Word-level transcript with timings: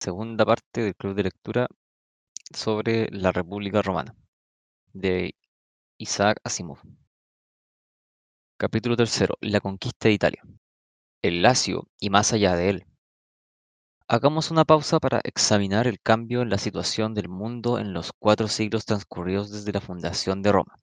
segunda 0.00 0.46
parte 0.46 0.82
del 0.82 0.96
club 0.96 1.14
de 1.14 1.24
lectura 1.24 1.68
sobre 2.54 3.08
la 3.10 3.32
República 3.32 3.82
Romana, 3.82 4.16
de 4.94 5.34
Isaac 5.98 6.40
Asimov. 6.42 6.78
Capítulo 8.56 8.96
tercero. 8.96 9.34
La 9.42 9.60
conquista 9.60 10.08
de 10.08 10.14
Italia. 10.14 10.42
El 11.22 11.42
Lacio 11.42 11.86
y 11.98 12.08
más 12.08 12.32
allá 12.32 12.56
de 12.56 12.70
él. 12.70 12.86
Hagamos 14.08 14.50
una 14.50 14.64
pausa 14.64 15.00
para 15.00 15.20
examinar 15.22 15.86
el 15.86 16.00
cambio 16.00 16.40
en 16.40 16.48
la 16.48 16.58
situación 16.58 17.12
del 17.12 17.28
mundo 17.28 17.78
en 17.78 17.92
los 17.92 18.12
cuatro 18.18 18.48
siglos 18.48 18.86
transcurridos 18.86 19.52
desde 19.52 19.72
la 19.72 19.82
fundación 19.82 20.40
de 20.40 20.52
Roma. 20.52 20.76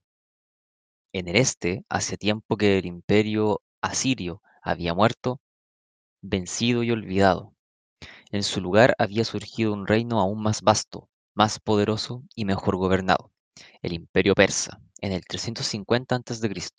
En 1.11 1.27
el 1.27 1.37
este, 1.37 1.83
hace 1.89 2.17
tiempo 2.17 2.55
que 2.55 2.77
el 2.77 2.85
imperio 2.85 3.61
asirio 3.81 4.43
había 4.61 4.93
muerto, 4.93 5.41
vencido 6.21 6.83
y 6.83 6.91
olvidado. 6.91 7.56
En 8.29 8.43
su 8.43 8.59
lugar 8.59 8.93
había 8.97 9.23
surgido 9.23 9.71
un 9.71 9.87
reino 9.87 10.19
aún 10.19 10.41
más 10.41 10.61
vasto, 10.61 11.07
más 11.33 11.59
poderoso 11.59 12.23
y 12.35 12.43
mejor 12.43 12.75
gobernado, 12.75 13.31
el 13.81 13.93
imperio 13.93 14.35
persa, 14.35 14.81
en 14.99 15.13
el 15.13 15.23
350 15.25 16.15
a.C. 16.15 16.69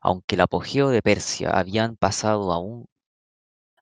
Aunque 0.00 0.34
el 0.34 0.40
apogeo 0.40 0.88
de 0.88 1.00
Persia 1.00 1.52
pasado 1.98 2.52
aún, 2.52 2.86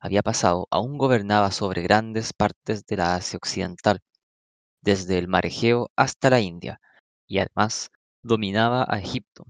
había 0.00 0.23
pasado, 0.23 0.66
aún 0.70 0.98
gobernaba 0.98 1.50
sobre 1.50 1.80
grandes 1.80 2.34
partes 2.34 2.84
de 2.84 2.97
la 2.97 3.14
Asia 3.14 3.38
Occidental, 3.38 4.00
desde 4.83 5.16
el 5.16 5.28
mar 5.28 5.47
Egeo 5.47 5.91
hasta 5.97 6.28
la 6.28 6.41
India, 6.41 6.78
y 7.27 7.38
además 7.38 7.91
dominaba 8.22 8.84
a 8.86 8.98
Egipto. 8.98 9.47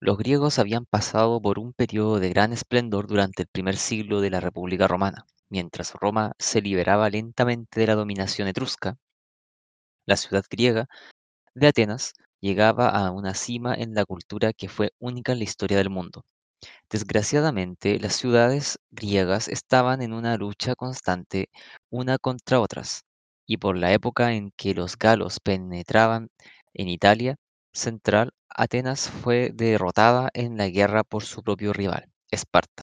Los 0.00 0.16
griegos 0.16 0.58
habían 0.58 0.86
pasado 0.86 1.42
por 1.42 1.58
un 1.58 1.74
periodo 1.74 2.18
de 2.18 2.30
gran 2.30 2.52
esplendor 2.54 3.08
durante 3.08 3.42
el 3.42 3.48
primer 3.48 3.76
siglo 3.76 4.22
de 4.22 4.30
la 4.30 4.40
República 4.40 4.88
Romana, 4.88 5.26
mientras 5.50 5.94
Roma 5.94 6.32
se 6.38 6.60
liberaba 6.62 7.10
lentamente 7.10 7.80
de 7.80 7.86
la 7.86 7.94
dominación 7.94 8.48
etrusca. 8.48 8.96
La 10.06 10.16
ciudad 10.16 10.44
griega 10.50 10.86
de 11.54 11.68
Atenas 11.68 12.14
llegaba 12.40 12.88
a 12.90 13.10
una 13.12 13.34
cima 13.34 13.74
en 13.74 13.94
la 13.94 14.04
cultura 14.04 14.52
que 14.52 14.68
fue 14.68 14.92
única 15.00 15.32
en 15.32 15.38
la 15.38 15.44
historia 15.44 15.78
del 15.78 15.90
mundo. 15.90 16.24
Desgraciadamente, 16.90 18.00
las 18.00 18.14
ciudades 18.16 18.78
griegas 18.90 19.48
estaban 19.48 20.02
en 20.02 20.12
una 20.12 20.36
lucha 20.36 20.74
constante 20.74 21.50
una 21.90 22.18
contra 22.18 22.60
otras, 22.60 23.02
y 23.46 23.58
por 23.58 23.76
la 23.76 23.92
época 23.92 24.32
en 24.34 24.52
que 24.56 24.74
los 24.74 24.98
galos 24.98 25.40
penetraban 25.40 26.28
en 26.74 26.88
Italia 26.88 27.36
central, 27.72 28.32
Atenas 28.50 29.10
fue 29.10 29.50
derrotada 29.54 30.30
en 30.34 30.56
la 30.56 30.68
guerra 30.68 31.04
por 31.04 31.24
su 31.24 31.42
propio 31.42 31.72
rival, 31.72 32.10
Esparta, 32.30 32.82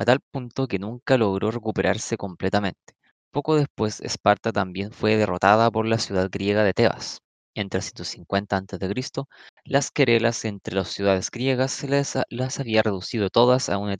a 0.00 0.04
tal 0.06 0.20
punto 0.20 0.66
que 0.66 0.78
nunca 0.78 1.18
logró 1.18 1.50
recuperarse 1.50 2.16
completamente. 2.16 2.94
Poco 3.30 3.56
después, 3.56 4.00
Esparta 4.00 4.50
también 4.50 4.92
fue 4.92 5.16
derrotada 5.16 5.70
por 5.70 5.86
la 5.86 5.98
ciudad 5.98 6.30
griega 6.32 6.64
de 6.64 6.72
Tebas. 6.72 7.20
En 7.54 7.68
350 7.68 8.56
a.C., 8.56 9.24
las 9.64 9.90
querelas 9.90 10.44
entre 10.46 10.74
las 10.76 10.88
ciudades 10.88 11.30
griegas 11.30 11.84
las 12.30 12.60
había 12.60 12.82
reducido 12.82 13.28
todas 13.28 13.68
a 13.68 13.76
un, 13.76 13.94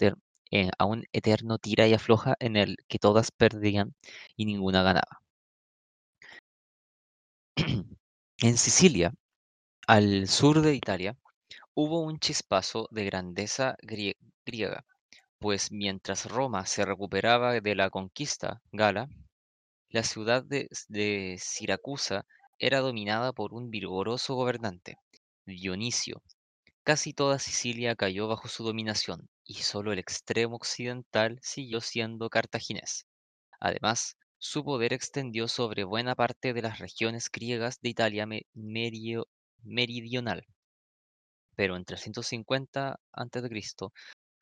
eh, 0.50 0.70
a 0.78 0.84
un 0.86 1.04
eterno 1.12 1.58
tira 1.58 1.86
y 1.86 1.92
afloja 1.92 2.34
en 2.40 2.56
el 2.56 2.76
que 2.88 2.98
todas 2.98 3.30
perdían 3.30 3.94
y 4.36 4.46
ninguna 4.46 4.82
ganaba. 4.82 5.20
en 8.38 8.56
Sicilia, 8.56 9.12
al 9.86 10.28
sur 10.28 10.62
de 10.62 10.74
Italia, 10.74 11.16
hubo 11.74 12.00
un 12.00 12.18
chispazo 12.20 12.88
de 12.90 13.04
grandeza 13.04 13.76
griega, 13.82 14.84
pues 15.40 15.72
mientras 15.72 16.26
Roma 16.26 16.66
se 16.66 16.84
recuperaba 16.84 17.60
de 17.60 17.74
la 17.74 17.88
conquista 17.90 18.60
gala, 18.72 19.08
la 19.88 20.02
ciudad 20.02 20.44
de, 20.44 20.68
Siracusa 21.40 22.26
era 22.58 22.80
dominada 22.80 23.32
por 23.32 23.54
un 23.54 23.70
vigoroso 23.70 24.34
gobernante, 24.34 24.98
Dionisio. 25.46 26.22
Casi 26.84 27.14
toda 27.14 27.38
Sicilia 27.38 27.96
cayó 27.96 28.28
bajo 28.28 28.48
su 28.48 28.64
dominación 28.64 29.28
y 29.44 29.54
solo 29.54 29.92
el 29.92 29.98
extremo 29.98 30.56
occidental 30.56 31.38
siguió 31.42 31.80
siendo 31.80 32.28
cartaginés. 32.28 33.06
Además, 33.60 34.16
su 34.38 34.62
poder 34.62 34.92
extendió 34.92 35.48
sobre 35.48 35.84
buena 35.84 36.14
parte 36.14 36.52
de 36.52 36.62
las 36.62 36.78
regiones 36.78 37.30
griegas 37.32 37.80
de 37.80 37.88
Italia 37.88 38.28
meridional. 39.64 40.46
Pero 41.56 41.76
en 41.76 41.84
350 41.84 43.00
a.C., 43.12 43.88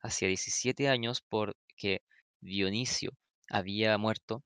hacia 0.01 0.27
17 0.27 0.89
años 0.89 1.21
porque 1.27 2.01
Dionisio 2.41 3.11
había 3.49 3.97
muerto, 3.97 4.43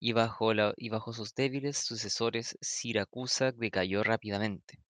y 0.00 0.12
bajo, 0.12 1.12
sus 1.12 1.34
débiles 1.34 1.78
sucesores 1.78 2.58
Siracusa 2.60 3.52
decayó 3.52 4.02
rápidamente. 4.02 4.80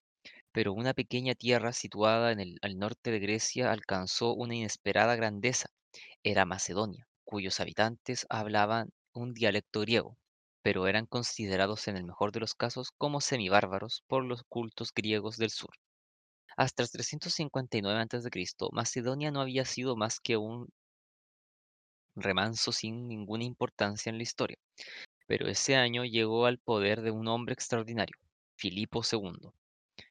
Pero 0.52 0.72
una 0.72 0.94
pequeña 0.94 1.34
tierra 1.34 1.72
situada 1.72 2.32
en 2.32 2.40
el, 2.40 2.58
al 2.62 2.78
norte 2.78 3.10
de 3.10 3.18
Grecia 3.18 3.72
alcanzó 3.72 4.32
una 4.34 4.54
inesperada 4.54 5.14
grandeza. 5.16 5.68
Era 6.22 6.46
Macedonia, 6.46 7.06
cuyos 7.24 7.60
habitantes 7.60 8.26
hablaban 8.30 8.90
un 9.12 9.34
dialecto 9.34 9.80
griego, 9.80 10.16
pero 10.62 10.86
eran 10.86 11.06
considerados 11.06 11.88
en 11.88 11.98
el 11.98 12.04
mejor 12.04 12.32
de 12.32 12.40
los 12.40 12.54
casos 12.54 12.90
como 12.96 13.20
semibárbaros 13.20 14.02
por 14.06 14.24
los 14.24 14.44
cultos 14.44 14.92
griegos 14.94 15.36
del 15.36 15.50
sur. 15.50 15.74
Hasta 16.56 16.82
el 16.82 16.90
359 16.90 18.00
a.C., 18.00 18.68
Macedonia 18.72 19.30
no 19.30 19.40
había 19.40 19.64
sido 19.64 19.96
más 19.96 20.20
que 20.20 20.36
un 20.36 20.68
remanso 22.14 22.72
sin 22.72 23.08
ninguna 23.08 23.44
importancia 23.44 24.10
en 24.10 24.16
la 24.16 24.22
historia, 24.22 24.58
pero 25.26 25.48
ese 25.48 25.76
año 25.76 26.04
llegó 26.04 26.46
al 26.46 26.58
poder 26.58 27.02
de 27.02 27.10
un 27.10 27.28
hombre 27.28 27.54
extraordinario, 27.54 28.16
Filipo 28.56 29.02
II. 29.10 29.50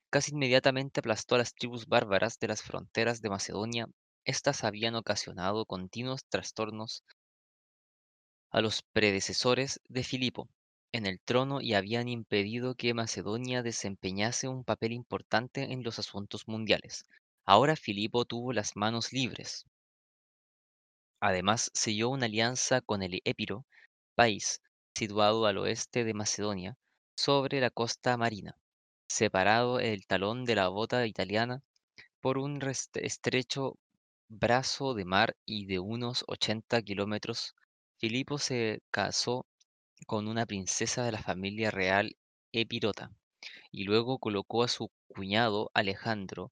Casi 0.09 0.31
inmediatamente 0.33 0.99
aplastó 0.99 1.35
a 1.35 1.39
las 1.39 1.53
tribus 1.53 1.87
bárbaras 1.87 2.37
de 2.39 2.47
las 2.47 2.61
fronteras 2.63 3.21
de 3.21 3.29
Macedonia. 3.29 3.87
Estas 4.25 4.63
habían 4.63 4.95
ocasionado 4.95 5.65
continuos 5.65 6.25
trastornos 6.27 7.03
a 8.51 8.61
los 8.61 8.83
predecesores 8.93 9.79
de 9.87 10.03
Filipo 10.03 10.49
en 10.93 11.05
el 11.05 11.19
trono 11.19 11.61
y 11.61 11.73
habían 11.73 12.07
impedido 12.07 12.75
que 12.75 12.93
Macedonia 12.93 13.63
desempeñase 13.63 14.47
un 14.47 14.63
papel 14.63 14.91
importante 14.93 15.71
en 15.71 15.83
los 15.83 15.99
asuntos 15.99 16.47
mundiales. 16.47 17.05
Ahora 17.45 17.75
Filipo 17.75 18.25
tuvo 18.25 18.53
las 18.53 18.75
manos 18.75 19.13
libres. 19.13 19.65
Además, 21.19 21.71
selló 21.73 22.09
una 22.09 22.25
alianza 22.25 22.81
con 22.81 23.01
el 23.01 23.21
Épiro, 23.23 23.65
país 24.15 24.61
situado 24.95 25.45
al 25.45 25.57
oeste 25.57 26.03
de 26.03 26.13
Macedonia, 26.13 26.77
sobre 27.15 27.61
la 27.61 27.69
costa 27.69 28.17
marina, 28.17 28.57
separado 29.07 29.79
el 29.79 30.05
talón 30.05 30.45
de 30.45 30.55
la 30.55 30.67
bota 30.67 31.07
italiana 31.07 31.63
por 32.21 32.37
un 32.37 32.59
estrecho 32.95 33.77
brazo 34.29 34.93
de 34.93 35.05
mar 35.05 35.35
y 35.45 35.65
de 35.65 35.79
unos 35.79 36.23
80 36.27 36.81
kilómetros. 36.81 37.55
Filipo 37.97 38.37
se 38.37 38.81
casó 38.91 39.45
con 40.07 40.27
una 40.27 40.45
princesa 40.45 41.03
de 41.03 41.11
la 41.11 41.21
familia 41.21 41.71
real 41.71 42.15
epirota 42.51 43.11
y 43.71 43.83
luego 43.85 44.19
colocó 44.19 44.63
a 44.63 44.67
su 44.67 44.91
cuñado 45.07 45.71
Alejandro 45.73 46.51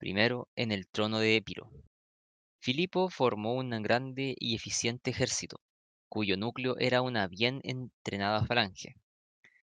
I 0.00 0.14
en 0.56 0.72
el 0.72 0.88
trono 0.88 1.18
de 1.18 1.36
Epiro. 1.36 1.70
Filipo 2.60 3.10
formó 3.10 3.54
un 3.54 3.70
grande 3.82 4.34
y 4.38 4.54
eficiente 4.54 5.10
ejército, 5.10 5.60
cuyo 6.08 6.36
núcleo 6.36 6.76
era 6.78 7.02
una 7.02 7.26
bien 7.28 7.60
entrenada 7.64 8.44
falange. 8.46 8.94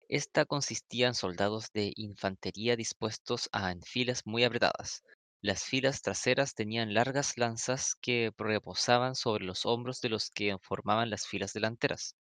Esta 0.09 0.45
consistía 0.45 1.07
en 1.07 1.15
soldados 1.15 1.71
de 1.73 1.93
infantería 1.95 2.75
dispuestos 2.75 3.49
a 3.53 3.71
en 3.71 3.81
filas 3.81 4.23
muy 4.25 4.43
apretadas. 4.43 5.03
Las 5.41 5.63
filas 5.63 6.01
traseras 6.01 6.53
tenían 6.53 6.93
largas 6.93 7.37
lanzas 7.37 7.95
que 8.01 8.31
reposaban 8.37 9.15
sobre 9.15 9.45
los 9.45 9.65
hombros 9.65 10.01
de 10.01 10.09
los 10.09 10.29
que 10.29 10.57
formaban 10.61 11.09
las 11.09 11.25
filas 11.25 11.53
delanteras, 11.53 12.15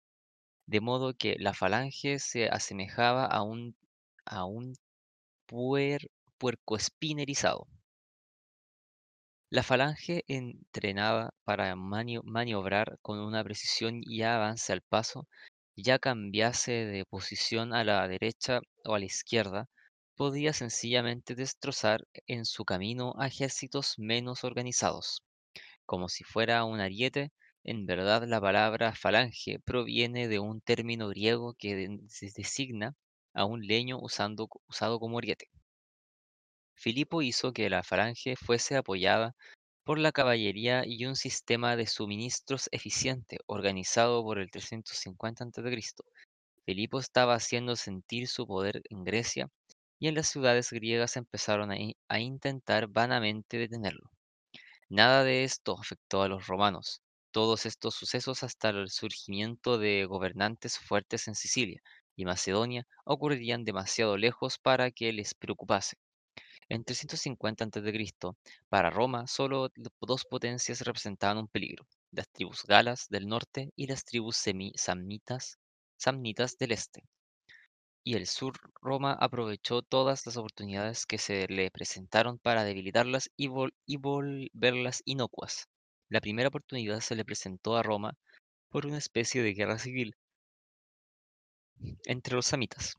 de 0.68 0.82
modo 0.82 1.14
que 1.16 1.36
la 1.40 1.54
falange 1.54 2.20
se 2.20 2.50
asemejaba 2.50 3.26
a 3.26 3.42
un, 3.42 3.76
a 4.26 4.46
un 4.46 4.74
puer, 5.48 6.12
puercoespín 6.38 7.20
la 9.50 9.64
falange 9.64 10.24
entrenada 10.28 11.34
para 11.46 11.74
maniobrar 11.76 12.98
con 13.02 13.20
una 13.20 13.44
precisión 13.44 14.02
y 14.04 14.22
avance 14.24 14.74
al 14.74 14.82
paso, 14.82 15.28
ya 15.78 16.00
cambiase 16.00 16.72
de 16.72 17.06
posición 17.06 17.74
a 17.74 17.84
la 17.86 18.08
derecha 18.08 18.60
o 18.84 18.96
a 18.96 19.00
la 19.00 19.06
izquierda, 19.06 19.70
podía 20.16 20.52
sencillamente 20.52 21.36
destrozar 21.36 22.06
en 22.26 22.44
su 22.46 22.66
camino 22.66 23.14
a 23.18 23.28
ejércitos 23.28 23.96
menos 23.98 24.44
organizados. 24.44 25.22
Como 25.86 26.10
si 26.10 26.26
fuera 26.26 26.66
un 26.66 26.82
ariete, 26.82 27.32
en 27.68 27.86
verdad 27.86 28.24
la 28.24 28.42
palabra 28.42 28.96
falange 28.96 29.60
proviene 29.60 30.28
de 30.28 30.40
un 30.40 30.62
término 30.62 31.10
griego 31.10 31.54
que 31.54 32.00
designa 32.36 32.96
a 33.34 33.46
un 33.46 33.68
leño 33.68 34.00
usado 34.02 35.00
como 35.00 35.18
ariete. 35.20 35.50
Filipo 36.76 37.22
hizo 37.22 37.52
que 37.52 37.70
la 37.70 37.84
falange 37.84 38.38
fuese 38.38 38.78
apoyada 38.78 39.36
por 39.84 40.00
la 40.00 40.14
caballería 40.14 40.84
y 40.86 41.06
un 41.06 41.18
sistema 41.18 41.76
de 41.76 41.88
suministros 41.88 42.70
eficiente 42.72 43.40
organizado 43.48 44.24
por 44.24 44.40
el 44.40 44.50
350 44.50 45.44
a.C. 45.44 45.82
Filipo 46.66 47.00
estaba 47.00 47.34
haciendo 47.34 47.76
sentir 47.76 48.30
su 48.30 48.48
poder 48.48 48.82
en 48.90 49.04
Grecia 49.04 49.50
y 50.00 50.08
en 50.08 50.16
las 50.16 50.30
ciudades 50.30 50.72
griegas 50.72 51.18
empezaron 51.18 51.72
a 52.08 52.20
intentar 52.20 52.88
vanamente 52.88 53.58
detenerlo. 53.58 54.10
Nada 54.90 55.26
de 55.26 55.44
esto 55.44 55.78
afectó 55.80 56.22
a 56.22 56.30
los 56.30 56.48
romanos. 56.48 57.02
Todos 57.38 57.68
estos 57.68 57.94
sucesos 57.94 58.42
hasta 58.42 58.70
el 58.70 58.90
surgimiento 58.90 59.78
de 59.78 60.06
gobernantes 60.06 60.80
fuertes 60.80 61.28
en 61.28 61.36
Sicilia 61.36 61.80
y 62.16 62.26
Macedonia 62.26 62.88
ocurrirían 63.06 63.64
demasiado 63.64 64.18
lejos 64.18 64.58
para 64.58 64.90
que 64.90 65.14
les 65.14 65.36
preocupase. 65.36 65.98
En 66.68 66.84
350 66.84 67.66
a.C., 67.66 68.32
para 68.70 68.90
Roma, 68.90 69.28
solo 69.28 69.70
dos 70.02 70.26
potencias 70.26 70.82
representaban 70.82 71.38
un 71.38 71.48
peligro, 71.48 71.86
las 72.10 72.28
tribus 72.32 72.64
galas 72.64 73.06
del 73.08 73.28
norte 73.28 73.70
y 73.76 73.86
las 73.86 74.04
tribus 74.04 74.44
samnitas, 74.76 75.60
samnitas 75.96 76.58
del 76.58 76.72
este. 76.72 77.04
Y 78.04 78.16
el 78.16 78.26
sur, 78.26 78.56
Roma 78.82 79.14
aprovechó 79.14 79.84
todas 79.84 80.26
las 80.26 80.38
oportunidades 80.38 81.06
que 81.06 81.20
se 81.20 81.46
le 81.50 81.70
presentaron 81.70 82.40
para 82.40 82.64
debilitarlas 82.64 83.30
y 83.38 83.48
volverlas 83.98 85.04
inocuas. 85.06 85.68
La 86.10 86.22
primera 86.22 86.48
oportunidad 86.48 87.02
se 87.02 87.16
le 87.16 87.26
presentó 87.26 87.76
a 87.76 87.84
Roma 87.84 88.18
por 88.70 88.86
una 88.86 88.98
especie 88.98 89.44
de 89.44 89.54
guerra 89.54 89.78
civil 89.78 90.16
entre 92.06 92.36
los 92.36 92.46
samitas. 92.46 92.96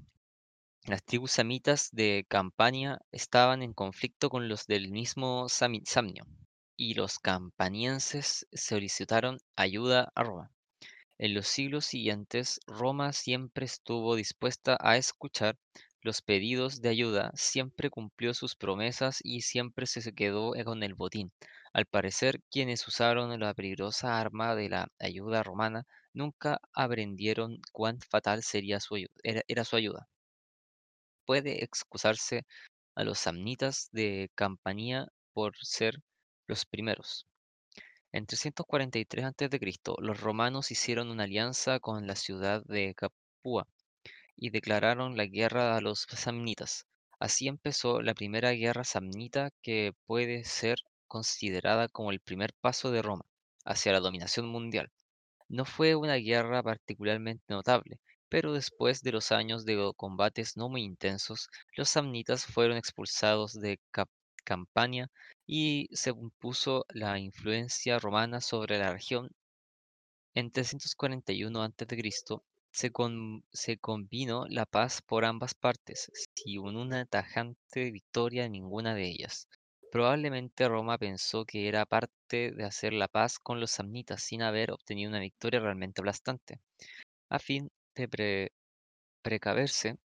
Las 0.85 1.05
tribus 1.05 1.33
samitas 1.33 1.89
de 1.93 2.27
Campania 2.29 2.99
estaban 3.11 3.63
en 3.63 3.73
conflicto 3.75 4.31
con 4.31 4.49
los 4.49 4.67
del 4.67 4.91
mismo 4.91 5.49
Samnio, 5.49 6.27
y 6.77 6.95
los 6.95 7.19
campanienses 7.19 8.47
solicitaron 8.53 9.39
ayuda 9.57 10.13
a 10.15 10.23
Roma. 10.23 10.51
En 11.19 11.35
los 11.35 11.49
siglos 11.49 11.87
siguientes, 11.87 12.61
Roma 12.67 13.13
siempre 13.13 13.67
estuvo 13.67 14.17
dispuesta 14.17 14.77
a 14.81 14.97
escuchar 14.97 15.59
los 16.03 16.23
pedidos 16.23 16.81
de 16.81 16.91
ayuda, 16.91 17.33
siempre 17.35 17.91
cumplió 17.91 18.35
sus 18.35 18.55
promesas 18.55 19.19
y 19.23 19.41
siempre 19.41 19.87
se 19.87 20.13
quedó 20.13 20.53
con 20.65 20.83
el 20.83 20.95
botín. 20.95 21.33
Al 21.79 21.87
parecer, 21.87 22.43
quienes 22.51 22.87
usaron 22.89 23.41
la 23.41 23.55
peligrosa 23.55 24.21
arma 24.21 24.55
de 24.55 24.69
la 24.69 24.89
ayuda 24.99 25.43
romana 25.43 25.87
nunca 26.13 26.61
aprendieron 26.75 27.63
cuán 27.73 28.01
fatal 28.03 28.43
sería 28.43 28.81
su 28.81 28.97
ayu- 28.97 29.09
era 29.23 29.41
era 29.49 29.65
su 29.65 29.77
ayuda 29.77 30.11
puede 31.27 31.63
excusarse 31.63 32.45
a 32.97 33.05
los 33.05 33.21
samnitas 33.21 33.89
de 33.93 34.31
Campania 34.35 35.09
por 35.33 35.57
ser 35.59 36.03
los 36.49 36.67
primeros. 36.67 37.27
En 38.13 38.27
343 38.27 39.25
a.C., 39.27 39.95
los 40.01 40.21
romanos 40.21 40.71
hicieron 40.71 41.11
una 41.11 41.25
alianza 41.25 41.81
con 41.81 42.07
la 42.07 42.17
ciudad 42.17 42.63
de 42.67 42.95
Capua 42.95 43.69
y 44.37 44.51
declararon 44.51 45.17
la 45.17 45.27
guerra 45.27 45.77
a 45.77 45.81
los 45.83 46.07
samnitas. 46.11 46.87
Así 47.21 47.49
empezó 47.49 48.03
la 48.03 48.15
primera 48.15 48.53
guerra 48.53 48.85
samnita 48.85 49.51
que 49.63 49.93
puede 50.07 50.45
ser 50.45 50.79
considerada 51.09 51.89
como 51.89 52.13
el 52.13 52.21
primer 52.21 52.55
paso 52.61 52.93
de 52.93 53.03
Roma 53.03 53.25
hacia 53.65 53.93
la 53.93 54.01
dominación 54.01 54.47
mundial. 54.47 54.93
No 55.49 55.65
fue 55.65 55.95
una 55.97 56.17
guerra 56.17 56.63
particularmente 56.63 57.45
notable, 57.49 58.01
pero 58.29 58.53
después 58.53 59.03
de 59.03 59.13
los 59.13 59.33
años 59.33 59.65
de 59.65 59.93
combates 59.97 60.57
no 60.57 60.69
muy 60.69 60.83
intensos, 60.85 61.49
los 61.77 61.89
samnitas 61.89 62.47
fueron 62.47 62.77
expulsados 62.77 63.55
de 63.55 63.81
Campania 64.45 65.11
y 65.47 65.89
se 65.93 66.11
impuso 66.11 66.85
la 66.91 67.19
influencia 67.19 67.99
romana 67.99 68.41
sobre 68.41 68.79
la 68.79 68.93
región. 68.93 69.31
En 70.35 70.51
341 70.51 71.63
a.C. 71.63 72.13
se, 72.71 72.91
se 73.53 73.79
convino 73.79 74.47
la 74.49 74.65
paz 74.65 75.03
por 75.03 75.27
ambas 75.27 75.55
partes, 75.55 76.11
sin 76.35 76.61
una 76.61 77.05
tajante 77.05 77.91
victoria 77.91 78.47
en 78.47 78.53
ninguna 78.53 78.95
de 78.95 79.07
ellas. 79.07 79.49
Probablemente 79.91 80.67
Roma 80.67 80.97
pensó 80.97 81.45
que 81.45 81.69
era 81.69 81.85
parte 81.85 82.53
de 82.53 82.65
hacer 82.65 82.95
la 82.95 83.07
paz 83.07 83.39
con 83.39 83.61
los 83.61 83.71
samnitas 83.71 84.23
sin 84.23 84.41
haber 84.41 84.71
obtenido 84.71 85.11
una 85.11 85.21
victoria 85.21 85.61
realmente 85.61 86.01
aplastante. 86.01 86.61
A 87.31 87.39
fin 87.39 87.71
de 87.95 88.09
pre- 88.09 88.53
precaverse 89.23 89.99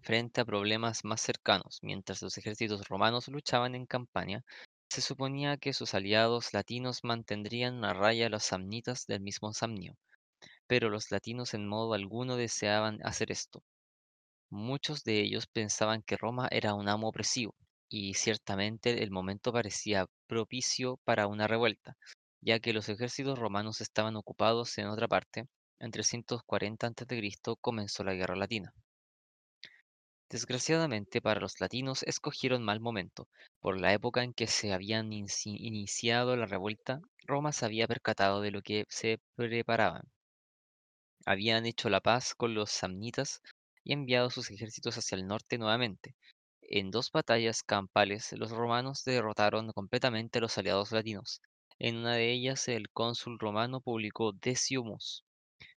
frente 0.00 0.40
a 0.40 0.46
problemas 0.46 1.04
más 1.04 1.20
cercanos, 1.20 1.80
mientras 1.82 2.22
los 2.22 2.38
ejércitos 2.38 2.88
romanos 2.88 3.28
luchaban 3.28 3.74
en 3.74 3.84
Campania, 3.84 4.42
se 4.88 5.02
suponía 5.02 5.58
que 5.58 5.74
sus 5.74 5.92
aliados 5.92 6.54
latinos 6.54 7.04
mantendrían 7.04 7.84
a 7.84 7.92
raya 7.92 8.28
a 8.28 8.30
los 8.30 8.44
samnitas 8.44 9.06
del 9.06 9.20
mismo 9.20 9.52
Samnio, 9.52 9.98
pero 10.66 10.90
los 10.90 11.10
latinos 11.10 11.54
en 11.54 11.68
modo 11.68 11.94
alguno 11.94 12.36
deseaban 12.36 13.00
hacer 13.04 13.32
esto. 13.32 13.62
Muchos 14.50 15.04
de 15.04 15.20
ellos 15.20 15.46
pensaban 15.46 16.02
que 16.02 16.16
Roma 16.16 16.48
era 16.50 16.74
un 16.74 16.88
amo 16.88 17.08
opresivo, 17.08 17.54
y 17.88 18.14
ciertamente 18.14 19.02
el 19.02 19.10
momento 19.10 19.52
parecía 19.52 20.06
propicio 20.26 20.98
para 21.04 21.26
una 21.26 21.46
revuelta, 21.46 21.96
ya 22.40 22.60
que 22.60 22.72
los 22.72 22.88
ejércitos 22.88 23.38
romanos 23.38 23.80
estaban 23.80 24.16
ocupados 24.16 24.78
en 24.78 24.86
otra 24.88 25.08
parte. 25.08 25.46
En 25.78 25.90
340 25.90 26.86
a.C. 26.86 27.56
comenzó 27.60 28.04
la 28.04 28.14
Guerra 28.14 28.36
Latina. 28.36 28.72
Desgraciadamente 30.30 31.20
para 31.20 31.40
los 31.40 31.60
latinos 31.60 32.04
escogieron 32.04 32.62
mal 32.62 32.78
momento. 32.78 33.28
Por 33.58 33.80
la 33.80 33.92
época 33.92 34.22
en 34.22 34.34
que 34.34 34.46
se 34.46 34.72
habían 34.72 35.12
iniciado 35.12 36.36
la 36.36 36.46
revuelta, 36.46 37.00
Roma 37.26 37.52
se 37.52 37.64
había 37.64 37.88
percatado 37.88 38.40
de 38.40 38.52
lo 38.52 38.62
que 38.62 38.84
se 38.88 39.18
preparaban. 39.34 40.02
Habían 41.26 41.66
hecho 41.66 41.90
la 41.90 42.00
paz 42.00 42.34
con 42.34 42.54
los 42.54 42.70
samnitas 42.70 43.42
y 43.84 43.92
enviado 43.92 44.30
sus 44.30 44.50
ejércitos 44.50 44.96
hacia 44.96 45.16
el 45.16 45.26
norte 45.26 45.58
nuevamente. 45.58 46.16
En 46.68 46.90
dos 46.90 47.10
batallas 47.12 47.62
campales, 47.62 48.32
los 48.32 48.50
romanos 48.50 49.04
derrotaron 49.04 49.72
completamente 49.72 50.38
a 50.38 50.42
los 50.42 50.58
aliados 50.58 50.92
latinos. 50.92 51.40
En 51.78 51.96
una 51.96 52.14
de 52.16 52.30
ellas, 52.30 52.68
el 52.68 52.90
cónsul 52.90 53.38
romano 53.38 53.80
publicó 53.80 54.32
Deciumus. 54.32 55.24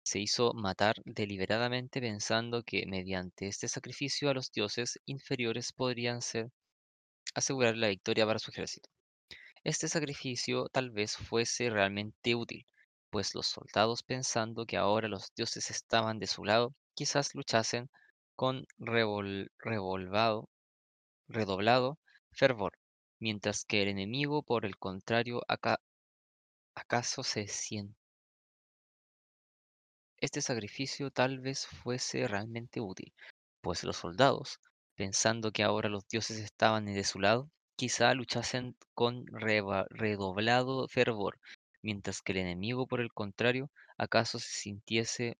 Se 0.03 0.19
hizo 0.19 0.53
matar 0.53 0.95
deliberadamente 1.05 2.01
pensando 2.01 2.63
que 2.63 2.85
mediante 2.87 3.47
este 3.47 3.67
sacrificio 3.67 4.29
a 4.29 4.33
los 4.33 4.51
dioses 4.51 4.99
inferiores 5.05 5.73
podrían 5.73 6.21
ser 6.21 6.49
asegurar 7.35 7.77
la 7.77 7.89
victoria 7.89 8.25
para 8.25 8.39
su 8.39 8.51
ejército. 8.51 8.89
Este 9.63 9.87
sacrificio 9.87 10.67
tal 10.69 10.91
vez 10.91 11.15
fuese 11.15 11.69
realmente 11.69 12.35
útil, 12.35 12.65
pues 13.09 13.35
los 13.35 13.47
soldados 13.47 14.03
pensando 14.03 14.65
que 14.65 14.77
ahora 14.77 15.07
los 15.07 15.33
dioses 15.35 15.69
estaban 15.71 16.19
de 16.19 16.27
su 16.27 16.43
lado, 16.43 16.73
quizás 16.95 17.35
luchasen 17.35 17.89
con 18.35 18.65
revol- 18.79 19.49
revolvado- 19.59 20.48
redoblado 21.29 21.97
fervor, 22.31 22.73
mientras 23.19 23.63
que 23.63 23.81
el 23.83 23.87
enemigo, 23.87 24.43
por 24.43 24.65
el 24.65 24.77
contrario, 24.77 25.41
aca- 25.47 25.79
acaso 26.75 27.23
se 27.23 27.47
siente. 27.47 27.95
Este 30.17 30.41
sacrificio 30.41 31.11
tal 31.11 31.39
vez 31.39 31.65
fuese 31.65 32.27
realmente 32.27 32.79
útil, 32.79 33.13
pues 33.59 33.83
los 33.83 33.97
soldados, 33.97 34.59
pensando 34.95 35.51
que 35.51 35.63
ahora 35.63 35.89
los 35.89 36.07
dioses 36.07 36.37
estaban 36.37 36.85
de 36.85 37.03
su 37.03 37.19
lado, 37.19 37.49
quizá 37.75 38.13
luchasen 38.13 38.77
con 38.93 39.25
redoblado 39.27 40.87
fervor, 40.87 41.39
mientras 41.81 42.21
que 42.21 42.31
el 42.31 42.37
enemigo, 42.37 42.87
por 42.87 43.01
el 43.01 43.11
contrario, 43.11 43.71
acaso 43.97 44.39
se 44.39 44.51
sintiese 44.51 45.37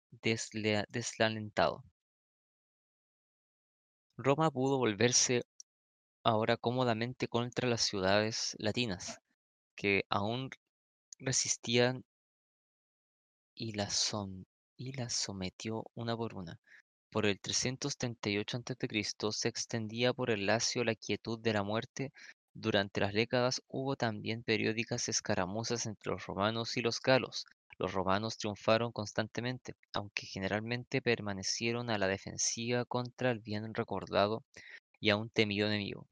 desalentado. 0.89 1.84
Roma 4.17 4.51
pudo 4.51 4.77
volverse 4.77 5.41
ahora 6.30 6.58
cómodamente 6.58 7.28
contra 7.28 7.68
las 7.70 7.82
ciudades 7.82 8.56
latinas, 8.60 9.20
que 9.76 10.06
aún 10.10 10.52
resistían 11.20 12.06
y 13.54 13.74
las, 13.74 13.94
som- 14.12 14.46
y 14.76 14.92
las 14.94 15.14
sometió 15.14 15.86
una 15.94 16.18
por 16.18 16.34
una. 16.34 16.60
Por 17.12 17.26
el 17.26 17.40
338 17.40 18.58
a.C. 18.58 19.32
se 19.34 19.50
extendía 19.50 20.14
por 20.14 20.32
el 20.32 20.46
Lacio 20.46 20.84
la 20.86 20.96
quietud 20.96 21.40
de 21.40 21.54
la 21.54 21.64
muerte. 21.64 22.14
Durante 22.54 23.02
las 23.02 23.14
décadas 23.14 23.62
hubo 23.68 23.96
también 23.98 24.44
periódicas 24.44 25.10
escaramuzas 25.10 25.88
entre 25.88 26.12
los 26.14 26.26
romanos 26.28 26.78
y 26.78 26.82
los 26.82 27.02
galos. 27.02 27.46
Los 27.80 27.94
romanos 27.94 28.38
triunfaron 28.38 28.92
constantemente, 28.94 29.76
aunque 29.94 30.28
generalmente 30.28 31.02
permanecieron 31.02 31.90
a 31.90 31.98
la 32.00 32.08
defensiva 32.08 32.86
contra 32.86 33.32
el 33.32 33.40
bien 33.42 33.74
recordado 33.74 34.44
y 35.00 35.10
aún 35.12 35.30
temido 35.30 35.68
enemigo. 35.68 36.08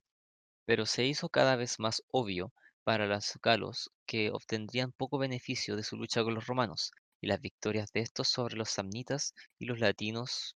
Pero 0.68 0.86
se 0.86 1.06
hizo 1.06 1.30
cada 1.30 1.56
vez 1.56 1.80
más 1.80 2.04
obvio 2.12 2.54
para 2.84 3.08
los 3.08 3.40
galos 3.42 3.90
que 4.06 4.30
obtendrían 4.30 4.92
poco 4.92 5.18
beneficio 5.18 5.76
de 5.78 5.84
su 5.84 5.96
lucha 5.96 6.24
con 6.24 6.36
los 6.36 6.46
romanos, 6.46 6.92
y 7.22 7.28
las 7.28 7.42
victorias 7.42 7.92
de 7.94 8.02
estos 8.02 8.28
sobre 8.28 8.58
los 8.58 8.70
samnitas 8.70 9.34
y 9.58 9.66
los 9.66 9.80
latinos 9.80 10.56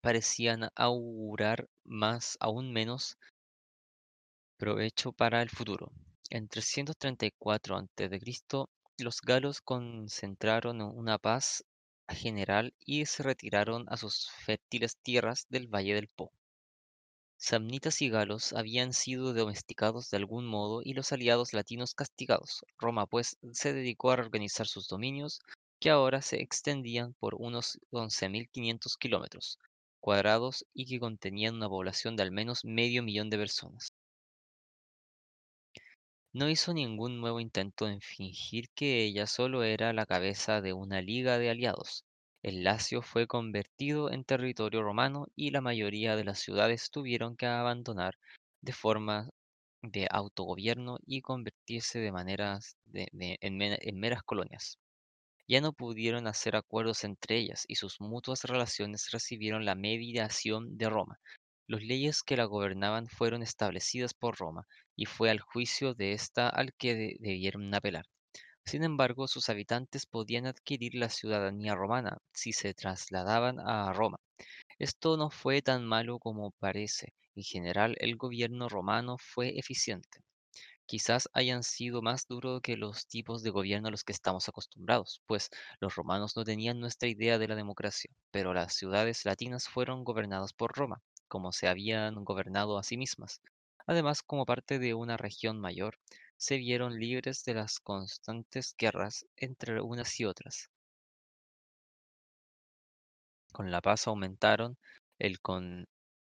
parecían 0.00 0.70
augurar 0.76 1.68
más, 1.84 2.38
aún 2.38 2.72
menos 2.72 3.18
provecho 4.56 5.10
para 5.12 5.42
el 5.42 5.50
futuro. 5.50 5.90
En 6.30 6.46
334 6.46 7.76
a.C., 7.76 8.20
los 8.98 9.20
galos 9.20 9.60
concentraron 9.62 10.80
una 10.80 11.18
paz 11.18 11.64
general 12.08 12.72
y 12.78 13.04
se 13.06 13.24
retiraron 13.24 13.84
a 13.88 13.96
sus 13.96 14.30
fértiles 14.30 14.96
tierras 15.02 15.46
del 15.48 15.66
valle 15.66 15.94
del 15.94 16.06
Po. 16.06 16.30
Samnitas 17.38 18.02
y 18.02 18.10
galos 18.10 18.52
habían 18.52 18.92
sido 18.92 19.32
domesticados 19.32 20.10
de 20.10 20.18
algún 20.18 20.46
modo 20.46 20.82
y 20.84 20.92
los 20.92 21.12
aliados 21.12 21.54
latinos 21.54 21.94
castigados. 21.94 22.62
Roma, 22.78 23.06
pues, 23.06 23.38
se 23.52 23.72
dedicó 23.72 24.10
a 24.10 24.16
reorganizar 24.16 24.66
sus 24.66 24.86
dominios, 24.86 25.40
que 25.80 25.88
ahora 25.88 26.20
se 26.20 26.42
extendían 26.42 27.14
por 27.14 27.34
unos 27.38 27.78
11.500 27.90 28.98
kilómetros 28.98 29.58
cuadrados 29.98 30.66
y 30.74 30.84
que 30.84 31.00
contenían 31.00 31.54
una 31.54 31.70
población 31.70 32.16
de 32.16 32.22
al 32.24 32.32
menos 32.32 32.66
medio 32.66 33.02
millón 33.02 33.30
de 33.30 33.38
personas. 33.38 33.88
No 36.32 36.48
hizo 36.48 36.72
ningún 36.72 37.20
nuevo 37.20 37.40
intento 37.40 37.88
en 37.88 38.00
fingir 38.00 38.68
que 38.76 39.02
ella 39.02 39.26
solo 39.26 39.64
era 39.64 39.92
la 39.92 40.06
cabeza 40.06 40.60
de 40.60 40.72
una 40.72 41.02
liga 41.02 41.36
de 41.38 41.50
aliados. 41.50 42.05
El 42.46 42.64
Lacio 42.64 43.02
fue 43.02 43.26
convertido 43.26 44.10
en 44.10 44.24
territorio 44.24 44.82
romano 44.82 45.26
y 45.36 45.50
la 45.50 45.60
mayoría 45.60 46.16
de 46.16 46.24
las 46.24 46.38
ciudades 46.38 46.90
tuvieron 46.90 47.36
que 47.36 47.44
abandonar 47.44 48.14
de 48.62 48.72
forma 48.72 49.28
de 49.82 50.08
autogobierno 50.10 50.96
y 51.04 51.20
convertirse 51.20 51.98
de 51.98 52.12
maneras 52.12 52.78
en, 52.94 53.98
meras 53.98 54.22
colonias. 54.22 54.78
Ya 55.48 55.60
no 55.60 55.72
pudieron 55.74 56.26
hacer 56.26 56.56
acuerdos 56.56 57.04
entre 57.04 57.38
ellas 57.38 57.64
y 57.68 57.76
sus 57.76 58.00
mutuas 58.00 58.44
relaciones 58.44 59.10
recibieron 59.12 59.64
la 59.64 59.74
mediación 59.74 60.78
de 60.78 60.88
Roma. 60.90 61.20
Las 61.66 61.82
leyes 61.82 62.22
que 62.22 62.36
la 62.36 62.44
gobernaban 62.46 63.08
fueron 63.08 63.42
establecidas 63.42 64.14
por 64.14 64.38
Roma 64.38 64.66
y 64.96 65.06
fue 65.06 65.30
al 65.30 65.40
juicio 65.40 65.94
de 65.94 66.12
ésta 66.12 66.48
al 66.48 66.74
que 66.74 66.94
de- 66.94 67.16
debieron 67.20 67.74
apelar. 67.74 68.06
Sin 68.66 68.84
embargo, 68.84 69.28
sus 69.28 69.48
habitantes 69.48 70.04
podían 70.04 70.46
adquirir 70.46 70.94
la 70.94 71.08
ciudadanía 71.08 71.74
romana 71.74 72.18
si 72.34 72.52
se 72.52 72.74
trasladaban 72.74 73.58
a 73.60 73.94
Roma. 73.94 74.18
Esto 74.78 75.16
no 75.16 75.30
fue 75.30 75.62
tan 75.62 75.86
malo 75.86 76.18
como 76.18 76.52
parece. 76.52 77.14
En 77.36 77.44
general, 77.44 77.96
el 78.00 78.16
gobierno 78.16 78.68
romano 78.68 79.18
fue 79.18 79.58
eficiente. 79.58 80.20
Quizás 80.86 81.28
hayan 81.34 81.64
sido 81.64 82.02
más 82.02 82.26
duros 82.28 82.60
que 82.62 82.76
los 82.76 83.06
tipos 83.08 83.42
de 83.42 83.50
gobierno 83.50 83.88
a 83.88 83.90
los 83.92 84.04
que 84.04 84.12
estamos 84.12 84.48
acostumbrados, 84.48 85.22
pues 85.26 85.50
los 85.80 85.94
romanos 85.96 86.36
no 86.36 86.44
tenían 86.44 86.80
nuestra 86.80 87.08
idea 87.08 87.38
de 87.38 87.48
la 87.48 87.56
democracia, 87.56 88.10
pero 88.32 88.54
las 88.54 88.74
ciudades 88.74 89.24
latinas 89.24 89.68
fueron 89.68 90.04
gobernadas 90.04 90.52
por 90.52 90.72
Roma, 90.76 91.02
como 91.28 91.52
se 91.52 91.68
habían 91.68 92.24
gobernado 92.24 92.78
a 92.78 92.82
sí 92.84 92.96
mismas. 92.96 93.40
Además, 93.86 94.22
como 94.22 94.46
parte 94.46 94.78
de 94.78 94.94
una 94.94 95.16
región 95.16 95.60
mayor, 95.60 95.98
se 96.36 96.56
vieron 96.58 96.98
libres 96.98 97.44
de 97.44 97.54
las 97.54 97.80
constantes 97.80 98.74
guerras 98.78 99.26
entre 99.36 99.80
unas 99.80 100.18
y 100.20 100.24
otras. 100.24 100.70
Con 103.50 103.72
la 103.72 103.80
paz 103.80 104.06
aumentaron 104.06 104.78
el, 105.18 105.40
con- 105.40 105.88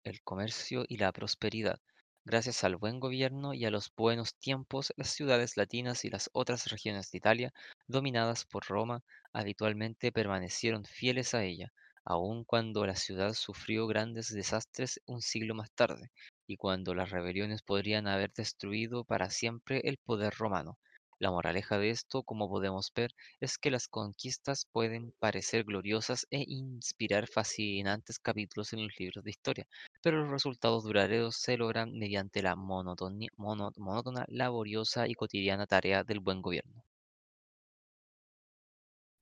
el 0.03 0.21
comercio 0.23 0.83
y 0.89 0.97
la 0.97 1.13
prosperidad. 1.13 1.79
Gracias 2.25 2.65
al 2.65 2.75
buen 2.75 2.99
gobierno 2.99 3.53
y 3.53 3.63
a 3.63 3.71
los 3.71 3.93
buenos 3.95 4.35
tiempos, 4.35 4.91
las 4.97 5.07
ciudades 5.11 5.55
latinas 5.55 6.03
y 6.03 6.09
las 6.09 6.29
otras 6.33 6.69
regiones 6.69 7.09
de 7.09 7.17
Italia, 7.19 7.53
dominadas 7.87 8.43
por 8.43 8.65
Roma, 8.67 9.03
habitualmente 9.31 10.11
permanecieron 10.11 10.83
fieles 10.83 11.33
a 11.33 11.45
ella, 11.45 11.71
aun 12.05 12.43
cuando 12.45 12.85
la 12.85 12.95
ciudad 12.95 13.33
sufrió 13.33 13.87
grandes 13.87 14.29
desastres 14.33 15.01
un 15.05 15.21
siglo 15.21 15.55
más 15.55 15.71
tarde, 15.71 16.11
y 16.47 16.57
cuando 16.57 16.93
las 16.93 17.09
rebeliones 17.11 17.61
podrían 17.63 18.07
haber 18.07 18.31
destruido 18.33 19.03
para 19.03 19.29
siempre 19.29 19.81
el 19.85 19.97
poder 19.97 20.33
romano. 20.35 20.77
La 21.19 21.31
moraleja 21.31 21.77
de 21.77 21.89
esto, 21.89 22.23
como 22.23 22.49
podemos 22.49 22.91
ver, 22.93 23.11
es 23.39 23.57
que 23.57 23.71
las 23.71 23.87
conquistas 23.87 24.65
pueden 24.71 25.13
parecer 25.19 25.63
gloriosas 25.63 26.27
e 26.29 26.43
inspirar 26.47 27.27
fascinantes 27.27 28.19
capítulos 28.19 28.73
en 28.73 28.83
los 28.83 28.93
libros 28.99 29.23
de 29.23 29.29
historia, 29.31 29.67
pero 30.03 30.17
los 30.21 30.29
resultados 30.29 30.83
duraderos 30.83 31.37
se 31.37 31.57
logran 31.57 31.97
mediante 31.97 32.41
la 32.43 32.55
mono- 32.55 32.95
monótona, 33.37 34.25
laboriosa 34.27 35.07
y 35.07 35.13
cotidiana 35.15 35.65
tarea 35.65 36.03
del 36.03 36.19
buen 36.19 36.41
gobierno. 36.41 36.83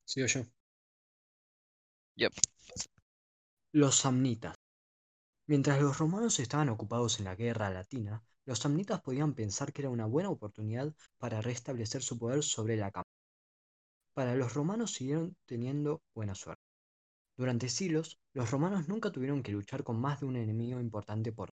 Sigo 0.06 0.28
yo. 0.28 0.46
Yep. 2.16 2.34
Los 3.72 3.96
samnitas. 3.96 4.56
Mientras 5.48 5.82
los 5.82 5.98
romanos 5.98 6.40
estaban 6.40 6.70
ocupados 6.70 7.20
en 7.20 7.26
la 7.26 7.36
guerra 7.36 7.70
latina, 7.70 8.24
los 8.46 8.60
samnitas 8.60 9.02
podían 9.02 9.34
pensar 9.34 9.74
que 9.74 9.82
era 9.82 9.90
una 9.90 10.06
buena 10.06 10.30
oportunidad 10.30 10.94
para 11.18 11.42
restablecer 11.42 12.02
su 12.02 12.18
poder 12.18 12.44
sobre 12.44 12.78
la 12.78 12.92
cámara. 12.92 13.10
Para 14.14 14.36
los 14.36 14.54
romanos 14.54 14.94
siguieron 14.94 15.36
teniendo 15.46 16.02
buena 16.14 16.36
suerte. 16.36 16.64
Durante 17.38 17.70
siglos, 17.70 18.20
los 18.34 18.52
romanos 18.52 18.88
nunca 18.88 19.12
tuvieron 19.12 19.44
que 19.44 19.52
luchar 19.52 19.84
con 19.84 20.00
más 20.00 20.20
de 20.20 20.26
un 20.26 20.36
enemigo 20.36 20.80
importante 20.80 21.32
por 21.32 21.50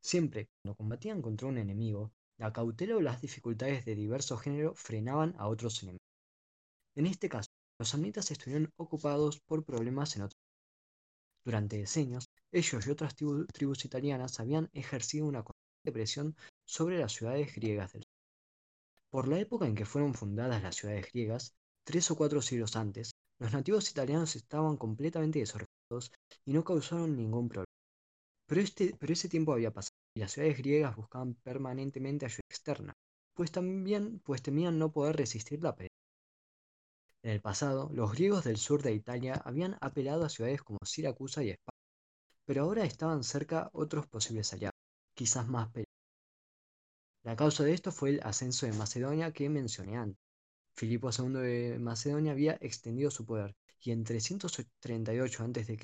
Siempre, 0.00 0.48
cuando 0.60 0.76
combatían 0.76 1.22
contra 1.22 1.48
un 1.48 1.56
enemigo, 1.56 2.12
la 2.36 2.52
cautela 2.52 2.96
o 2.96 3.00
las 3.00 3.22
dificultades 3.22 3.86
de 3.86 3.94
diverso 3.94 4.36
género 4.36 4.74
frenaban 4.74 5.34
a 5.38 5.48
otros 5.48 5.82
enemigos. 5.82 6.04
En 6.94 7.06
este 7.06 7.30
caso, 7.30 7.48
los 7.78 7.88
samnitas 7.88 8.30
estuvieron 8.30 8.70
ocupados 8.76 9.40
por 9.40 9.64
problemas 9.64 10.14
en 10.16 10.22
otros. 10.22 10.33
Durante 11.44 11.78
decenios, 11.78 12.26
ellos 12.52 12.86
y 12.86 12.90
otras 12.90 13.16
tribu- 13.16 13.46
tribus 13.52 13.84
italianas 13.84 14.40
habían 14.40 14.68
ejercido 14.72 15.26
una 15.26 15.42
constante 15.44 15.92
presión 15.92 16.36
sobre 16.66 16.98
las 16.98 17.12
ciudades 17.12 17.54
griegas 17.54 17.92
del 17.92 18.02
sur. 18.02 18.10
Por 19.10 19.28
la 19.28 19.38
época 19.40 19.66
en 19.66 19.74
que 19.74 19.86
fueron 19.86 20.12
fundadas 20.14 20.62
las 20.62 20.76
ciudades 20.76 21.10
griegas, 21.10 21.54
tres 21.84 22.10
o 22.10 22.16
cuatro 22.16 22.42
siglos 22.42 22.76
antes, 22.76 23.12
los 23.38 23.50
nativos 23.52 23.90
italianos 23.90 24.36
estaban 24.36 24.76
completamente 24.76 25.38
desorganizados 25.38 26.12
y 26.44 26.52
no 26.52 26.64
causaron 26.64 27.16
ningún 27.16 27.48
problema. 27.48 27.64
Pero, 28.46 28.60
este, 28.62 28.94
pero 28.98 29.12
ese 29.12 29.28
tiempo 29.28 29.52
había 29.52 29.72
pasado 29.72 29.96
y 30.16 30.20
las 30.20 30.32
ciudades 30.32 30.58
griegas 30.58 30.96
buscaban 30.96 31.34
permanentemente 31.34 32.26
ayuda 32.26 32.42
externa, 32.50 32.94
pues 33.34 33.52
también 33.52 34.20
pues 34.20 34.42
temían 34.42 34.78
no 34.78 34.92
poder 34.92 35.16
resistir 35.16 35.62
la. 35.62 35.76
En 37.24 37.30
el 37.30 37.40
pasado, 37.40 37.88
los 37.94 38.12
griegos 38.12 38.44
del 38.44 38.58
sur 38.58 38.82
de 38.82 38.92
Italia 38.92 39.40
habían 39.46 39.78
apelado 39.80 40.26
a 40.26 40.28
ciudades 40.28 40.62
como 40.62 40.78
Siracusa 40.84 41.42
y 41.42 41.48
Esparta, 41.48 41.80
pero 42.44 42.64
ahora 42.64 42.84
estaban 42.84 43.24
cerca 43.24 43.70
otros 43.72 44.06
posibles 44.06 44.52
aliados, 44.52 44.76
quizás 45.14 45.48
más 45.48 45.68
peligrosos. 45.68 45.88
La 47.22 47.34
causa 47.34 47.64
de 47.64 47.72
esto 47.72 47.92
fue 47.92 48.10
el 48.10 48.20
ascenso 48.24 48.66
de 48.66 48.74
Macedonia 48.74 49.32
que 49.32 49.48
mencioné 49.48 49.96
antes. 49.96 50.20
Filipo 50.74 51.08
II 51.16 51.40
de 51.40 51.78
Macedonia 51.78 52.32
había 52.32 52.58
extendido 52.60 53.10
su 53.10 53.24
poder 53.24 53.56
y 53.80 53.92
en 53.92 54.04
338 54.04 55.44
a.C. 55.44 55.78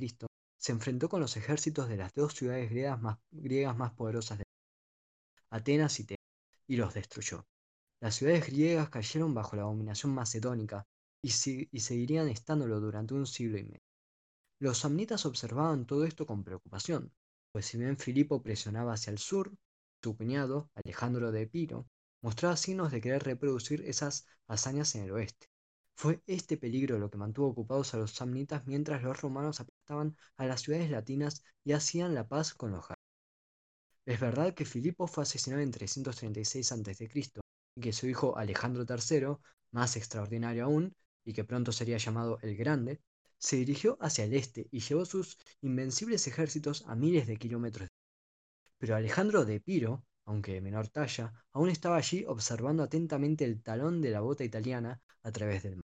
se 0.59 0.73
enfrentó 0.73 1.09
con 1.09 1.23
los 1.23 1.38
ejércitos 1.38 1.88
de 1.88 1.97
las 1.97 2.12
dos 2.12 2.35
ciudades 2.35 2.68
griegas 2.68 3.00
más, 3.00 3.16
griegas 3.30 3.75
más 3.78 3.92
poderosas 3.94 4.37
de 4.37 4.44
Atenas 5.49 5.99
y 6.00 6.04
Tebas, 6.04 6.26
y 6.66 6.76
los 6.76 6.92
destruyó. 6.92 7.47
Las 7.99 8.16
ciudades 8.16 8.47
griegas 8.47 8.90
cayeron 8.90 9.32
bajo 9.32 9.56
la 9.56 9.62
dominación 9.62 10.12
macedónica 10.12 10.87
y, 11.23 11.31
si- 11.31 11.69
y 11.73 11.81
seguirían 11.81 12.29
estándolo 12.29 12.81
durante 12.81 13.15
un 13.15 13.27
siglo 13.27 13.59
y 13.59 13.65
medio. 13.65 13.81
Los 14.61 14.79
samnitas 14.79 15.27
observaban 15.27 15.87
todo 15.87 16.05
esto 16.05 16.27
con 16.27 16.45
preocupación, 16.45 17.12
pues 17.53 17.67
si 17.67 17.79
bien 17.79 17.99
Filipo 17.99 18.43
presionaba 18.43 18.95
hacia 18.95 19.11
el 19.11 19.19
sur, 19.19 19.53
su 20.03 20.17
cuñado, 20.17 20.71
Alejandro 20.75 21.33
de 21.33 21.43
Epiro, 21.43 21.89
mostraba 22.23 22.57
signos 22.57 22.93
de 22.93 23.00
querer 23.00 23.25
reproducir 23.25 23.83
esas 23.87 24.27
hazañas 24.49 24.95
en 24.95 25.05
el 25.05 25.12
oeste. 25.12 25.49
Fue 25.97 26.23
este 26.27 26.57
peligro 26.57 26.99
lo 26.99 27.11
que 27.11 27.19
mantuvo 27.19 27.49
ocupados 27.49 27.93
a 27.95 27.99
los 27.99 28.12
samnitas 28.12 28.67
mientras 28.67 29.03
los 29.03 29.21
romanos 29.21 29.61
aplastaban 29.61 30.17
a 30.37 30.47
las 30.47 30.62
ciudades 30.62 30.91
latinas 30.91 31.43
y 31.65 31.73
hacían 31.73 32.15
la 32.15 32.29
paz 32.29 32.55
con 32.55 32.71
los 32.73 32.83
galos. 32.89 32.97
Es 34.05 34.21
verdad 34.21 34.53
que 34.55 34.67
Filipo 34.67 35.07
fue 35.07 35.23
asesinado 35.23 35.62
en 35.62 35.71
336 35.71 36.71
a.C. 36.73 37.09
y 37.77 37.81
que 37.81 37.93
su 37.95 38.07
hijo 38.09 38.37
Alejandro 38.37 38.85
III, 38.85 39.41
más 39.73 39.97
extraordinario 39.97 40.65
aún, 40.65 40.95
y 41.25 41.33
que 41.33 41.45
pronto 41.45 41.73
sería 41.73 41.99
llamado 41.99 42.39
el 42.43 42.57
Grande, 42.57 43.00
se 43.39 43.57
dirigió 43.57 43.97
hacia 44.00 44.25
el 44.25 44.35
este 44.35 44.69
y 44.71 44.81
llevó 44.81 45.05
sus 45.05 45.39
invencibles 45.62 46.27
ejércitos 46.27 46.85
a 46.87 46.95
miles 46.95 47.27
de 47.27 47.37
kilómetros. 47.39 47.89
Pero 48.79 48.97
Alejandro 48.97 49.45
de 49.45 49.57
Epiro, 49.57 50.05
aunque 50.27 50.53
de 50.53 50.61
menor 50.61 50.89
talla, 50.89 51.33
aún 51.53 51.71
estaba 51.71 51.97
allí 51.97 52.25
observando 52.27 52.83
atentamente 52.83 53.45
el 53.45 53.62
talón 53.62 54.00
de 54.00 54.11
la 54.11 54.21
bota 54.21 54.45
italiana 54.45 55.00
a 55.23 55.33
través 55.33 55.62
del 55.62 55.77
mar. 55.77 55.85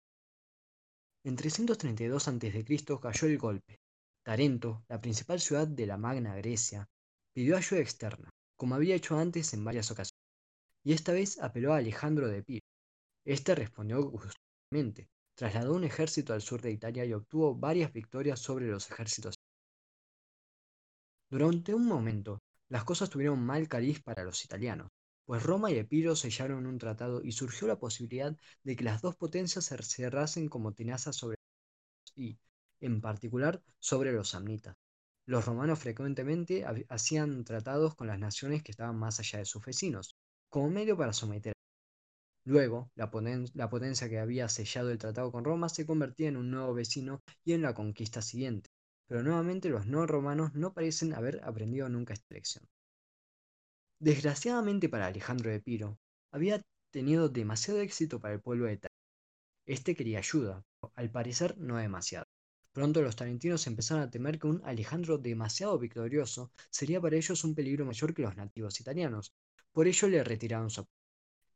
En 1.23 1.35
332 1.35 2.27
a.C. 2.27 2.65
cayó 3.01 3.27
el 3.27 3.37
golpe. 3.37 3.79
Tarento, 4.23 4.83
la 4.87 5.01
principal 5.01 5.39
ciudad 5.39 5.67
de 5.67 5.85
la 5.85 5.97
Magna 5.97 6.35
Grecia, 6.35 6.87
pidió 7.33 7.57
ayuda 7.57 7.81
externa, 7.81 8.29
como 8.55 8.75
había 8.75 8.95
hecho 8.95 9.17
antes 9.17 9.53
en 9.53 9.63
varias 9.63 9.91
ocasiones, 9.91 10.19
y 10.83 10.93
esta 10.93 11.13
vez 11.13 11.39
apeló 11.39 11.73
a 11.73 11.77
Alejandro 11.77 12.27
de 12.27 12.37
Epiro. 12.39 12.65
Este 13.25 13.55
respondió 13.55 14.01
gustosamente, 14.03 15.09
trasladó 15.39 15.73
un 15.73 15.85
ejército 15.85 16.33
al 16.33 16.41
sur 16.41 16.61
de 16.61 16.69
Italia 16.69 17.05
y 17.05 17.13
obtuvo 17.13 17.55
varias 17.55 17.93
victorias 17.93 18.41
sobre 18.41 18.67
los 18.67 18.91
ejércitos. 18.91 19.35
Durante 21.29 21.73
un 21.73 21.85
momento, 21.85 22.39
las 22.67 22.83
cosas 22.83 23.09
tuvieron 23.09 23.39
mal 23.39 23.69
cariz 23.69 24.01
para 24.01 24.25
los 24.25 24.43
italianos, 24.43 24.89
pues 25.23 25.41
Roma 25.41 25.71
y 25.71 25.77
Epiro 25.77 26.17
sellaron 26.17 26.65
un 26.65 26.77
tratado 26.77 27.21
y 27.23 27.31
surgió 27.31 27.69
la 27.69 27.79
posibilidad 27.79 28.35
de 28.65 28.75
que 28.75 28.83
las 28.83 29.01
dos 29.01 29.15
potencias 29.15 29.63
se 29.63 29.81
cerrasen 29.81 30.49
como 30.49 30.73
tenazas 30.73 31.15
sobre 31.15 31.37
y, 32.15 32.37
en 32.81 32.99
particular, 32.99 33.63
sobre 33.79 34.11
los 34.11 34.31
samnitas. 34.31 34.75
Los 35.25 35.45
romanos 35.45 35.79
frecuentemente 35.79 36.65
hacían 36.89 37.45
tratados 37.45 37.95
con 37.95 38.07
las 38.07 38.19
naciones 38.19 38.61
que 38.61 38.71
estaban 38.71 38.97
más 38.97 39.21
allá 39.21 39.39
de 39.39 39.45
sus 39.45 39.63
vecinos, 39.63 40.17
como 40.49 40.69
medio 40.69 40.97
para 40.97 41.13
someter. 41.13 41.53
Luego, 42.45 42.91
la, 42.95 43.09
potencia 43.11 44.09
que 44.09 44.19
había 44.19 44.49
sellado 44.49 44.91
el 44.91 44.97
tratado 44.97 45.31
con 45.31 45.43
Roma 45.43 45.69
se 45.69 45.85
convertía 45.85 46.29
en 46.29 46.37
un 46.37 46.49
nuevo 46.49 46.73
vecino 46.73 47.21
y 47.43 47.53
en 47.53 47.61
la 47.61 47.73
conquista 47.73 48.21
siguiente, 48.21 48.69
pero 49.07 49.23
nuevamente 49.23 49.69
los 49.69 49.85
no 49.85 50.05
romanos 50.07 50.53
no 50.53 50.73
parecen 50.73 51.13
haber 51.13 51.41
aprendido 51.43 51.89
nunca 51.89 52.13
esta 52.13 52.33
lección. 52.33 52.65
Desgraciadamente 53.99 54.87
para 54.89 55.07
Alejandro 55.07 55.51
de 55.51 55.59
Piro, 55.59 55.99
había 56.31 56.61
tenido 56.91 57.29
demasiado 57.29 57.81
éxito 57.81 58.19
para 58.19 58.33
el 58.33 58.41
pueblo 58.41 58.65
de 58.65 58.73
Italia. 58.73 58.95
Este 59.65 59.95
quería 59.95 60.19
ayuda, 60.19 60.63
pero 60.79 60.93
al 60.95 61.11
parecer 61.11 61.57
no 61.57 61.77
demasiado. 61.77 62.25
Pronto 62.71 63.01
los 63.01 63.15
talentinos 63.15 63.67
empezaron 63.67 64.03
a 64.03 64.09
temer 64.09 64.39
que 64.39 64.47
un 64.47 64.61
Alejandro 64.63 65.17
demasiado 65.17 65.77
victorioso 65.77 66.51
sería 66.69 67.01
para 67.01 67.17
ellos 67.17 67.43
un 67.43 67.55
peligro 67.55 67.85
mayor 67.85 68.13
que 68.13 68.21
los 68.21 68.35
nativos 68.35 68.79
italianos. 68.79 69.33
Por 69.71 69.87
ello 69.87 70.07
le 70.07 70.23
retiraron 70.23 70.69
su 70.69 70.81
apoyo. 70.81 70.98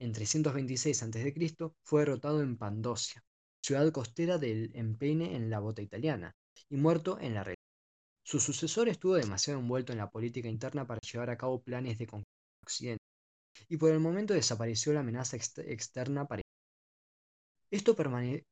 En 0.03 0.11
326 0.11 1.01
a.C. 1.01 1.55
fue 1.81 2.01
derrotado 2.01 2.41
en 2.41 2.57
Pandosia, 2.57 3.23
ciudad 3.61 3.89
costera 3.93 4.37
del 4.37 4.69
Empeine 4.75 5.33
en 5.37 5.49
la 5.49 5.61
bota 5.61 5.81
italiana, 5.81 6.35
y 6.69 6.75
muerto 6.75 7.17
en 7.21 7.33
la 7.33 7.45
red. 7.45 7.55
Su 8.21 8.41
sucesor 8.41 8.89
estuvo 8.89 9.15
demasiado 9.15 9.61
envuelto 9.61 9.93
en 9.93 9.99
la 9.99 10.09
política 10.09 10.49
interna 10.49 10.85
para 10.85 10.99
llevar 10.99 11.29
a 11.29 11.37
cabo 11.37 11.61
planes 11.61 11.97
de 11.99 12.07
conquista 12.07 12.33
de 12.33 12.65
Occidente, 12.65 13.03
y 13.69 13.77
por 13.77 13.91
el 13.91 14.01
momento 14.01 14.33
desapareció 14.33 14.91
la 14.91 14.99
amenaza 14.99 15.37
externa 15.37 16.27
para 16.27 16.41
esto, 17.71 17.95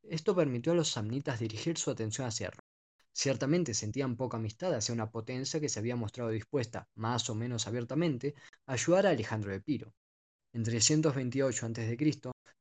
esto 0.03 0.33
permitió 0.33 0.71
a 0.71 0.75
los 0.75 0.87
samnitas 0.87 1.41
dirigir 1.41 1.77
su 1.77 1.91
atención 1.91 2.27
hacia 2.27 2.51
Roma. 2.51 2.63
Ciertamente 3.11 3.73
sentían 3.73 4.15
poca 4.15 4.37
amistad 4.37 4.73
hacia 4.73 4.93
una 4.93 5.11
potencia 5.11 5.59
que 5.59 5.67
se 5.67 5.79
había 5.79 5.97
mostrado 5.97 6.29
dispuesta, 6.29 6.87
más 6.95 7.29
o 7.29 7.35
menos 7.35 7.67
abiertamente, 7.67 8.35
a 8.67 8.71
ayudar 8.71 9.05
a 9.05 9.09
Alejandro 9.09 9.51
de 9.51 9.59
Piro. 9.59 9.91
En 10.53 10.63
328 10.63 11.65
a.C., 11.65 11.97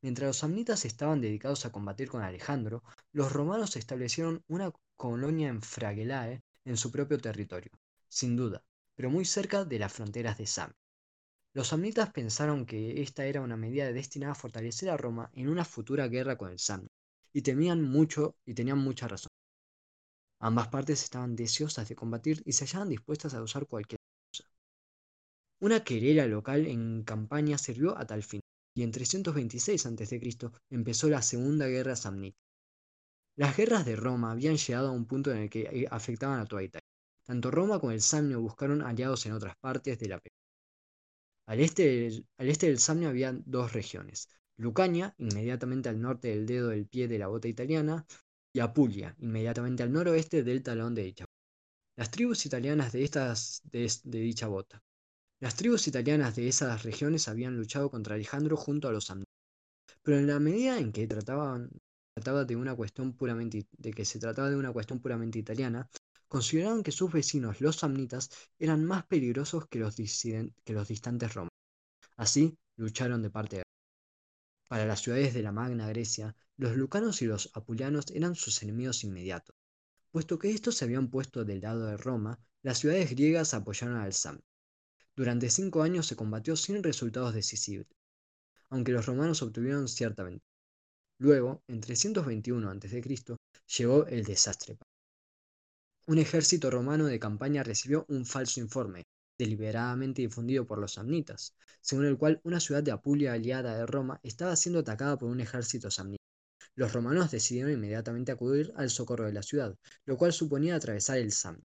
mientras 0.01 0.27
los 0.27 0.37
samnitas 0.37 0.85
estaban 0.85 1.19
dedicados 1.19 1.65
a 1.65 1.71
combatir 1.71 2.07
con 2.07 2.21
Alejandro, 2.21 2.83
los 3.11 3.31
romanos 3.31 3.75
establecieron 3.75 4.43
una 4.47 4.71
colonia 4.95 5.49
en 5.49 5.61
Fragelae 5.61 6.41
en 6.63 6.77
su 6.77 6.91
propio 6.91 7.17
territorio, 7.17 7.71
sin 8.07 8.35
duda, 8.35 8.63
pero 8.95 9.09
muy 9.09 9.25
cerca 9.25 9.65
de 9.65 9.79
las 9.79 9.91
fronteras 9.91 10.37
de 10.37 10.47
Sam. 10.47 10.71
Los 11.53 11.67
samnitas 11.67 12.11
pensaron 12.11 12.65
que 12.65 13.01
esta 13.01 13.25
era 13.25 13.41
una 13.41 13.57
medida 13.57 13.91
destinada 13.91 14.31
a 14.31 14.35
fortalecer 14.35 14.89
a 14.89 14.97
Roma 14.97 15.29
en 15.33 15.49
una 15.49 15.65
futura 15.65 16.07
guerra 16.07 16.37
con 16.37 16.49
el 16.49 16.59
Samnio, 16.59 16.89
y 17.33 17.41
temían 17.41 17.81
mucho 17.81 18.35
y 18.45 18.53
tenían 18.53 18.77
mucha 18.77 19.07
razón. 19.07 19.31
Ambas 20.39 20.67
partes 20.69 21.03
estaban 21.03 21.35
deseosas 21.35 21.87
de 21.87 21.95
combatir 21.95 22.41
y 22.45 22.53
se 22.53 22.65
hallaban 22.65 22.89
dispuestas 22.89 23.33
a 23.33 23.41
usar 23.43 23.67
cualquier. 23.67 24.00
Una 25.61 25.83
querela 25.83 26.25
local 26.27 26.65
en 26.65 27.03
campaña 27.03 27.57
sirvió 27.57 27.97
a 27.97 28.05
tal 28.05 28.23
fin, 28.23 28.41
y 28.75 28.83
en 28.83 28.91
326 28.91 29.85
a.C. 29.85 30.21
empezó 30.71 31.09
la 31.09 31.21
Segunda 31.21 31.67
Guerra 31.67 31.95
Samnita. 31.95 32.37
Las 33.37 33.55
guerras 33.55 33.85
de 33.85 33.95
Roma 33.95 34.31
habían 34.31 34.57
llegado 34.57 34.89
a 34.89 34.91
un 34.91 35.05
punto 35.05 35.31
en 35.31 35.37
el 35.37 35.49
que 35.49 35.61
eh, 35.61 35.87
afectaban 35.89 36.39
a 36.39 36.45
toda 36.45 36.63
Italia. 36.63 36.87
Tanto 37.25 37.51
Roma 37.51 37.79
como 37.79 37.91
el 37.91 38.01
Samnio 38.01 38.41
buscaron 38.41 38.81
aliados 38.81 39.25
en 39.25 39.33
otras 39.33 39.55
partes 39.61 39.99
de 39.99 40.07
la 40.07 40.19
al 41.47 41.59
este, 41.59 42.23
del, 42.37 42.79
Samnio 42.79 43.09
había 43.09 43.33
dos 43.45 43.73
regiones, 43.73 44.29
Lucania, 44.57 45.13
inmediatamente 45.17 45.89
al 45.89 45.99
norte 45.99 46.29
del 46.29 46.45
dedo 46.45 46.69
del 46.69 46.87
pie 46.87 47.07
de 47.07 47.19
la 47.19 47.27
bota 47.27 47.47
italiana, 47.47 48.05
y 48.53 48.59
Apulia, 48.59 49.15
inmediatamente 49.19 49.83
al 49.83 49.91
noroeste 49.91 50.43
del 50.43 50.63
talón 50.63 50.95
de 50.95 51.03
dicha 51.03 51.25
bota. 51.25 51.41
Las 51.97 52.09
tribus 52.09 52.45
italianas 52.45 52.93
de, 52.93 53.03
estas, 53.03 53.61
de, 53.65 53.89
dicha 54.03 54.47
bota. 54.47 54.81
Las 55.41 55.55
tribus 55.55 55.87
italianas 55.87 56.35
de 56.35 56.47
esas 56.47 56.83
regiones 56.83 57.27
habían 57.27 57.57
luchado 57.57 57.89
contra 57.89 58.13
Alejandro 58.13 58.55
junto 58.55 58.87
a 58.87 58.91
los 58.91 59.05
samnitas, 59.05 59.33
pero 60.03 60.19
en 60.19 60.27
la 60.27 60.39
medida 60.39 60.77
en 60.77 60.91
que 60.91 61.07
trataban, 61.07 61.71
trataba 62.13 62.45
de 62.45 62.55
una 62.55 62.75
cuestión 62.75 63.13
puramente 63.13 63.65
se 64.05 64.19
trataba 64.19 64.51
de 64.51 64.55
una 64.55 64.71
cuestión 64.71 64.99
puramente 64.99 65.39
italiana, 65.39 65.89
consideraron 66.27 66.83
que 66.83 66.91
sus 66.91 67.11
vecinos, 67.11 67.59
los 67.59 67.77
samnitas, 67.77 68.29
eran 68.59 68.85
más 68.85 69.07
peligrosos 69.07 69.67
que 69.67 69.79
los, 69.79 69.95
que 69.95 70.73
los 70.73 70.87
distantes 70.87 71.33
romanos. 71.33 71.57
Así, 72.17 72.55
lucharon 72.77 73.23
de 73.23 73.31
parte 73.31 73.55
de 73.57 73.63
Para 74.69 74.85
las 74.85 75.01
ciudades 75.01 75.33
de 75.33 75.41
la 75.41 75.51
Magna 75.51 75.87
Grecia, 75.87 76.35
los 76.55 76.77
lucanos 76.77 77.23
y 77.23 77.25
los 77.25 77.49
apulianos 77.55 78.11
eran 78.11 78.35
sus 78.35 78.61
enemigos 78.61 79.03
inmediatos. 79.03 79.55
Puesto 80.11 80.37
que 80.37 80.51
estos 80.51 80.75
se 80.75 80.85
habían 80.85 81.09
puesto 81.09 81.43
del 81.43 81.61
lado 81.61 81.87
de 81.87 81.97
Roma, 81.97 82.37
las 82.61 82.77
ciudades 82.77 83.09
griegas 83.09 83.55
apoyaron 83.55 83.97
al 83.97 84.13
Sam. 84.13 84.39
Durante 85.15 85.49
cinco 85.49 85.83
años 85.83 86.07
se 86.07 86.15
combatió 86.15 86.55
sin 86.55 86.83
resultados 86.83 87.33
decisivos, 87.33 87.87
aunque 88.69 88.91
los 88.91 89.05
romanos 89.05 89.41
obtuvieron 89.41 89.87
cierta 89.87 90.23
ventaja. 90.23 90.45
Luego, 91.19 91.61
en 91.67 91.81
321 91.81 92.69
a.C., 92.69 93.37
llegó 93.77 94.07
el 94.07 94.23
desastre. 94.23 94.77
Un 96.07 96.17
ejército 96.17 96.71
romano 96.71 97.05
de 97.05 97.19
campaña 97.19 97.63
recibió 97.63 98.05
un 98.09 98.25
falso 98.25 98.59
informe, 98.59 99.05
deliberadamente 99.37 100.21
difundido 100.21 100.65
por 100.65 100.79
los 100.79 100.93
samnitas, 100.93 101.55
según 101.81 102.05
el 102.05 102.17
cual 102.17 102.39
una 102.43 102.59
ciudad 102.59 102.81
de 102.81 102.91
Apulia 102.91 103.33
aliada 103.33 103.77
de 103.77 103.85
Roma 103.85 104.19
estaba 104.23 104.55
siendo 104.55 104.79
atacada 104.79 105.17
por 105.17 105.29
un 105.29 105.41
ejército 105.41 105.91
samnita. 105.91 106.23
Los 106.75 106.93
romanos 106.93 107.31
decidieron 107.31 107.73
inmediatamente 107.73 108.31
acudir 108.31 108.71
al 108.75 108.89
socorro 108.89 109.25
de 109.25 109.33
la 109.33 109.43
ciudad, 109.43 109.75
lo 110.05 110.17
cual 110.17 110.31
suponía 110.31 110.75
atravesar 110.75 111.17
el 111.17 111.31
Samnio. 111.31 111.65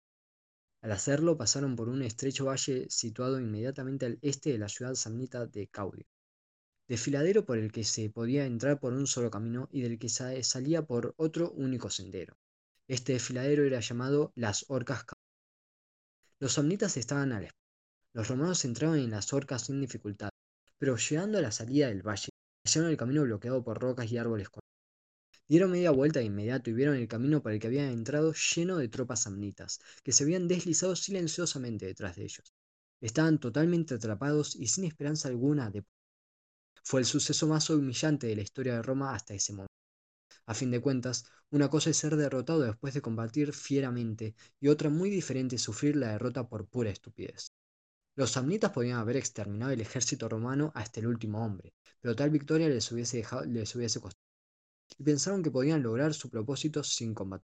Al 0.82 0.90
hacerlo 0.90 1.36
pasaron 1.36 1.76
por 1.76 1.88
un 1.88 2.02
estrecho 2.02 2.46
valle 2.46 2.90
situado 2.90 3.38
inmediatamente 3.38 4.04
al 4.04 4.18
este 4.20 4.50
de 4.50 4.58
la 4.58 4.68
ciudad 4.68 4.96
samnita 4.96 5.46
de 5.46 5.68
Caudio, 5.68 6.04
desfiladero 6.88 7.46
por 7.46 7.56
el 7.58 7.70
que 7.70 7.84
se 7.84 8.10
podía 8.10 8.46
entrar 8.46 8.80
por 8.80 8.92
un 8.92 9.06
solo 9.06 9.30
camino 9.30 9.68
y 9.70 9.82
del 9.82 9.96
que 9.96 10.08
salía 10.08 10.82
por 10.82 11.14
otro 11.16 11.52
único 11.52 11.88
sendero. 11.88 12.36
Este 12.88 13.12
desfiladero 13.12 13.64
era 13.64 13.78
llamado 13.78 14.32
las 14.34 14.64
Orcas 14.68 15.04
Los 16.40 16.54
samnitas 16.54 16.96
estaban 16.96 17.30
al 17.30 17.48
Los 18.12 18.26
romanos 18.26 18.64
entraron 18.64 18.98
en 18.98 19.12
las 19.12 19.32
orcas 19.32 19.66
sin 19.66 19.80
dificultad, 19.80 20.30
pero 20.78 20.96
llegando 20.96 21.38
a 21.38 21.42
la 21.42 21.52
salida 21.52 21.86
del 21.86 22.02
valle, 22.02 22.30
hallaron 22.64 22.90
el 22.90 22.96
camino 22.96 23.22
bloqueado 23.22 23.62
por 23.62 23.80
rocas 23.80 24.10
y 24.10 24.18
árboles 24.18 24.48
Dieron 25.48 25.70
media 25.70 25.90
vuelta 25.90 26.20
de 26.20 26.26
inmediato 26.26 26.70
y 26.70 26.72
vieron 26.72 26.96
el 26.96 27.08
camino 27.08 27.42
por 27.42 27.52
el 27.52 27.60
que 27.60 27.68
habían 27.68 27.90
entrado 27.92 28.32
lleno 28.32 28.78
de 28.78 28.88
tropas 28.88 29.22
samnitas, 29.22 29.80
que 30.02 30.12
se 30.12 30.24
habían 30.24 30.48
deslizado 30.48 30.96
silenciosamente 30.96 31.86
detrás 31.86 32.16
de 32.16 32.24
ellos. 32.24 32.54
Estaban 33.00 33.38
totalmente 33.38 33.94
atrapados 33.94 34.56
y 34.56 34.66
sin 34.68 34.84
esperanza 34.84 35.28
alguna 35.28 35.70
de... 35.70 35.84
Fue 36.84 37.00
el 37.00 37.06
suceso 37.06 37.46
más 37.46 37.68
humillante 37.70 38.26
de 38.26 38.36
la 38.36 38.42
historia 38.42 38.74
de 38.74 38.82
Roma 38.82 39.14
hasta 39.14 39.34
ese 39.34 39.52
momento. 39.52 39.72
A 40.46 40.54
fin 40.54 40.70
de 40.70 40.80
cuentas, 40.80 41.24
una 41.50 41.68
cosa 41.68 41.90
es 41.90 41.96
ser 41.96 42.16
derrotado 42.16 42.60
después 42.60 42.94
de 42.94 43.02
combatir 43.02 43.52
fieramente 43.52 44.34
y 44.60 44.68
otra 44.68 44.90
muy 44.90 45.10
diferente 45.10 45.56
es 45.56 45.62
sufrir 45.62 45.96
la 45.96 46.12
derrota 46.12 46.48
por 46.48 46.66
pura 46.66 46.90
estupidez. 46.90 47.52
Los 48.16 48.32
samnitas 48.32 48.72
podían 48.72 48.98
haber 48.98 49.16
exterminado 49.18 49.72
el 49.72 49.80
ejército 49.82 50.28
romano 50.28 50.72
hasta 50.74 51.00
el 51.00 51.08
último 51.08 51.44
hombre, 51.44 51.74
pero 52.00 52.16
tal 52.16 52.30
victoria 52.30 52.68
les 52.68 52.90
hubiese, 52.92 53.18
dejado, 53.18 53.44
les 53.44 53.74
hubiese 53.76 54.00
costado. 54.00 54.31
Y 54.98 55.04
pensaron 55.04 55.42
que 55.42 55.50
podían 55.50 55.82
lograr 55.82 56.14
su 56.14 56.30
propósito 56.30 56.82
sin 56.84 57.14
combatir. 57.14 57.46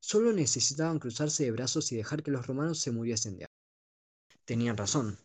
Solo 0.00 0.32
necesitaban 0.32 0.98
cruzarse 0.98 1.44
de 1.44 1.50
brazos 1.50 1.92
y 1.92 1.96
dejar 1.96 2.22
que 2.22 2.30
los 2.30 2.46
romanos 2.46 2.80
se 2.80 2.90
muriesen 2.90 3.36
de 3.36 3.44
hambre. 3.44 4.44
Tenían 4.44 4.76
razón. 4.76 5.18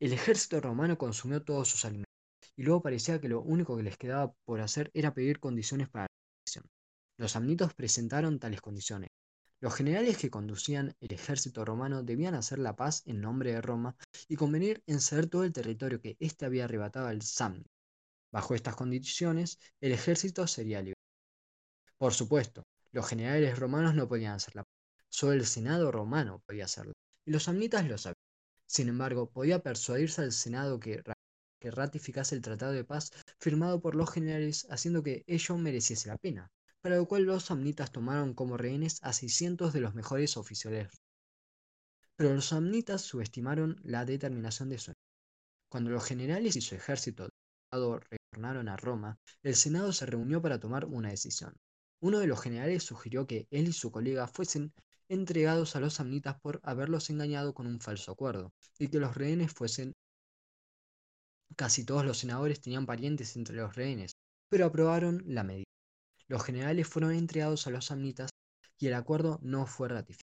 El 0.00 0.12
ejército 0.12 0.60
romano 0.60 0.98
consumió 0.98 1.42
todos 1.42 1.68
sus 1.68 1.84
alimentos 1.84 2.10
y 2.56 2.62
luego 2.62 2.82
parecía 2.82 3.20
que 3.20 3.28
lo 3.28 3.40
único 3.40 3.76
que 3.76 3.82
les 3.82 3.96
quedaba 3.96 4.34
por 4.44 4.60
hacer 4.60 4.90
era 4.92 5.14
pedir 5.14 5.40
condiciones 5.40 5.88
para 5.88 6.04
la 6.04 6.08
elección. 6.40 6.64
Los 7.16 7.32
samnitos 7.32 7.74
presentaron 7.74 8.38
tales 8.38 8.60
condiciones. 8.60 9.10
Los 9.60 9.74
generales 9.74 10.18
que 10.18 10.30
conducían 10.30 10.94
el 11.00 11.12
ejército 11.12 11.64
romano 11.64 12.02
debían 12.02 12.34
hacer 12.34 12.58
la 12.58 12.76
paz 12.76 13.02
en 13.06 13.20
nombre 13.20 13.52
de 13.52 13.60
Roma 13.60 13.94
y 14.26 14.36
convenir 14.36 14.82
en 14.86 15.00
ceder 15.00 15.28
todo 15.28 15.44
el 15.44 15.52
territorio 15.52 16.00
que 16.00 16.16
éste 16.18 16.46
había 16.46 16.64
arrebatado 16.64 17.06
al 17.06 17.22
Samnio. 17.22 17.69
Bajo 18.32 18.54
estas 18.54 18.76
condiciones, 18.76 19.58
el 19.80 19.92
ejército 19.92 20.46
sería 20.46 20.82
libre. 20.82 20.94
Por 21.98 22.14
supuesto, 22.14 22.62
los 22.92 23.06
generales 23.06 23.58
romanos 23.58 23.94
no 23.94 24.08
podían 24.08 24.34
hacer 24.34 24.56
la 24.56 24.62
paz, 24.62 24.72
solo 25.08 25.32
el 25.32 25.46
Senado 25.46 25.90
romano 25.92 26.42
podía 26.46 26.64
hacerlo, 26.64 26.92
y 27.24 27.30
los 27.30 27.44
samnitas 27.44 27.86
lo 27.86 27.98
sabían. 27.98 28.14
Sin 28.66 28.88
embargo, 28.88 29.30
podía 29.30 29.62
persuadirse 29.62 30.22
al 30.22 30.32
Senado 30.32 30.78
que 30.78 31.02
que 31.60 31.70
ratificase 31.70 32.34
el 32.34 32.40
tratado 32.40 32.72
de 32.72 32.84
paz 32.84 33.12
firmado 33.38 33.80
por 33.80 33.94
los 33.94 34.10
generales, 34.10 34.66
haciendo 34.70 35.02
que 35.02 35.22
ello 35.26 35.56
mereciese 35.58 36.08
la 36.08 36.16
pena, 36.16 36.50
para 36.80 36.96
lo 36.96 37.06
cual 37.06 37.24
los 37.24 37.44
samnitas 37.44 37.92
tomaron 37.92 38.34
como 38.34 38.56
rehenes 38.56 38.98
a 39.02 39.12
600 39.12 39.72
de 39.72 39.80
los 39.80 39.94
mejores 39.94 40.36
oficiales. 40.36 40.88
Pero 42.16 42.34
los 42.34 42.46
samnitas 42.46 43.02
subestimaron 43.02 43.80
la 43.84 44.04
determinación 44.04 44.70
de 44.70 44.78
su 44.78 44.92
Cuando 45.68 45.90
los 45.90 46.04
generales 46.04 46.56
y 46.56 46.60
su 46.60 46.74
ejército 46.74 47.28
retornaron 48.30 48.68
a 48.68 48.76
Roma, 48.76 49.18
el 49.42 49.56
Senado 49.56 49.92
se 49.92 50.06
reunió 50.06 50.40
para 50.40 50.60
tomar 50.60 50.84
una 50.84 51.10
decisión. 51.10 51.56
Uno 52.00 52.20
de 52.20 52.28
los 52.28 52.40
generales 52.40 52.84
sugirió 52.84 53.26
que 53.26 53.48
él 53.50 53.68
y 53.68 53.72
su 53.72 53.90
colega 53.90 54.28
fuesen 54.28 54.72
entregados 55.08 55.74
a 55.74 55.80
los 55.80 55.94
samnitas 55.94 56.38
por 56.40 56.60
haberlos 56.62 57.10
engañado 57.10 57.52
con 57.52 57.66
un 57.66 57.80
falso 57.80 58.12
acuerdo, 58.12 58.52
y 58.78 58.88
que 58.88 59.00
los 59.00 59.16
rehenes 59.16 59.52
fuesen... 59.52 59.92
Casi 61.56 61.84
todos 61.84 62.04
los 62.04 62.18
senadores 62.18 62.60
tenían 62.60 62.86
parientes 62.86 63.34
entre 63.34 63.56
los 63.56 63.74
rehenes, 63.74 64.12
pero 64.48 64.66
aprobaron 64.66 65.22
la 65.26 65.42
medida. 65.42 65.64
Los 66.28 66.44
generales 66.44 66.86
fueron 66.86 67.12
entregados 67.12 67.66
a 67.66 67.70
los 67.70 67.86
samnitas 67.86 68.30
y 68.78 68.86
el 68.86 68.94
acuerdo 68.94 69.40
no 69.42 69.66
fue 69.66 69.88
ratificado. 69.88 70.30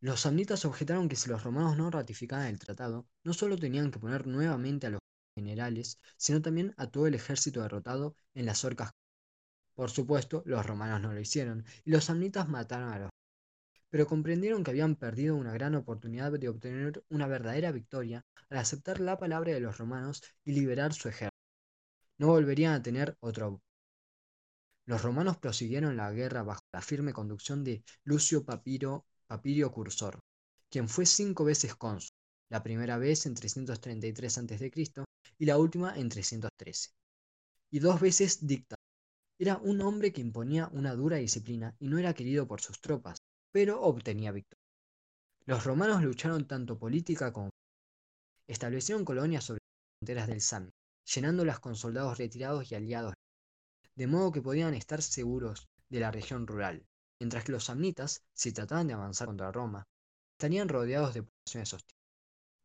Los 0.00 0.20
samnitas 0.20 0.64
objetaron 0.64 1.08
que 1.08 1.16
si 1.16 1.28
los 1.28 1.42
romanos 1.42 1.76
no 1.76 1.90
ratificaban 1.90 2.46
el 2.46 2.60
tratado, 2.60 3.08
no 3.24 3.34
solo 3.34 3.58
tenían 3.58 3.90
que 3.90 3.98
poner 3.98 4.28
nuevamente 4.28 4.86
a 4.86 4.90
los 4.90 5.00
generales, 5.38 5.98
sino 6.16 6.42
también 6.42 6.74
a 6.76 6.88
todo 6.90 7.06
el 7.06 7.14
ejército 7.14 7.62
derrotado 7.62 8.16
en 8.34 8.46
las 8.46 8.64
orcas. 8.64 8.90
Por 9.74 9.90
supuesto, 9.90 10.42
los 10.44 10.66
romanos 10.66 11.00
no 11.00 11.12
lo 11.12 11.20
hicieron, 11.20 11.64
y 11.84 11.90
los 11.90 12.04
samnitas 12.04 12.48
mataron 12.48 12.92
a 12.92 12.98
los 12.98 13.10
pero 13.90 14.06
comprendieron 14.06 14.62
que 14.62 14.70
habían 14.70 14.96
perdido 14.96 15.36
una 15.36 15.52
gran 15.52 15.74
oportunidad 15.74 16.32
de 16.32 16.48
obtener 16.48 17.02
una 17.08 17.26
verdadera 17.26 17.72
victoria 17.72 18.24
al 18.50 18.58
aceptar 18.58 19.00
la 19.00 19.18
palabra 19.18 19.52
de 19.52 19.60
los 19.60 19.78
romanos 19.78 20.22
y 20.44 20.52
liberar 20.52 20.92
su 20.92 21.08
ejército. 21.08 21.36
No 22.18 22.28
volverían 22.28 22.74
a 22.74 22.82
tener 22.82 23.16
otro. 23.20 23.62
Los 24.86 25.02
romanos 25.02 25.36
prosiguieron 25.38 25.96
la 25.96 26.10
guerra 26.12 26.42
bajo 26.42 26.62
la 26.72 26.80
firme 26.80 27.12
conducción 27.12 27.62
de 27.62 27.84
Lucio 28.04 28.44
Papiro, 28.44 29.06
Papirio 29.26 29.70
Cursor, 29.70 30.20
quien 30.70 30.88
fue 30.88 31.06
cinco 31.06 31.44
veces 31.44 31.74
cónsul, 31.74 32.10
la 32.50 32.62
primera 32.62 32.98
vez 32.98 33.26
en 33.26 33.34
333 33.34 34.38
a.C. 34.38 35.06
y 35.38 35.46
la 35.46 35.58
última 35.58 35.96
en 35.96 36.08
313, 36.08 36.90
y 37.70 37.78
dos 37.78 38.00
veces 38.00 38.46
dictador. 38.46 38.78
Era 39.38 39.56
un 39.58 39.80
hombre 39.82 40.12
que 40.12 40.20
imponía 40.20 40.68
una 40.72 40.94
dura 40.94 41.18
disciplina 41.18 41.76
y 41.78 41.88
no 41.88 41.98
era 41.98 42.12
querido 42.12 42.48
por 42.48 42.60
sus 42.60 42.80
tropas, 42.80 43.18
pero 43.52 43.80
obtenía 43.80 44.32
victoria. 44.32 44.64
Los 45.46 45.64
romanos 45.64 46.02
lucharon 46.02 46.46
tanto 46.46 46.78
política 46.78 47.32
como 47.32 47.50
establecieron 48.48 49.04
colonias 49.04 49.44
sobre 49.44 49.60
las 49.60 49.98
fronteras 49.98 50.26
del 50.26 50.40
Sami, 50.40 50.70
llenándolas 51.14 51.60
con 51.60 51.76
soldados 51.76 52.18
retirados 52.18 52.70
y 52.70 52.74
aliados, 52.74 53.14
de 53.94 54.06
modo 54.06 54.32
que 54.32 54.42
podían 54.42 54.74
estar 54.74 55.02
seguros 55.02 55.68
de 55.88 56.00
la 56.00 56.10
región 56.10 56.46
rural, 56.46 56.84
mientras 57.20 57.44
que 57.44 57.52
los 57.52 57.64
samnitas, 57.64 58.22
si 58.34 58.52
trataban 58.52 58.88
de 58.88 58.94
avanzar 58.94 59.28
contra 59.28 59.52
Roma, 59.52 59.84
estarían 60.36 60.68
rodeados 60.68 61.14
de 61.14 61.22
poblaciones 61.22 61.72
hostiles. 61.72 61.97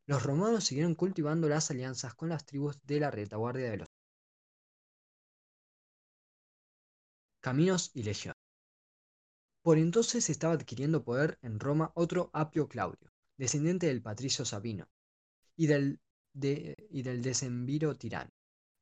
Los 0.05 0.23
romanos 0.23 0.65
siguieron 0.65 0.95
cultivando 0.95 1.47
las 1.47 1.71
alianzas 1.71 2.13
con 2.13 2.29
las 2.29 2.45
tribus 2.45 2.77
de 2.83 2.99
la 2.99 3.11
retaguardia 3.11 3.71
de 3.71 3.77
los 3.77 3.87
caminos 7.41 7.91
y 7.93 8.03
legiones. 8.03 8.37
Por 9.61 9.77
entonces 9.77 10.29
estaba 10.29 10.55
adquiriendo 10.55 11.03
poder 11.03 11.37
en 11.41 11.59
Roma 11.59 11.91
otro 11.95 12.29
Apio 12.33 12.67
Claudio, 12.67 13.11
descendiente 13.37 13.87
del 13.87 14.01
patricio 14.01 14.43
Sabino, 14.43 14.85
y 15.55 15.67
del, 15.67 15.99
y 16.33 17.01
del 17.01 17.21
decemviro 17.21 17.95
tirano. 17.95 18.31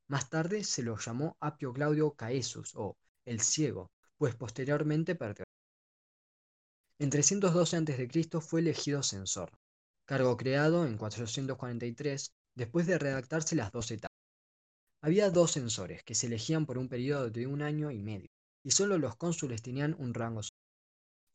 Más 0.08 0.30
tarde 0.30 0.64
se 0.64 0.82
lo 0.84 0.98
llamó 0.98 1.38
Apio 1.40 1.72
Claudio 1.72 2.12
Caesus 2.12 2.72
o 2.76 2.98
el 3.26 3.42
Ciego, 3.42 3.92
pues 4.18 4.36
posteriormente 4.36 5.16
perdió. 5.16 5.46
En 7.00 7.10
312 7.10 7.78
a.C. 7.78 8.42
fue 8.42 8.62
elegido 8.62 9.04
censor, 9.04 9.52
cargo 10.12 10.36
creado 10.36 10.86
en 10.86 10.98
443 10.98 12.34
después 12.56 12.86
de 12.86 13.00
redactarse 13.00 13.56
las 13.56 13.72
dos 13.72 13.92
etapas. 13.92 14.18
Había 15.02 15.30
dos 15.30 15.52
censores 15.52 16.04
que 16.04 16.16
se 16.16 16.28
elegían 16.28 16.66
por 16.66 16.78
un 16.78 16.90
periodo 16.90 17.30
de 17.30 17.48
un 17.48 17.62
año 17.62 17.92
y 17.92 18.04
medio, 18.04 18.30
y 18.62 18.72
solo 18.72 18.98
los 18.98 19.16
cónsules 19.16 19.62
tenían 19.62 19.96
un 19.98 20.14
rango 20.14 20.42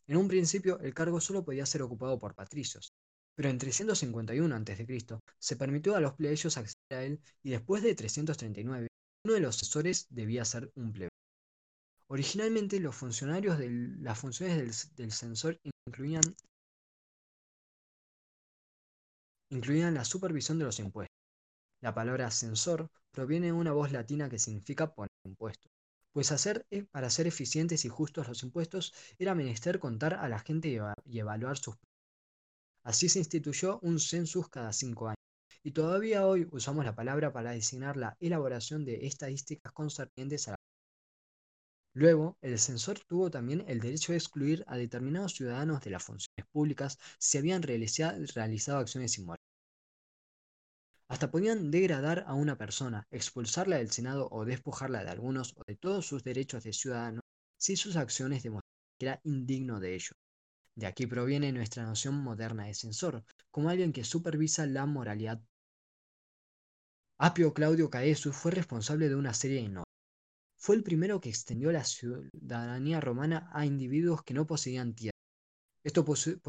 en 0.09 0.19
un 0.19 0.29
principio, 0.29 0.79
el 0.81 0.95
cargo 0.95 1.21
solo 1.21 1.45
podía 1.45 1.67
ser 1.67 1.83
ocupado 1.83 2.19
por 2.19 2.35
patricios, 2.35 2.93
pero 3.35 3.49
en 3.49 3.59
351 3.59 4.55
a.C. 4.55 4.99
se 5.39 5.57
permitió 5.57 5.97
a 5.97 6.01
los 6.01 6.13
plebeyos 6.13 6.57
acceder 6.57 6.99
a 6.99 7.03
él 7.03 7.21
y 7.43 7.51
después 7.51 7.83
de 7.83 7.95
339, 7.95 8.89
uno 9.25 9.35
de 9.35 9.41
los 9.41 9.57
asesores 9.57 10.07
debía 10.11 10.45
ser 10.45 10.71
un 10.77 10.93
plebeyo. 10.93 11.11
Originalmente, 12.09 12.79
las 12.79 12.95
funciones 12.95 13.43
del, 14.95 15.13
censor 15.13 15.59
incluían, 15.89 16.23
incluían 19.57 19.95
la 19.95 20.05
supervisión 20.05 20.59
de 20.59 20.67
los 20.67 20.79
impuestos. 20.79 21.17
La 21.83 21.95
palabra 21.95 22.31
censor 22.31 22.89
proviene 23.11 23.47
de 23.47 23.53
una 23.53 23.73
voz 23.73 23.93
latina 23.93 24.29
que 24.29 24.39
significa 24.39 24.95
poner 24.95 25.11
impuestos 25.25 25.71
pues 26.17 26.33
hacer, 26.33 26.65
eh, 26.71 26.83
para 26.85 27.11
ser 27.11 27.27
eficientes 27.27 27.85
y 27.85 27.91
justos 27.91 28.27
los 28.27 28.43
impuestos 28.43 28.95
era 29.19 29.35
menester 29.35 29.79
contar 29.79 30.15
a 30.15 30.31
la 30.31 30.39
gente 30.39 30.81
y 31.05 31.19
evaluar 31.19 31.59
sus... 31.59 31.77
Así 32.85 33.11
se 33.11 33.19
instituyó 33.19 33.79
un 33.83 34.01
census 34.01 34.49
cada 34.49 34.73
cinco 34.73 35.09
años, 35.09 35.21
y 35.63 35.73
todavía 35.73 36.27
hoy 36.27 36.49
usamos 36.53 36.87
la 36.87 36.95
palabra 36.95 37.35
para 37.35 37.51
designar 37.51 37.99
la 37.99 38.17
elaboración 38.19 38.87
de 38.87 39.07
estadísticas 39.07 39.71
concernientes 39.75 40.49
a 40.49 40.53
la... 40.53 40.57
Luego, 41.93 42.39
el 42.41 42.59
censor 42.59 42.99
tuvo 43.07 43.31
también 43.31 43.67
el 43.69 43.81
derecho 43.81 44.13
de 44.13 44.19
excluir 44.19 44.65
a 44.69 44.79
determinados 44.79 45.35
ciudadanos 45.35 45.83
de 45.83 45.91
las 45.91 46.03
funciones 46.03 46.47
públicas 46.51 46.99
si 47.19 47.37
habían 47.37 47.61
realizado 47.61 48.79
acciones 48.79 49.19
inmorales. 49.19 49.46
Hasta 51.09 51.31
podían 51.31 51.71
degradar 51.71 52.25
a 52.27 52.35
una 52.35 52.59
persona, 52.59 53.07
expulsarla 53.11 53.77
del 53.77 53.91
Senado 53.91 54.29
o 54.31 54.45
despojarla 54.45 55.05
de 55.05 55.11
algunos 55.11 55.55
o 55.57 55.63
de 55.65 55.77
todos 55.77 56.07
sus 56.07 56.25
derechos 56.25 56.65
de 56.65 56.73
ciudadano 56.73 57.21
si 57.57 57.77
sus 57.77 57.97
acciones 57.97 58.43
demostraban 58.43 58.67
que 58.99 59.07
era 59.07 59.21
indigno 59.25 59.79
de 59.79 59.95
ello. 59.95 60.13
De 60.75 60.87
aquí 60.87 61.07
proviene 61.07 61.53
nuestra 61.53 61.85
noción 61.85 62.17
moderna 62.17 62.67
de 62.67 62.75
censor, 62.75 63.25
como 63.51 63.71
alguien 63.71 63.93
que 63.93 64.05
supervisa 64.05 64.67
la 64.67 64.85
moralidad. 64.87 65.41
Apio 67.19 67.55
Claudio 67.55 67.89
Caesus 67.89 68.37
fue 68.37 68.51
responsable 68.51 69.09
de 69.09 69.15
una 69.15 69.33
serie 69.33 69.63
de 69.63 69.69
normas. 69.69 69.85
Fue 70.59 70.77
el 70.77 70.83
primero 70.83 71.21
que 71.21 71.29
extendió 71.29 71.71
la 71.73 71.85
ciudadanía 71.85 73.01
romana 73.01 73.49
a 73.53 73.65
individuos 73.65 74.23
que 74.23 74.35
no 74.35 74.47
poseían 74.47 74.95
tierra 74.95 75.16
esto 75.87 76.05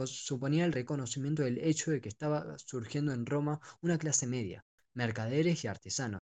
suponía 0.08 0.65
el 0.65 0.73
reconocimiento 0.73 1.43
del 1.43 1.60
hecho 1.60 1.91
de 1.91 2.02
que 2.02 2.10
estaba 2.10 2.58
surgiendo 2.58 3.13
en 3.13 3.28
Roma 3.28 3.60
una 3.82 4.00
clase 4.00 4.26
media, 4.26 4.65
mercaderes 4.95 5.63
y 5.63 5.67
artesanos, 5.67 6.21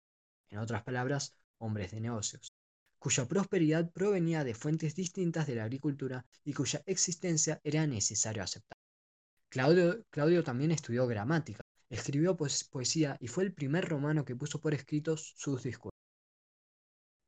en 0.49 0.59
otras 0.61 0.85
palabras, 0.85 1.35
hombres 1.59 1.91
de 1.91 2.01
negocios, 2.01 2.53
cuya 3.01 3.27
prosperidad 3.27 3.91
provenía 3.91 4.45
de 4.45 4.55
fuentes 4.55 4.95
distintas 4.95 5.49
de 5.49 5.57
la 5.57 5.65
agricultura 5.65 6.25
y 6.45 6.53
cuya 6.53 6.85
existencia 6.87 7.61
era 7.65 7.85
necesario 7.85 8.45
aceptar. 8.45 8.79
Claudio, 9.49 10.45
también 10.45 10.71
estudió 10.71 11.09
gramática, 11.09 11.63
escribió 11.89 12.37
poesía 12.37 13.17
y 13.19 13.27
fue 13.27 13.43
el 13.43 13.53
primer 13.53 13.89
romano 13.89 14.25
que 14.25 14.37
puso 14.37 14.61
por 14.61 14.73
escrito 14.73 15.17
sus 15.17 15.65
discursos. 15.65 15.99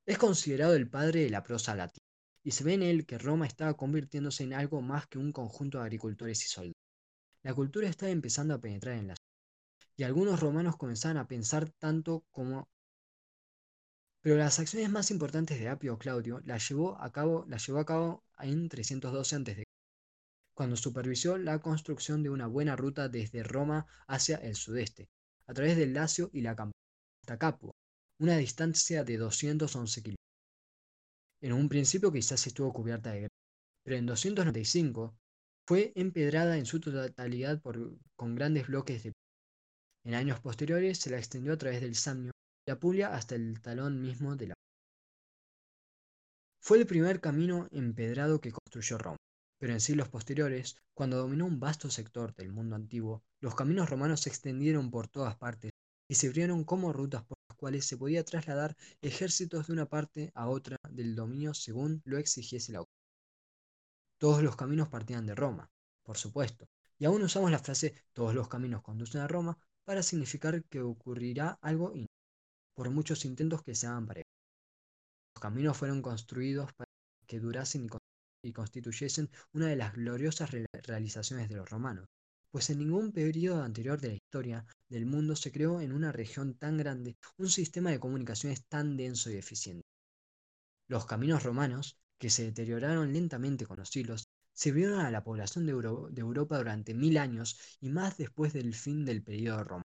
Es 0.07 0.16
considerado 0.16 0.77
el 0.77 0.88
padre 0.88 1.25
de 1.25 1.31
la 1.31 1.42
prosa 1.42 1.75
latina 1.75 2.12
y 2.45 2.51
se 2.51 2.65
ve 2.65 2.75
en 2.75 2.83
él 2.83 3.07
que 3.07 3.19
Roma 3.19 3.47
estaba 3.47 3.75
convirtiéndose 3.75 4.45
en 4.45 4.55
algo 4.55 4.83
más 4.83 5.07
que 5.07 5.19
un 5.19 5.33
conjunto 5.33 5.79
de 5.79 5.85
agricultores 5.85 6.45
y 6.45 6.49
soldados. 6.49 6.77
La 7.43 7.55
cultura 7.55 7.89
estaba 7.89 8.11
empezando 8.11 8.55
a 8.55 8.61
penetrar 8.61 8.97
en 8.97 9.09
la 9.09 9.15
ciudad, 9.15 9.97
y 9.97 10.03
algunos 10.05 10.41
romanos 10.41 10.77
comenzaban 10.77 11.17
a 11.17 11.29
pensar 11.29 11.71
tanto 11.79 12.25
como... 12.31 12.69
Pero 14.21 14.37
las 14.37 14.59
acciones 14.61 14.91
más 14.91 15.11
importantes 15.11 15.59
de 15.59 15.69
Apio 15.69 15.99
Claudio 15.99 16.41
las 16.45 16.69
llevó 16.69 17.01
a 17.01 17.11
cabo, 17.11 17.45
las 17.49 17.67
llevó 17.67 17.81
a 17.81 17.87
cabo 17.87 18.25
en 18.39 18.69
312 18.69 19.37
a.C., 19.37 19.65
cuando 20.55 20.77
supervisó 20.77 21.39
la 21.39 21.61
construcción 21.61 22.23
de 22.23 22.31
una 22.31 22.47
buena 22.47 22.77
ruta 22.77 23.09
desde 23.09 23.43
Roma 23.43 23.87
hacia 24.07 24.37
el 24.37 24.55
sudeste, 24.55 25.09
a 25.47 25.55
través 25.55 25.77
del 25.77 25.95
Lacio 25.95 26.31
y 26.33 26.43
la 26.43 26.55
Campania, 26.55 26.73
hasta 27.23 27.39
Capua, 27.39 27.73
una 28.19 28.37
distancia 28.37 29.03
de 29.03 29.17
211 29.17 30.03
kilómetros. 30.03 30.32
En 31.43 31.53
un 31.53 31.69
principio 31.69 32.13
quizás 32.13 32.47
estuvo 32.47 32.73
cubierta 32.73 33.11
de 33.11 33.23
grava, 33.23 33.35
pero 33.85 33.97
en 33.97 34.07
295 34.07 35.13
fue 35.67 35.93
empedrada 35.97 36.57
en 36.57 36.67
su 36.67 36.79
totalidad 36.79 37.61
con 38.15 38.35
grandes 38.37 38.69
bloques 38.69 39.03
de 39.03 39.13
En 40.05 40.15
años 40.15 40.39
posteriores 40.39 40.99
se 40.99 41.11
la 41.11 41.19
extendió 41.19 41.53
a 41.53 41.59
través 41.59 41.81
del 41.81 41.97
Samnio 41.97 42.31
y 42.65 42.71
la 42.71 42.79
Puglia 42.79 43.15
hasta 43.15 43.35
el 43.35 43.61
talón 43.61 44.01
mismo 44.01 44.37
de 44.37 44.49
la 44.49 44.55
Fue 46.61 46.79
el 46.79 46.87
primer 46.87 47.21
camino 47.21 47.67
empedrado 47.73 48.41
que 48.41 48.53
construyó 48.53 48.99
Roma, 48.99 49.17
pero 49.59 49.73
en 49.73 49.81
siglos 49.81 50.09
posteriores, 50.09 50.77
cuando 50.95 51.17
dominó 51.17 51.47
un 51.47 51.59
vasto 51.59 51.91
sector 51.91 52.35
del 52.37 52.53
mundo 52.53 52.77
antiguo, 52.77 53.25
los 53.41 53.57
caminos 53.57 53.91
romanos 53.91 54.21
se 54.21 54.29
extendieron 54.29 54.93
por 54.93 55.09
todas 55.09 55.35
partes 55.37 55.73
y 56.09 56.15
se 56.15 56.29
abrieron 56.29 56.63
como 56.63 56.93
rutas 56.93 57.25
por 57.25 57.37
cuales 57.62 57.87
se 57.87 57.96
podía 57.96 58.25
trasladar 58.25 58.77
ejércitos 59.03 59.68
de 59.68 59.72
una 59.72 59.87
parte 59.87 60.33
a 60.35 60.48
otra 60.48 60.77
del 60.90 61.14
dominio 61.14 61.55
según 61.55 62.03
lo 62.05 62.18
exigiese 62.18 62.72
la 62.72 62.81
autoridad. 62.81 63.07
Todos 64.18 64.42
los 64.42 64.57
caminos 64.57 64.88
partían 64.88 65.27
de 65.27 65.37
Roma, 65.37 65.70
por 66.03 66.18
supuesto, 66.18 66.66
y 66.98 67.05
aún 67.05 67.22
usamos 67.22 67.53
la 67.53 67.61
frase 67.61 67.94
todos 68.12 68.35
los 68.35 68.48
caminos 68.48 68.83
conducen 68.83 69.20
a 69.20 69.29
Roma 69.29 69.57
para 69.85 70.03
significar 70.03 70.64
que 70.64 70.81
ocurrirá 70.81 71.57
algo 71.62 71.92
inédito, 71.92 72.12
por 72.75 72.90
muchos 72.90 73.25
intentos 73.25 73.62
que 73.62 73.77
se 73.77 73.87
hagan 73.87 74.09
para. 74.09 74.22
Los 75.37 75.40
caminos 75.40 75.77
fueron 75.77 76.03
construidos 76.03 76.72
para 76.72 76.90
que 77.29 77.38
durasen 77.38 77.88
y 78.42 78.53
constituyesen 78.53 79.31
una 79.53 79.68
de 79.68 79.77
las 79.77 79.92
gloriosas 79.92 80.51
realizaciones 80.51 81.48
de 81.48 81.55
los 81.55 81.70
romanos, 81.70 82.07
pues 82.53 82.69
en 82.69 82.79
ningún 82.79 83.12
periodo 83.12 83.62
anterior 83.62 83.99
de 83.99 84.09
la 84.09 84.15
historia 84.15 84.67
del 84.91 85.07
mundo 85.07 85.35
se 85.35 85.51
creó 85.51 85.81
en 85.81 85.91
una 85.91 86.12
región 86.12 86.55
tan 86.55 86.77
grande 86.77 87.17
un 87.38 87.49
sistema 87.49 87.91
de 87.91 87.99
comunicaciones 87.99 88.67
tan 88.67 88.95
denso 88.95 89.31
y 89.31 89.38
eficiente. 89.38 89.87
Los 90.87 91.07
caminos 91.07 91.45
romanos, 91.45 91.97
que 92.19 92.29
se 92.29 92.45
deterioraron 92.45 93.11
lentamente 93.11 93.65
con 93.65 93.79
los 93.79 93.88
siglos, 93.88 94.29
sirvieron 94.53 95.01
a 95.01 95.11
la 95.11 95.25
población 95.25 95.65
de, 95.65 95.73
Europa 95.73 96.59
durante 96.59 96.93
mil 96.93 97.17
años 97.17 97.59
y 97.81 97.88
más 97.88 98.19
después 98.19 98.53
del 98.53 98.75
fin 98.75 99.07
del 99.07 99.23
periodo 99.23 99.65
romano. 99.65 99.91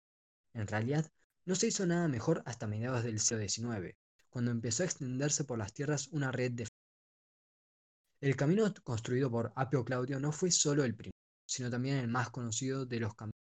En 0.53 0.67
realidad, 0.67 1.11
no 1.47 1.55
se 1.55 1.69
hizo 1.69 1.87
nada 1.87 2.09
mejor 2.09 2.43
hasta 2.45 2.67
mediados 2.67 3.05
del 3.05 3.21
siglo 3.21 3.49
XIX, 3.49 3.97
cuando 4.29 4.51
empezó 4.51 4.83
a 4.83 4.87
extenderse 4.87 5.45
por 5.45 5.59
las 5.59 5.73
tierras 5.73 6.09
una 6.09 6.31
red 6.31 6.53
de... 6.53 6.69
El 8.21 8.37
camino 8.37 8.71
construido 8.85 9.31
por 9.31 9.51
Apio 9.57 9.83
Claudio 9.83 10.21
no 10.21 10.31
fue 10.31 10.51
solo 10.51 10.85
el 10.85 10.95
primero, 10.95 11.17
sino 11.51 11.69
también 11.69 11.97
el 11.97 12.07
más 12.07 12.31
conocido 12.31 12.87
de 12.87 13.01
los 13.01 13.15
caminos. 13.15 13.35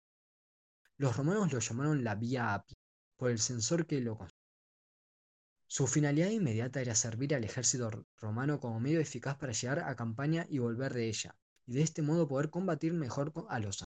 Los 0.96 1.14
romanos 1.14 1.52
lo 1.52 1.58
llamaron 1.58 2.02
la 2.02 2.14
Vía 2.14 2.54
Apia, 2.54 2.76
por 3.18 3.30
el 3.30 3.38
censor 3.38 3.86
que 3.86 4.00
lo 4.00 4.16
construyó. 4.16 4.38
Su 5.66 5.86
finalidad 5.86 6.30
inmediata 6.30 6.80
era 6.80 6.94
servir 6.94 7.34
al 7.34 7.44
ejército 7.44 7.90
romano 8.16 8.60
como 8.60 8.80
medio 8.80 8.98
eficaz 8.98 9.36
para 9.36 9.52
llegar 9.52 9.80
a 9.80 9.94
campaña 9.94 10.46
y 10.48 10.58
volver 10.58 10.94
de 10.94 11.06
ella, 11.06 11.36
y 11.66 11.74
de 11.74 11.82
este 11.82 12.00
modo 12.00 12.26
poder 12.26 12.48
combatir 12.48 12.94
mejor 12.94 13.30
a 13.50 13.58
los 13.58 13.84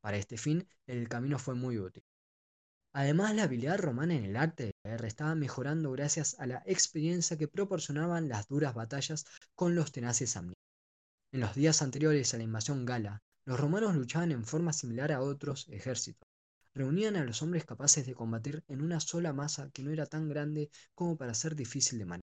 Para 0.00 0.16
este 0.18 0.38
fin, 0.38 0.68
el 0.86 1.08
camino 1.08 1.40
fue 1.40 1.56
muy 1.56 1.78
útil. 1.78 2.04
Además, 2.92 3.34
la 3.34 3.44
habilidad 3.44 3.78
romana 3.78 4.14
en 4.14 4.24
el 4.24 4.36
arte 4.36 4.66
de 4.66 4.72
la 4.84 4.90
guerra 4.92 5.08
estaba 5.08 5.34
mejorando 5.34 5.90
gracias 5.90 6.38
a 6.38 6.46
la 6.46 6.62
experiencia 6.64 7.36
que 7.36 7.48
proporcionaban 7.48 8.28
las 8.28 8.46
duras 8.46 8.72
batallas 8.74 9.24
con 9.56 9.74
los 9.74 9.90
tenaces 9.90 10.30
samnitas. 10.30 10.62
En 11.32 11.40
los 11.40 11.54
días 11.54 11.80
anteriores 11.80 12.34
a 12.34 12.36
la 12.36 12.42
invasión 12.44 12.84
gala, 12.84 13.22
los 13.44 13.58
romanos 13.58 13.94
luchaban 13.96 14.32
en 14.32 14.44
forma 14.44 14.72
similar 14.72 15.12
a 15.12 15.20
otros 15.20 15.68
ejércitos, 15.68 16.28
reunían 16.74 17.16
a 17.16 17.24
los 17.24 17.42
hombres 17.42 17.64
capaces 17.64 18.06
de 18.06 18.14
combatir 18.14 18.62
en 18.68 18.82
una 18.82 19.00
sola 19.00 19.32
masa 19.32 19.70
que 19.70 19.82
no 19.82 19.90
era 19.90 20.06
tan 20.06 20.28
grande 20.28 20.70
como 20.94 21.16
para 21.16 21.34
ser 21.34 21.54
difícil 21.54 21.98
de 21.98 22.06
manejar. 22.06 22.30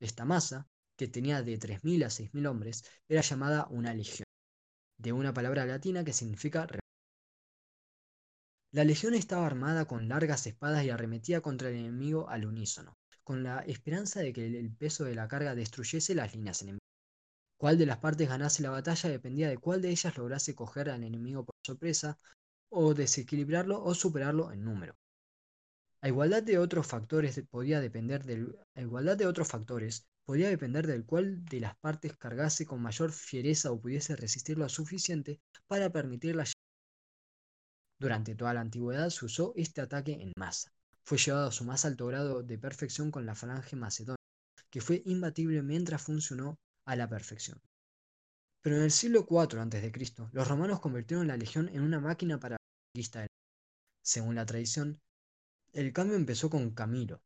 Esta 0.00 0.24
masa, 0.24 0.66
que 0.96 1.08
tenía 1.08 1.42
de 1.42 1.58
3.000 1.58 2.04
a 2.04 2.10
6.000 2.10 2.46
hombres, 2.46 2.84
era 3.08 3.22
llamada 3.22 3.66
una 3.70 3.94
legión, 3.94 4.26
de 4.98 5.12
una 5.12 5.32
palabra 5.32 5.64
latina 5.64 6.04
que 6.04 6.12
significa 6.12 6.66
La 8.72 8.84
legión 8.84 9.14
estaba 9.14 9.46
armada 9.46 9.84
con 9.86 10.08
largas 10.08 10.46
espadas 10.46 10.84
y 10.84 10.90
arremetía 10.90 11.40
contra 11.40 11.68
el 11.68 11.76
enemigo 11.76 12.28
al 12.28 12.46
unísono, 12.46 12.96
con 13.22 13.42
la 13.42 13.60
esperanza 13.60 14.20
de 14.20 14.32
que 14.32 14.46
el 14.46 14.74
peso 14.74 15.04
de 15.04 15.14
la 15.14 15.28
carga 15.28 15.54
destruyese 15.54 16.14
las 16.14 16.34
líneas 16.34 16.62
enemigas. 16.62 16.81
Cuál 17.62 17.78
de 17.78 17.86
las 17.86 17.98
partes 17.98 18.28
ganase 18.28 18.60
la 18.60 18.70
batalla 18.70 19.08
dependía 19.08 19.48
de 19.48 19.56
cuál 19.56 19.80
de 19.82 19.90
ellas 19.90 20.18
lograse 20.18 20.52
coger 20.52 20.90
al 20.90 21.04
enemigo 21.04 21.44
por 21.44 21.54
sorpresa 21.64 22.18
o 22.70 22.92
desequilibrarlo 22.92 23.80
o 23.80 23.94
superarlo 23.94 24.50
en 24.50 24.64
número. 24.64 24.96
A 26.00 26.08
igualdad 26.08 26.42
de 26.42 26.58
otros 26.58 26.88
factores 26.88 27.40
podía 27.48 27.80
depender 27.80 28.24
del, 28.24 28.58
igualdad 28.74 29.16
de 29.16 29.28
otros 29.28 29.46
factores 29.46 30.08
podía 30.24 30.48
depender 30.48 30.88
del 30.88 31.04
cual 31.04 31.44
de 31.44 31.60
las 31.60 31.76
partes 31.76 32.16
cargase 32.16 32.66
con 32.66 32.82
mayor 32.82 33.12
fiereza 33.12 33.70
o 33.70 33.80
pudiese 33.80 34.16
resistir 34.16 34.58
lo 34.58 34.68
suficiente 34.68 35.40
para 35.68 35.88
permitir 35.88 36.34
la 36.34 36.44
Durante 38.00 38.34
toda 38.34 38.54
la 38.54 38.62
antigüedad 38.62 39.08
se 39.10 39.26
usó 39.26 39.52
este 39.54 39.82
ataque 39.82 40.14
en 40.14 40.32
masa. 40.36 40.72
Fue 41.04 41.16
llevado 41.16 41.46
a 41.46 41.52
su 41.52 41.62
más 41.62 41.84
alto 41.84 42.08
grado 42.08 42.42
de 42.42 42.58
perfección 42.58 43.12
con 43.12 43.24
la 43.24 43.36
falange 43.36 43.76
macedonia, 43.76 44.16
que 44.68 44.80
fue 44.80 45.00
imbatible 45.04 45.62
mientras 45.62 46.02
funcionó 46.02 46.58
a 46.86 46.96
la 46.96 47.08
perfección. 47.08 47.60
Pero 48.60 48.76
en 48.76 48.82
el 48.82 48.90
siglo 48.90 49.26
IV 49.28 49.60
a.C., 49.60 49.92
los 50.32 50.48
romanos 50.48 50.80
convirtieron 50.80 51.26
la 51.26 51.36
legión 51.36 51.68
en 51.68 51.82
una 51.82 52.00
máquina 52.00 52.38
para 52.38 52.56
según 54.02 54.34
la 54.34 54.44
tradición, 54.44 55.00
el 55.72 55.92
cambio 55.92 56.16
empezó 56.16 56.50
con 56.50 56.72
Camilo. 56.72 57.22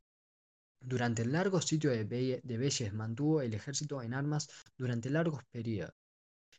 Durante 0.80 1.22
el 1.22 1.32
largo 1.32 1.60
sitio 1.60 1.90
de, 1.90 2.04
Belles 2.44 2.92
mantuvo 2.92 3.42
el 3.42 3.54
ejército 3.54 4.02
en 4.02 4.14
armas 4.14 4.48
durante 4.76 5.10
largos 5.10 5.42
periodos, 5.50 5.94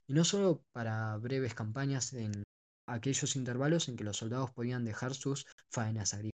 y 0.07 0.13
no 0.13 0.25
solo 0.25 0.65
para 0.73 1.15
breves 1.17 1.53
campañas 1.53 2.11
en 2.13 2.43
aquellos 2.87 3.35
intervalos 3.35 3.87
en 3.87 3.95
que 3.95 4.03
los 4.03 4.17
soldados 4.17 4.51
podían 4.51 4.83
dejar 4.83 5.13
sus 5.13 5.45
faenas 5.69 6.13
agrícolas. 6.13 6.33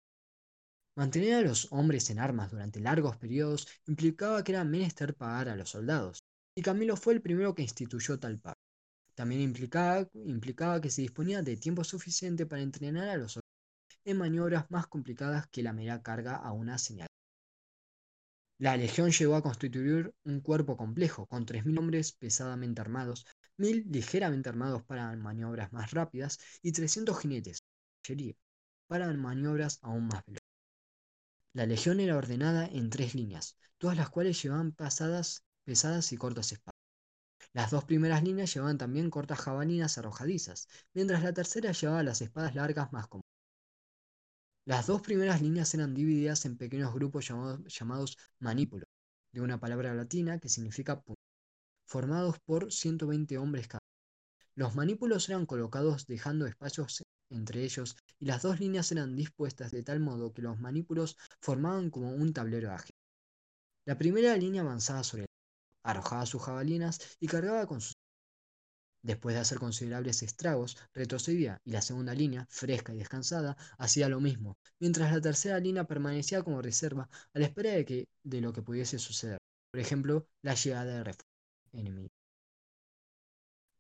Mantener 0.96 1.36
a 1.36 1.48
los 1.48 1.72
hombres 1.72 2.10
en 2.10 2.20
armas 2.20 2.50
durante 2.50 2.80
largos 2.80 3.18
periodos 3.18 3.68
implicaba 3.86 4.44
que 4.44 4.54
era 4.54 4.64
menester 4.64 5.16
pagar 5.16 5.50
a 5.50 5.56
los 5.56 5.70
soldados, 5.70 6.24
y 6.56 6.62
Camilo 6.62 6.96
fue 6.96 7.14
el 7.14 7.22
primero 7.22 7.56
que 7.56 7.62
instituyó 7.62 8.20
tal 8.20 8.40
pago. 8.40 8.60
También 9.16 9.42
implicaba, 9.42 10.82
que 10.82 10.90
se 10.90 11.02
disponía 11.02 11.42
de 11.42 11.58
tiempo 11.58 11.84
suficiente 11.84 12.46
para 12.46 12.62
entrenar 12.62 13.10
a 13.10 13.18
los 13.18 13.40
en 14.06 14.18
maniobras 14.18 14.70
más 14.70 14.88
complicadas 14.88 15.48
que 15.48 15.64
la 15.64 15.72
mera 15.72 16.02
carga 16.02 16.36
a 16.36 16.52
una 16.52 16.78
señal. 16.78 17.08
La 18.60 18.76
legión 18.76 19.12
llegó 19.12 19.36
a 19.36 19.42
constituir 19.42 20.14
un 20.24 20.42
cuerpo 20.42 20.78
complejo, 20.78 21.26
con 21.28 21.46
3.000 21.46 21.78
hombres 21.78 22.12
pesadamente 22.14 22.82
armados, 22.82 23.26
1.000 23.58 23.86
ligeramente 23.92 24.50
armados 24.50 24.84
para 24.84 25.16
maniobras 25.16 25.72
más 25.72 25.92
rápidas 25.92 26.40
y 26.62 26.72
300 26.72 27.20
jinetes 27.20 27.64
para 28.88 29.12
maniobras 29.14 29.80
aún 29.82 30.08
más 30.08 30.26
veloces. 30.26 30.48
La 31.54 31.66
legión 31.66 32.00
era 32.00 32.18
ordenada 32.18 32.66
en 32.66 32.90
tres 32.90 33.16
líneas, 33.16 33.58
todas 33.78 33.96
las 33.96 34.10
cuales 34.10 34.42
llevaban 34.42 34.72
pasadas, 34.72 35.44
pesadas 35.64 36.12
y 36.12 36.18
cortas 36.18 36.52
espadas. 36.52 36.80
Las 37.54 37.72
dos 37.72 37.86
primeras 37.86 38.24
líneas 38.24 38.54
llevaban 38.54 38.78
también 38.78 39.10
cortas 39.10 39.40
jabalinas 39.40 39.98
arrojadizas, 39.98 40.68
mientras 40.94 41.24
la 41.24 41.34
tercera 41.34 41.72
llevaba 41.72 42.04
las 42.04 42.22
espadas 42.22 42.56
largas 42.56 42.92
más 42.92 43.08
comunes. 43.08 43.24
Las 44.66 44.88
dos 44.88 45.02
primeras 45.02 45.42
líneas 45.42 45.74
eran 45.74 45.94
divididas 45.94 46.46
en 46.46 46.58
pequeños 46.58 46.94
grupos 46.94 47.28
llamados, 47.28 48.18
manípulos, 48.40 48.88
de 49.34 49.42
una 49.42 49.60
palabra 49.60 49.94
latina 49.94 50.40
que 50.40 50.48
significa 50.48 51.02
puño, 51.02 51.18
formados 51.86 52.40
por 52.46 52.72
120 52.72 53.38
hombres 53.38 53.68
cada 53.68 53.80
uno. 53.80 53.94
Los 54.56 54.76
manípulos 54.76 55.28
eran 55.30 55.46
colocados 55.46 56.08
dejando 56.08 56.46
espacios 56.46 57.04
entre 57.30 57.64
ellos 57.64 57.98
y 58.20 58.26
las 58.26 58.42
dos 58.42 58.60
líneas 58.60 58.92
eran 58.92 59.16
dispuestas 59.16 59.72
de 59.72 59.84
tal 59.84 60.00
modo 60.00 60.34
que 60.34 60.42
los 60.42 60.60
manípulos 60.60 61.18
formaban 61.42 61.90
como 61.90 62.12
un 62.14 62.32
tablero 62.32 62.72
ágil. 62.72 62.96
La 63.86 63.98
primera 63.98 64.38
línea 64.38 64.62
avanzaba 64.62 65.04
sobre 65.04 65.26
arrojaba 65.84 66.26
sus 66.26 66.42
jabalinas 66.42 67.00
y 67.20 67.28
cargaba 67.28 67.68
con 67.68 67.82
sus... 67.82 67.94
Después 69.02 69.36
de 69.36 69.42
hacer 69.42 69.60
considerables 69.60 70.24
estragos, 70.24 70.78
retrocedía 70.94 71.60
y 71.66 71.72
la 71.72 71.82
segunda 71.82 72.14
línea, 72.14 72.48
fresca 72.50 72.94
y 72.94 72.98
descansada, 72.98 73.58
hacía 73.78 74.08
lo 74.08 74.22
mismo, 74.22 74.58
mientras 74.80 75.12
la 75.12 75.20
tercera 75.20 75.60
línea 75.60 75.84
permanecía 75.84 76.42
como 76.42 76.62
reserva 76.62 77.10
a 77.34 77.40
la 77.40 77.46
espera 77.46 77.72
de, 77.72 77.84
que, 77.84 78.08
de 78.24 78.40
lo 78.40 78.54
que 78.54 78.62
pudiese 78.62 79.00
suceder, 79.00 79.40
por 79.72 79.82
ejemplo, 79.82 80.26
la 80.42 80.56
llegada 80.56 80.86
de 80.86 81.04
refuerzos 81.04 81.34
enemigo. 81.74 82.10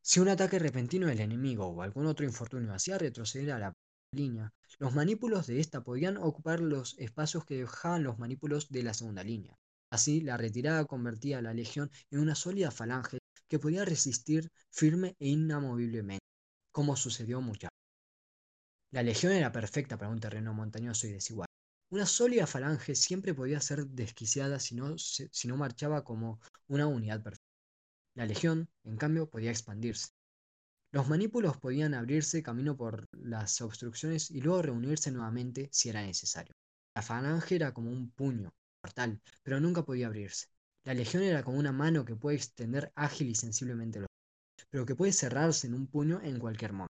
Si 0.02 0.20
un 0.20 0.28
ataque 0.28 0.60
repentino 0.60 1.08
del 1.08 1.22
enemigo 1.22 1.68
o 1.68 1.82
algún 1.82 2.08
otro 2.08 2.26
infortunio 2.26 2.74
hacía 2.74 2.98
retroceder 2.98 3.52
a 3.52 3.60
la 3.60 3.74
línea, 4.12 4.54
los 4.80 4.94
manípulos 4.94 5.48
de 5.48 5.60
esta 5.60 5.84
podían 5.84 6.18
ocupar 6.18 6.60
los 6.60 6.98
espacios 7.00 7.46
que 7.46 7.58
dejaban 7.58 8.04
los 8.04 8.20
manípulos 8.20 8.70
de 8.70 8.84
la 8.84 8.94
segunda 8.94 9.24
línea. 9.24 9.58
Así, 9.94 10.22
la 10.22 10.38
retirada 10.38 10.86
convertía 10.86 11.38
a 11.38 11.44
la 11.44 11.54
legión 11.54 11.92
en 12.10 12.18
una 12.18 12.34
sólida 12.34 12.72
falange 12.72 13.20
que 13.48 13.60
podía 13.60 13.86
resistir 13.86 14.50
firme 14.72 15.16
e 15.20 15.28
inamoviblemente, 15.28 16.26
como 16.72 16.96
sucedió 16.96 17.42
muchas 17.42 17.70
veces. 17.70 18.90
La 18.90 19.04
legión 19.04 19.34
era 19.34 19.52
perfecta 19.52 19.96
para 19.96 20.10
un 20.10 20.20
terreno 20.20 20.52
montañoso 20.52 21.06
y 21.06 21.12
desigual. 21.12 21.46
Una 21.92 22.08
sólida 22.08 22.48
falange 22.48 22.96
siempre 22.96 23.36
podía 23.36 23.62
ser 23.62 23.86
desquiciada 23.86 24.60
si 24.60 24.74
no, 24.74 24.98
si 24.98 25.48
no 25.48 25.58
marchaba 25.58 26.04
como 26.04 26.40
una 26.68 26.88
unidad 26.88 27.22
perfecta. 27.22 27.46
La 28.16 28.26
legión, 28.26 28.68
en 28.86 28.98
cambio, 28.98 29.30
podía 29.30 29.52
expandirse. 29.52 30.08
Los 30.92 31.08
manípulos 31.08 31.58
podían 31.58 31.94
abrirse 31.94 32.42
camino 32.42 32.76
por 32.76 33.06
las 33.12 33.62
obstrucciones 33.62 34.32
y 34.32 34.42
luego 34.42 34.64
reunirse 34.64 35.12
nuevamente 35.12 35.70
si 35.72 35.90
era 35.90 36.02
necesario. 36.02 36.56
La 36.96 37.04
falange 37.04 37.58
era 37.58 37.76
como 37.76 37.92
un 37.92 38.10
puño, 38.10 38.52
pero 39.44 39.60
nunca 39.60 39.84
podía 39.84 40.08
abrirse. 40.08 40.48
La 40.84 40.94
legión 40.94 41.24
era 41.24 41.44
como 41.44 41.58
una 41.58 41.72
mano 41.72 42.04
que 42.04 42.16
puede 42.16 42.38
extender 42.38 42.92
ágil 42.96 43.30
y 43.30 43.36
sensiblemente 43.36 44.00
los 44.00 44.08
pero 44.70 44.86
que 44.86 44.96
puede 44.96 45.14
cerrarse 45.14 45.68
en 45.68 45.76
un 45.76 45.88
puño 45.88 46.20
en 46.24 46.40
cualquier 46.40 46.74
momento. 46.74 46.94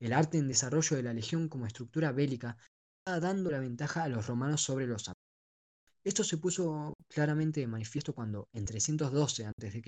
El 0.00 0.12
arte 0.12 0.38
en 0.38 0.48
desarrollo 0.48 0.96
de 0.96 1.02
la 1.02 1.14
legión 1.14 1.48
como 1.48 1.66
estructura 1.66 2.12
bélica 2.12 2.56
estaba 2.98 3.20
dando 3.20 3.50
la 3.50 3.58
ventaja 3.58 4.02
a 4.02 4.08
los 4.08 4.26
romanos 4.26 4.62
sobre 4.62 4.86
los 4.86 5.08
árabes. 5.08 5.24
Esto 6.04 6.24
se 6.24 6.36
puso 6.36 6.94
claramente 7.08 7.60
de 7.60 7.66
manifiesto 7.66 8.14
cuando, 8.14 8.48
en 8.52 8.66
312 8.66 9.46
a.C., 9.46 9.82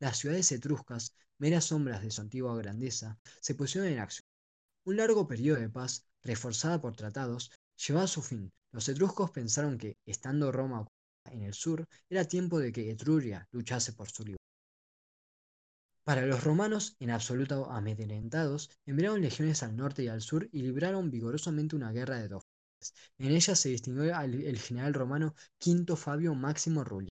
las 0.00 0.18
ciudades 0.18 0.52
etruscas, 0.52 1.14
meras 1.38 1.64
sombras 1.64 2.00
de 2.02 2.10
su 2.10 2.20
antigua 2.20 2.56
grandeza, 2.56 3.18
se 3.40 3.54
pusieron 3.54 3.90
en 3.90 3.98
acción. 3.98 4.24
Un 4.84 4.96
largo 4.96 5.26
periodo 5.26 5.60
de 5.60 5.68
paz 5.68 6.06
reforzada 6.22 6.80
por 6.80 6.94
tratados, 6.94 7.50
llegó 7.86 8.00
a 8.00 8.06
su 8.06 8.22
fin. 8.22 8.52
Los 8.72 8.88
etruscos 8.88 9.30
pensaron 9.30 9.78
que, 9.78 9.96
estando 10.06 10.52
Roma 10.52 10.86
en 11.30 11.42
el 11.42 11.54
sur, 11.54 11.86
era 12.08 12.24
tiempo 12.24 12.58
de 12.58 12.72
que 12.72 12.90
Etruria 12.90 13.46
luchase 13.52 13.92
por 13.92 14.10
su 14.10 14.24
libertad. 14.24 14.40
Para 16.04 16.26
los 16.26 16.42
romanos, 16.42 16.96
en 16.98 17.10
absoluto 17.10 17.70
amedrentados, 17.70 18.70
enviaron 18.86 19.20
legiones 19.20 19.62
al 19.62 19.76
norte 19.76 20.02
y 20.02 20.08
al 20.08 20.22
sur 20.22 20.48
y 20.50 20.62
libraron 20.62 21.10
vigorosamente 21.10 21.76
una 21.76 21.92
guerra 21.92 22.18
de 22.20 22.28
dos 22.28 22.42
frentes. 22.42 22.94
En 23.18 23.32
ella 23.32 23.54
se 23.54 23.68
distinguió 23.68 24.18
el 24.20 24.58
general 24.58 24.94
romano 24.94 25.34
Quinto 25.58 25.96
Fabio 25.96 26.34
Máximo 26.34 26.84
Rulli. 26.84 27.10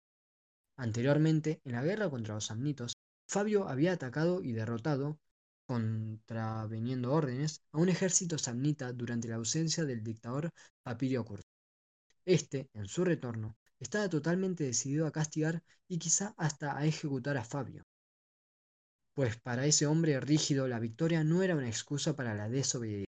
Anteriormente, 0.77 1.61
en 1.65 1.73
la 1.73 1.83
guerra 1.83 2.09
contra 2.09 2.35
los 2.35 2.45
samnitos, 2.45 2.93
Fabio 3.27 3.67
había 3.67 3.93
atacado 3.93 4.41
y 4.41 4.53
derrotado, 4.53 5.19
contraveniendo 5.67 7.13
órdenes, 7.13 7.61
a 7.71 7.77
un 7.77 7.89
ejército 7.89 8.37
samnita 8.37 8.91
durante 8.91 9.27
la 9.27 9.35
ausencia 9.35 9.85
del 9.85 10.03
dictador 10.03 10.49
Papirio 10.83 11.23
Cursor. 11.23 11.48
Este, 12.29 12.69
en 12.75 12.87
su 12.87 13.05
retorno, 13.05 13.57
estaba 13.79 14.07
totalmente 14.07 14.63
decidido 14.63 15.07
a 15.07 15.11
castigar 15.11 15.63
y 15.87 15.97
quizá 15.97 16.35
hasta 16.37 16.77
a 16.77 16.85
ejecutar 16.85 17.37
a 17.37 17.43
Fabio. 17.43 17.81
Pues 19.15 19.37
para 19.37 19.65
ese 19.65 19.87
hombre 19.87 20.19
rígido 20.19 20.67
la 20.67 20.77
victoria 20.77 21.23
no 21.23 21.41
era 21.41 21.55
una 21.55 21.67
excusa 21.67 22.15
para 22.15 22.35
la 22.35 22.47
desobediencia. 22.47 23.11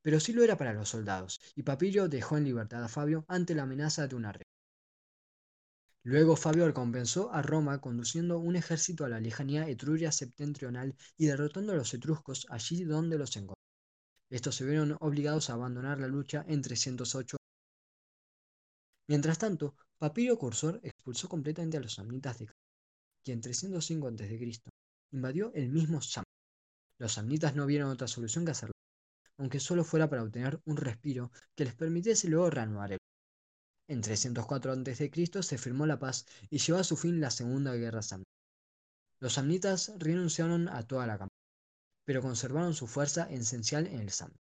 Pero 0.00 0.20
sí 0.20 0.32
lo 0.32 0.42
era 0.42 0.56
para 0.56 0.72
los 0.72 0.88
soldados, 0.88 1.38
y 1.54 1.64
Papirio 1.64 2.08
dejó 2.08 2.38
en 2.38 2.44
libertad 2.44 2.82
a 2.82 2.88
Fabio 2.88 3.26
ante 3.28 3.54
la 3.54 3.64
amenaza 3.64 4.08
de 4.08 4.16
una 4.16 4.32
red. 4.32 4.46
Luego 6.02 6.34
Fabio 6.34 6.66
recompensó 6.66 7.30
a 7.30 7.42
Roma 7.42 7.82
conduciendo 7.82 8.38
un 8.38 8.56
ejército 8.56 9.04
a 9.04 9.10
la 9.10 9.20
lejanía 9.20 9.68
Etruria 9.68 10.10
septentrional 10.10 10.96
y 11.18 11.26
derrotando 11.26 11.74
a 11.74 11.76
los 11.76 11.92
etruscos 11.92 12.46
allí 12.48 12.84
donde 12.84 13.18
los 13.18 13.36
encontró. 13.36 13.62
Estos 14.30 14.54
se 14.54 14.64
vieron 14.64 14.96
obligados 15.00 15.50
a 15.50 15.52
abandonar 15.52 16.00
la 16.00 16.08
lucha 16.08 16.42
en 16.48 16.62
308. 16.62 17.36
Mientras 19.06 19.38
tanto, 19.38 19.76
Papirio 19.98 20.38
Cursor 20.38 20.80
expulsó 20.82 21.28
completamente 21.28 21.76
a 21.76 21.80
los 21.80 21.94
samnitas 21.94 22.38
de 22.38 22.48
y 23.26 23.32
en 23.32 23.40
305 23.40 24.08
a.C. 24.08 24.60
invadió 25.12 25.52
el 25.54 25.70
mismo 25.70 26.00
Sam. 26.02 26.24
Los 26.98 27.12
samnitas 27.12 27.54
no 27.54 27.66
vieron 27.66 27.90
otra 27.90 28.06
solución 28.06 28.44
que 28.44 28.50
hacerlo, 28.50 28.74
aunque 29.38 29.60
solo 29.60 29.84
fuera 29.84 30.08
para 30.08 30.22
obtener 30.22 30.60
un 30.66 30.76
respiro 30.76 31.30
que 31.54 31.64
les 31.64 31.74
permitiese 31.74 32.28
luego 32.28 32.50
reanudar 32.50 32.92
el 32.92 32.98
en 33.88 34.00
304 34.00 34.72
a.C. 34.72 35.42
se 35.42 35.58
firmó 35.58 35.86
la 35.86 35.98
paz 35.98 36.24
y 36.48 36.58
llevó 36.58 36.78
a 36.78 36.84
su 36.84 36.96
fin 36.96 37.20
la 37.20 37.30
Segunda 37.30 37.74
Guerra 37.74 38.02
Samnita. 38.02 38.30
Los 39.20 39.34
samnitas 39.34 39.92
renunciaron 39.98 40.68
a 40.68 40.82
toda 40.82 41.06
la 41.06 41.18
campaña, 41.18 41.44
pero 42.04 42.22
conservaron 42.22 42.74
su 42.74 42.86
fuerza 42.86 43.24
esencial 43.30 43.86
en 43.86 44.00
el 44.00 44.10
Sam. 44.10 44.32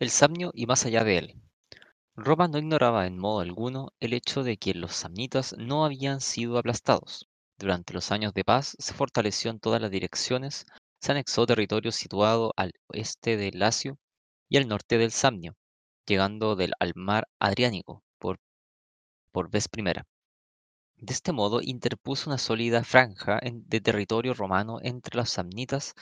El 0.00 0.10
Samnio 0.10 0.52
y 0.54 0.66
más 0.66 0.86
allá 0.86 1.02
de 1.02 1.18
él. 1.18 1.42
Roma 2.14 2.46
no 2.46 2.58
ignoraba 2.58 3.06
en 3.06 3.18
modo 3.18 3.40
alguno 3.40 3.92
el 3.98 4.12
hecho 4.12 4.44
de 4.44 4.56
que 4.56 4.72
los 4.72 4.94
samnitas 4.94 5.56
no 5.58 5.84
habían 5.84 6.20
sido 6.20 6.56
aplastados. 6.56 7.28
Durante 7.58 7.94
los 7.94 8.12
años 8.12 8.32
de 8.32 8.44
paz 8.44 8.76
se 8.78 8.94
fortaleció 8.94 9.50
en 9.50 9.58
todas 9.58 9.82
las 9.82 9.90
direcciones 9.90 10.66
se 11.00 11.12
anexó 11.12 11.46
territorio 11.46 11.90
situado 11.90 12.52
al 12.56 12.74
oeste 12.86 13.36
del 13.36 13.58
Lacio 13.58 13.98
y 14.48 14.56
al 14.56 14.68
norte 14.68 14.98
del 14.98 15.10
Samnio, 15.10 15.56
llegando 16.06 16.54
del, 16.54 16.74
al 16.78 16.92
mar 16.94 17.28
Adriático 17.40 18.04
por, 18.18 18.38
por 19.32 19.50
vez 19.50 19.68
primera. 19.68 20.06
De 20.96 21.12
este 21.12 21.32
modo 21.32 21.60
interpuso 21.60 22.30
una 22.30 22.38
sólida 22.38 22.84
franja 22.84 23.40
de 23.42 23.80
territorio 23.80 24.34
romano 24.34 24.78
entre 24.80 25.16
los 25.16 25.30
samnitas 25.30 25.94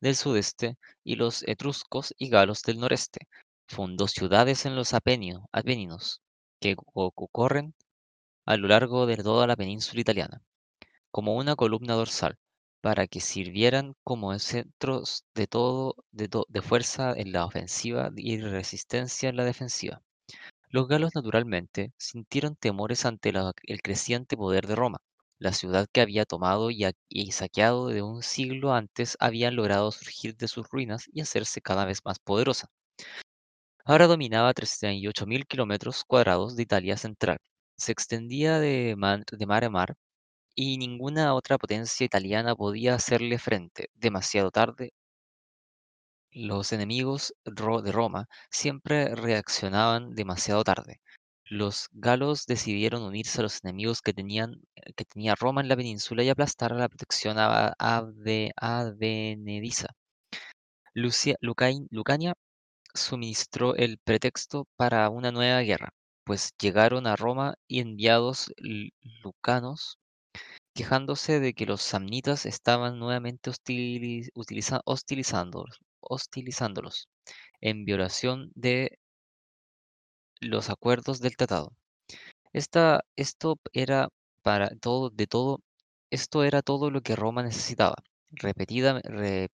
del 0.00 0.16
sudeste 0.16 0.76
y 1.04 1.16
los 1.16 1.42
etruscos 1.48 2.14
y 2.18 2.28
galos 2.28 2.62
del 2.62 2.80
noreste. 2.80 3.28
Fundó 3.68 4.08
ciudades 4.08 4.66
en 4.66 4.76
los 4.76 4.94
Apeninos 4.94 6.20
que 6.60 6.76
ocurren 6.94 7.74
a 8.46 8.56
lo 8.56 8.68
largo 8.68 9.06
de 9.06 9.16
toda 9.16 9.46
la 9.46 9.56
península 9.56 10.00
italiana, 10.00 10.42
como 11.10 11.36
una 11.36 11.56
columna 11.56 11.94
dorsal, 11.94 12.38
para 12.80 13.06
que 13.06 13.20
sirvieran 13.20 13.94
como 14.04 14.38
centros 14.38 15.24
de 15.34 15.46
todo 15.46 15.96
de, 16.12 16.28
de 16.48 16.62
fuerza 16.62 17.12
en 17.16 17.32
la 17.32 17.44
ofensiva 17.44 18.10
y 18.16 18.38
resistencia 18.40 19.28
en 19.28 19.36
la 19.36 19.44
defensiva. 19.44 20.02
Los 20.70 20.88
galos 20.88 21.14
naturalmente 21.14 21.92
sintieron 21.98 22.56
temores 22.56 23.04
ante 23.04 23.32
el 23.64 23.82
creciente 23.82 24.36
poder 24.36 24.66
de 24.66 24.76
Roma. 24.76 24.98
La 25.40 25.52
ciudad 25.52 25.88
que 25.92 26.00
había 26.00 26.24
tomado 26.26 26.70
y, 26.70 27.32
saqueado 27.32 27.88
de 27.88 28.02
un 28.02 28.22
siglo 28.22 28.72
antes 28.72 29.16
había 29.18 29.50
logrado 29.50 29.90
surgir 29.90 30.36
de 30.36 30.46
sus 30.46 30.68
ruinas 30.70 31.10
y 31.12 31.20
hacerse 31.22 31.60
cada 31.60 31.84
vez 31.84 32.04
más 32.04 32.20
poderosa. 32.20 32.68
Ahora 33.84 34.06
dominaba 34.06 34.54
38.000 34.54 35.44
kilómetros 35.44 36.04
cuadrados 36.04 36.54
de 36.54 36.62
Italia 36.62 36.96
central. 36.96 37.38
Se 37.76 37.90
extendía 37.90 38.60
de 38.60 38.94
mar 38.96 39.24
a 39.64 39.68
mar 39.68 39.96
y 40.54 40.78
ninguna 40.78 41.34
otra 41.34 41.58
potencia 41.58 42.04
italiana 42.06 42.56
podía 42.56 42.94
hacerle 42.94 43.38
frente. 43.38 43.90
Demasiado 43.94 44.50
tarde, 44.50 44.92
los 46.32 46.72
enemigos 46.72 47.34
de 47.44 47.92
Roma 47.92 48.28
siempre 48.50 49.14
reaccionaban 49.14 50.14
demasiado 50.14 50.64
tarde. 50.64 51.02
Los 51.50 51.88
galos 51.92 52.46
decidieron 52.46 53.02
unirse 53.02 53.40
a 53.40 53.42
los 53.42 53.64
enemigos 53.64 54.02
que, 54.02 54.12
tenían, 54.12 54.62
eh, 54.76 54.92
que 54.94 55.04
tenía 55.04 55.34
Roma 55.34 55.60
en 55.62 55.68
la 55.68 55.76
península 55.76 56.22
y 56.22 56.28
aplastar 56.28 56.72
la 56.72 56.88
protección 56.88 57.36
advenediza. 57.38 59.88
Lucania 60.92 62.34
suministró 62.94 63.74
el 63.76 63.98
pretexto 63.98 64.66
para 64.76 65.08
una 65.08 65.32
nueva 65.32 65.60
guerra, 65.60 65.90
pues 66.24 66.52
llegaron 66.60 67.06
a 67.06 67.16
Roma 67.16 67.54
y 67.66 67.80
enviados 67.80 68.52
lucanos 69.22 69.98
quejándose 70.74 71.40
de 71.40 71.54
que 71.54 71.66
los 71.66 71.82
samnitas 71.82 72.46
estaban 72.46 72.98
nuevamente 72.98 73.50
hostilizándolos, 74.84 77.08
en 77.60 77.84
violación 77.84 78.50
de 78.54 78.98
los 80.40 80.70
acuerdos 80.70 81.20
del 81.20 81.36
tratado. 81.36 81.72
esto 82.52 83.58
era 83.72 84.08
para 84.42 84.70
todo, 84.76 85.10
de 85.10 85.26
todo, 85.26 85.60
esto 86.10 86.44
era 86.44 86.62
todo 86.62 86.90
lo 86.90 87.00
que 87.02 87.16
Roma 87.16 87.42
necesitaba. 87.42 87.96
Repetida, 88.30 89.00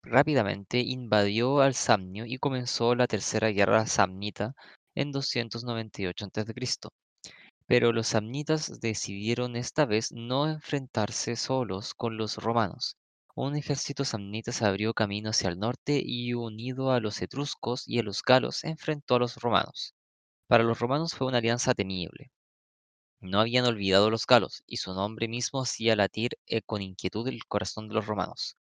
rápidamente 0.02 0.80
invadió 0.80 1.60
al 1.60 1.74
Samnio 1.74 2.26
y 2.26 2.38
comenzó 2.38 2.94
la 2.94 3.06
tercera 3.06 3.48
guerra 3.48 3.86
samnita 3.86 4.54
en 4.94 5.10
298 5.12 6.26
a.C. 6.26 6.88
Pero 7.66 7.92
los 7.92 8.08
samnitas 8.08 8.80
decidieron 8.80 9.56
esta 9.56 9.86
vez 9.86 10.12
no 10.12 10.48
enfrentarse 10.48 11.36
solos 11.36 11.94
con 11.94 12.16
los 12.16 12.36
romanos. 12.36 12.96
Un 13.34 13.56
ejército 13.56 14.04
samnita 14.04 14.52
se 14.52 14.66
abrió 14.66 14.94
camino 14.94 15.30
hacia 15.30 15.48
el 15.48 15.58
norte 15.58 16.02
y 16.04 16.34
unido 16.34 16.92
a 16.92 17.00
los 17.00 17.22
etruscos 17.22 17.86
y 17.86 17.98
a 17.98 18.02
los 18.02 18.22
galos 18.22 18.64
enfrentó 18.64 19.16
a 19.16 19.20
los 19.20 19.36
romanos. 19.36 19.94
Para 20.48 20.64
los 20.64 20.78
romanos 20.78 21.14
fue 21.14 21.26
una 21.26 21.38
alianza 21.38 21.74
temible. 21.74 22.32
No 23.20 23.40
habían 23.40 23.66
olvidado 23.66 24.08
los 24.08 24.26
galos 24.26 24.62
y 24.66 24.78
su 24.78 24.94
nombre 24.94 25.28
mismo 25.28 25.61
hacía 25.61 25.94
latir 25.94 26.38
eh, 26.46 26.62
con 26.62 26.80
inquietud 26.80 27.28
el 27.28 27.44
corazón 27.44 27.88
de 27.88 27.94
los 27.94 28.06
romanos. 28.06 28.56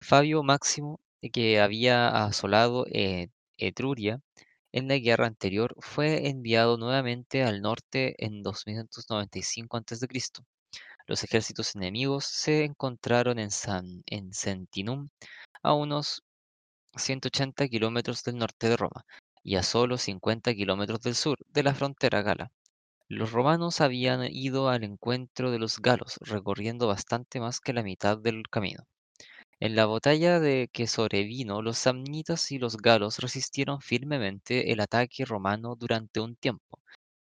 Fabio 0.00 0.44
Máximo, 0.44 1.00
eh, 1.22 1.30
que 1.30 1.60
había 1.60 2.24
asolado 2.24 2.86
eh, 2.92 3.30
Etruria, 3.56 4.20
en 4.72 4.86
la 4.86 4.98
guerra 4.98 5.26
anterior, 5.26 5.74
fue 5.80 6.28
enviado 6.28 6.78
nuevamente 6.78 7.42
al 7.42 7.62
norte 7.62 8.14
en 8.24 8.44
295 8.44 9.76
a.C. 9.76 10.06
Los 11.08 11.24
ejércitos 11.24 11.74
enemigos 11.74 12.26
se 12.26 12.64
encontraron 12.64 13.40
en, 13.40 13.50
San, 13.50 14.04
en 14.06 14.32
Sentinum, 14.32 15.08
a 15.64 15.74
unos 15.74 16.22
180 16.96 17.66
kilómetros 17.68 18.22
del 18.22 18.36
norte 18.38 18.68
de 18.68 18.76
Roma 18.76 19.04
y 19.48 19.56
a 19.56 19.62
solo 19.62 19.96
50 19.96 20.52
kilómetros 20.54 21.00
del 21.00 21.14
sur 21.14 21.38
de 21.48 21.62
la 21.62 21.74
frontera 21.74 22.20
gala. 22.20 22.52
Los 23.08 23.32
romanos 23.32 23.80
habían 23.80 24.22
ido 24.30 24.68
al 24.68 24.84
encuentro 24.84 25.50
de 25.50 25.58
los 25.58 25.78
galos, 25.80 26.18
recorriendo 26.20 26.86
bastante 26.86 27.40
más 27.40 27.58
que 27.58 27.72
la 27.72 27.82
mitad 27.82 28.18
del 28.18 28.42
camino. 28.50 28.84
En 29.58 29.74
la 29.74 29.86
batalla 29.86 30.38
de 30.38 30.68
que 30.70 30.86
sobrevino, 30.86 31.62
los 31.62 31.78
samnitas 31.78 32.52
y 32.52 32.58
los 32.58 32.76
galos 32.76 33.20
resistieron 33.20 33.80
firmemente 33.80 34.70
el 34.70 34.80
ataque 34.80 35.24
romano 35.24 35.76
durante 35.76 36.20
un 36.20 36.36
tiempo, 36.36 36.80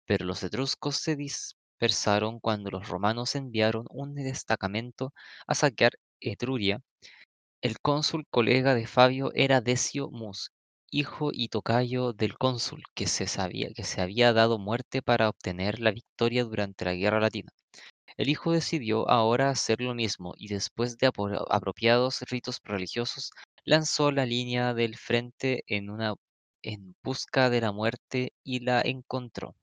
pero 0.08 0.26
los 0.26 0.42
etruscos 0.42 0.98
se 0.98 1.16
dispersaron 1.16 2.40
cuando 2.40 2.72
los 2.72 2.90
romanos 2.90 3.36
enviaron 3.36 3.86
un 3.92 4.16
destacamento 4.16 5.14
a 5.46 5.54
saquear 5.54 5.92
Etruria. 6.22 6.82
El 7.62 7.80
cónsul 7.82 8.26
colega 8.32 8.74
de 8.74 8.88
Fabio 8.88 9.32
era 9.36 9.62
Decio 9.62 10.10
Mus, 10.10 10.55
hijo 10.96 11.32
y 11.34 11.50
tocayo 11.50 12.14
del 12.14 12.38
cónsul, 12.38 12.84
que 12.94 13.08
se 13.08 13.28
sabía 13.28 13.70
que 13.76 13.84
se 13.84 14.02
había 14.02 14.34
dado 14.34 14.58
muerte 14.60 15.02
para 15.02 15.30
obtener 15.30 15.80
la 15.80 15.92
victoria 15.92 16.46
durante 16.46 16.86
la 16.86 16.94
guerra 16.96 17.20
latina. 17.20 17.52
El 18.18 18.30
hijo 18.30 18.52
decidió 18.52 19.10
ahora 19.10 19.50
hacer 19.50 19.82
lo 19.82 19.96
mismo 19.96 20.34
y 20.38 20.48
después 20.48 20.98
de 20.98 21.12
apropiados 21.50 22.22
ritos 22.30 22.62
religiosos, 22.64 23.32
lanzó 23.66 24.12
la 24.12 24.26
línea 24.26 24.74
del 24.74 24.98
frente 24.98 25.64
en 25.68 25.90
una 25.90 26.16
en 26.64 26.96
busca 27.04 27.50
de 27.50 27.62
la 27.62 27.72
muerte 27.72 28.34
y 28.44 28.62
la 28.62 28.82
encontró. 28.82 29.56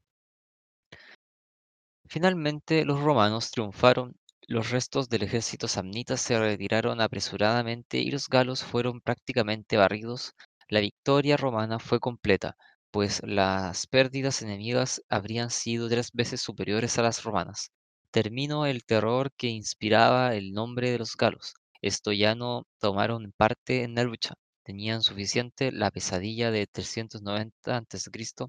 Finalmente 2.06 2.84
los 2.84 3.00
romanos 3.00 3.50
triunfaron, 3.50 4.14
los 4.46 4.70
restos 4.70 5.08
del 5.08 5.24
ejército 5.24 5.66
samnita 5.66 6.16
se 6.16 6.38
retiraron 6.38 7.00
apresuradamente 7.00 7.98
y 7.98 8.12
los 8.12 8.28
galos 8.28 8.62
fueron 8.62 9.00
prácticamente 9.00 9.76
barridos. 9.76 10.32
La 10.72 10.80
victoria 10.80 11.36
romana 11.36 11.78
fue 11.78 12.00
completa, 12.00 12.56
pues 12.90 13.20
las 13.24 13.86
pérdidas 13.86 14.40
enemigas 14.40 15.02
habrían 15.10 15.50
sido 15.50 15.86
tres 15.90 16.10
veces 16.14 16.40
superiores 16.40 16.96
a 16.96 17.02
las 17.02 17.22
romanas. 17.24 17.70
Terminó 18.10 18.64
el 18.64 18.82
terror 18.82 19.30
que 19.36 19.48
inspiraba 19.48 20.34
el 20.34 20.52
nombre 20.54 20.90
de 20.90 20.98
los 20.98 21.14
galos. 21.14 21.52
Esto 21.82 22.10
ya 22.12 22.34
no 22.34 22.64
tomaron 22.80 23.34
parte 23.36 23.82
en 23.82 23.94
la 23.94 24.04
lucha. 24.04 24.34
Tenían 24.64 25.02
suficiente 25.02 25.72
la 25.72 25.90
pesadilla 25.90 26.50
de 26.50 26.66
390 26.66 27.76
a.C 27.76 28.46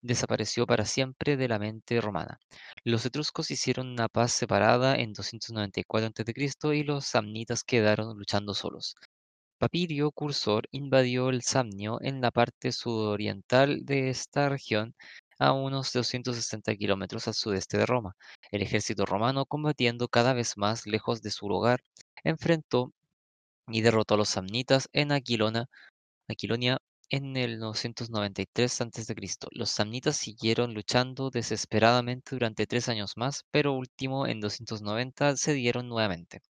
desapareció 0.00 0.66
para 0.66 0.86
siempre 0.86 1.36
de 1.36 1.48
la 1.48 1.58
mente 1.58 2.00
romana. 2.00 2.38
Los 2.82 3.04
etruscos 3.04 3.50
hicieron 3.50 3.88
una 3.88 4.08
paz 4.08 4.32
separada 4.32 4.96
en 4.96 5.12
294 5.12 6.08
a.C. 6.08 6.76
y 6.78 6.82
los 6.84 7.04
samnitas 7.04 7.62
quedaron 7.62 8.16
luchando 8.16 8.54
solos. 8.54 8.94
Papirio 9.58 10.12
Cursor 10.12 10.68
invadió 10.70 11.30
el 11.30 11.42
Samnio 11.42 11.98
en 12.00 12.20
la 12.20 12.30
parte 12.30 12.70
sudoriental 12.70 13.84
de 13.84 14.08
esta 14.08 14.48
región, 14.48 14.94
a 15.38 15.52
unos 15.52 15.92
260 15.92 16.76
kilómetros 16.76 17.26
al 17.28 17.34
sudeste 17.34 17.76
de 17.76 17.86
Roma. 17.86 18.16
El 18.52 18.62
ejército 18.62 19.04
romano, 19.04 19.46
combatiendo 19.46 20.08
cada 20.08 20.32
vez 20.32 20.56
más 20.56 20.86
lejos 20.86 21.22
de 21.22 21.30
su 21.30 21.46
hogar, 21.46 21.80
enfrentó 22.24 22.92
y 23.68 23.80
derrotó 23.80 24.14
a 24.14 24.16
los 24.18 24.28
samnitas 24.28 24.88
en 24.92 25.12
Aquilona 25.12 25.66
Aquilonia 26.28 26.78
en 27.10 27.36
el 27.36 27.58
993 27.58 28.80
a.C. 28.82 29.14
Los 29.52 29.70
samnitas 29.70 30.16
siguieron 30.16 30.74
luchando 30.74 31.30
desesperadamente 31.30 32.36
durante 32.36 32.66
tres 32.66 32.88
años 32.88 33.16
más, 33.16 33.44
pero 33.50 33.72
último 33.72 34.26
en 34.26 34.40
290 34.40 35.36
cedieron 35.36 35.88
nuevamente. 35.88 36.42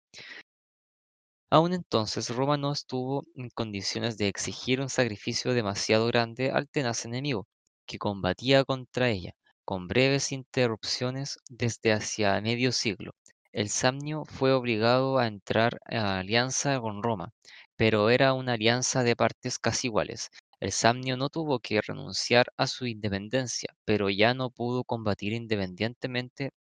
Aún 1.50 1.74
entonces, 1.74 2.30
Roma 2.30 2.56
no 2.56 2.72
estuvo 2.72 3.22
en 3.34 3.50
condiciones 3.50 4.16
de 4.16 4.28
exigir 4.28 4.80
un 4.80 4.88
sacrificio 4.88 5.52
demasiado 5.52 6.06
grande 6.06 6.50
al 6.50 6.70
tenaz 6.70 7.04
enemigo, 7.04 7.46
que 7.86 7.98
combatía 7.98 8.64
contra 8.64 9.10
ella, 9.10 9.32
con 9.62 9.88
breves 9.88 10.32
interrupciones 10.32 11.38
desde 11.50 11.92
hacia 11.92 12.40
medio 12.40 12.72
siglo. 12.72 13.12
El 13.52 13.68
Samnio 13.68 14.24
fue 14.24 14.52
obligado 14.54 15.18
a 15.18 15.26
entrar 15.26 15.78
a 15.84 16.18
alianza 16.20 16.80
con 16.80 17.02
Roma, 17.02 17.34
pero 17.76 18.08
era 18.08 18.32
una 18.32 18.54
alianza 18.54 19.02
de 19.02 19.14
partes 19.14 19.58
casi 19.58 19.88
iguales. 19.88 20.30
El 20.60 20.72
Samnio 20.72 21.18
no 21.18 21.28
tuvo 21.28 21.58
que 21.60 21.82
renunciar 21.82 22.46
a 22.56 22.66
su 22.66 22.86
independencia, 22.86 23.74
pero 23.84 24.08
ya 24.08 24.32
no 24.32 24.48
pudo 24.48 24.82
combatir 24.82 25.34
independientemente 25.34 26.52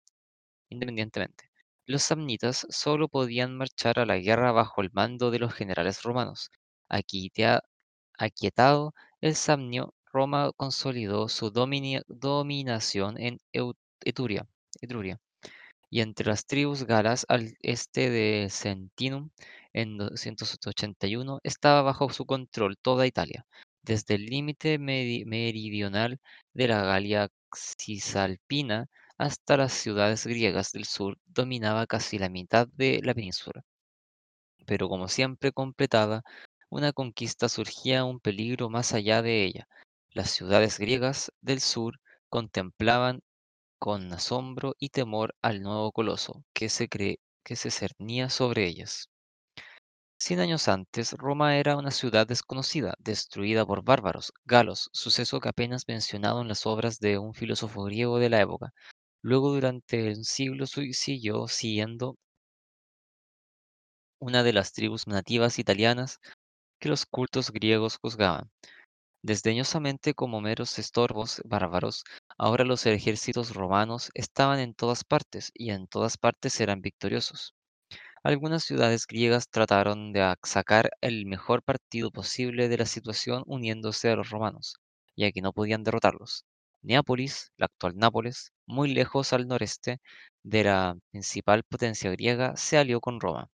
independientemente. 0.70 1.50
Los 1.88 2.02
samnitas 2.04 2.66
solo 2.70 3.08
podían 3.08 3.56
marchar 3.56 3.98
a 3.98 4.06
la 4.06 4.18
guerra 4.18 4.52
bajo 4.52 4.82
el 4.82 4.90
mando 4.92 5.30
de 5.30 5.38
los 5.38 5.54
generales 5.54 6.02
romanos. 6.02 6.50
Aquitea- 6.88 7.62
Aquietado 8.18 8.94
el 9.20 9.34
Samnio, 9.36 9.94
Roma 10.12 10.50
consolidó 10.56 11.28
su 11.28 11.50
dominación 11.50 13.18
en 13.20 13.38
Etruria, 14.04 14.48
y 15.90 16.00
entre 16.00 16.26
las 16.28 16.46
tribus 16.46 16.84
galas 16.84 17.26
al 17.28 17.54
este 17.62 18.10
de 18.10 18.48
Sentinum 18.50 19.30
en 19.72 19.98
281 19.98 21.40
estaba 21.44 21.82
bajo 21.82 22.10
su 22.10 22.26
control 22.26 22.76
toda 22.82 23.06
Italia, 23.06 23.46
desde 23.82 24.14
el 24.16 24.26
límite 24.26 24.78
meri- 24.78 25.24
meridional 25.26 26.18
de 26.54 26.68
la 26.68 26.82
Galia 26.84 27.28
Cisalpina 27.54 28.86
hasta 29.18 29.56
las 29.56 29.72
ciudades 29.72 30.26
griegas 30.26 30.72
del 30.72 30.84
sur, 30.84 31.18
dominaba 31.26 31.86
casi 31.86 32.18
la 32.18 32.28
mitad 32.28 32.68
de 32.68 33.00
la 33.02 33.14
península. 33.14 33.62
Pero 34.66 34.88
como 34.88 35.08
siempre 35.08 35.50
completada, 35.52 36.22
una 36.68 36.92
conquista 36.92 37.48
surgía 37.48 38.04
un 38.04 38.20
peligro 38.20 38.68
más 38.68 38.92
allá 38.92 39.22
de 39.22 39.44
ella. 39.44 39.66
Las 40.10 40.30
ciudades 40.30 40.78
griegas 40.78 41.32
del 41.40 41.60
sur 41.60 42.00
contemplaban 42.28 43.22
con 43.78 44.12
asombro 44.12 44.74
y 44.78 44.90
temor 44.90 45.34
al 45.42 45.62
nuevo 45.62 45.92
coloso 45.92 46.44
que 46.52 46.68
se 46.68 46.88
cree 46.88 47.20
que 47.44 47.56
se 47.56 47.70
cernía 47.70 48.30
sobre 48.30 48.66
ellas. 48.66 49.08
Cien 50.18 50.40
años 50.40 50.68
antes, 50.68 51.12
Roma 51.14 51.56
era 51.56 51.76
una 51.76 51.90
ciudad 51.90 52.26
desconocida, 52.26 52.94
destruida 52.98 53.64
por 53.64 53.82
bárbaros, 53.82 54.32
galos, 54.44 54.90
suceso 54.92 55.40
que 55.40 55.48
apenas 55.48 55.88
mencionado 55.88 56.42
en 56.42 56.48
las 56.48 56.66
obras 56.66 56.98
de 57.00 57.16
un 57.16 57.32
filósofo 57.32 57.84
griego 57.84 58.18
de 58.18 58.28
la 58.28 58.42
época. 58.42 58.74
Luego, 59.26 59.52
durante 59.52 60.08
un 60.08 60.24
siglo, 60.24 60.64
siguió 60.66 61.48
siendo 61.48 62.16
una 64.20 64.42
de 64.42 64.52
las 64.52 64.74
tribus 64.74 65.06
nativas 65.06 65.58
italianas 65.58 66.20
que 66.80 66.88
los 66.90 67.06
cultos 67.06 67.50
griegos 67.52 67.98
juzgaban. 67.98 68.50
Desdeñosamente 69.22 70.14
como 70.14 70.40
meros 70.40 70.78
estorbos 70.78 71.42
bárbaros, 71.44 72.04
ahora 72.38 72.64
los 72.64 72.86
ejércitos 72.86 73.54
romanos 73.54 74.10
estaban 74.14 74.60
en 74.60 74.74
todas 74.74 75.04
partes 75.04 75.52
y 75.54 75.70
en 75.70 75.88
todas 75.88 76.18
partes 76.18 76.60
eran 76.60 76.82
victoriosos. 76.82 77.54
Algunas 78.24 78.64
ciudades 78.64 79.06
griegas 79.06 79.48
trataron 79.50 80.12
de 80.12 80.34
sacar 80.44 80.90
el 81.02 81.26
mejor 81.26 81.62
partido 81.62 82.10
posible 82.12 82.68
de 82.68 82.78
la 82.78 82.86
situación 82.86 83.44
uniéndose 83.46 84.10
a 84.10 84.16
los 84.16 84.30
romanos, 84.30 84.76
ya 85.16 85.32
que 85.32 85.42
no 85.42 85.52
podían 85.52 85.84
derrotarlos. 85.84 86.44
Neápolis, 86.86 87.52
la 87.58 87.66
actual 87.66 87.94
Nápoles, 87.96 88.52
muy 88.66 88.88
lejos 88.94 89.34
al 89.34 89.46
noreste 89.46 90.00
de 90.42 90.64
la 90.64 90.96
principal 91.10 91.64
potencia 91.64 92.10
griega, 92.10 92.56
se 92.56 92.78
alió 92.78 93.00
con 93.00 93.20
Roma. 93.20 93.50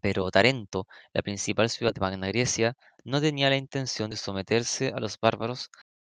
Pero 0.00 0.30
Tarento, 0.30 0.86
la 1.12 1.22
principal 1.22 1.68
ciudad 1.68 1.92
de 1.92 2.00
Magna 2.00 2.28
Grecia, 2.28 2.76
no 3.04 3.20
tenía 3.20 3.50
la 3.50 3.56
intención 3.56 4.08
de 4.08 4.16
someterse 4.16 4.92
a 4.94 5.00
los 5.00 5.18
bárbaros, 5.18 5.68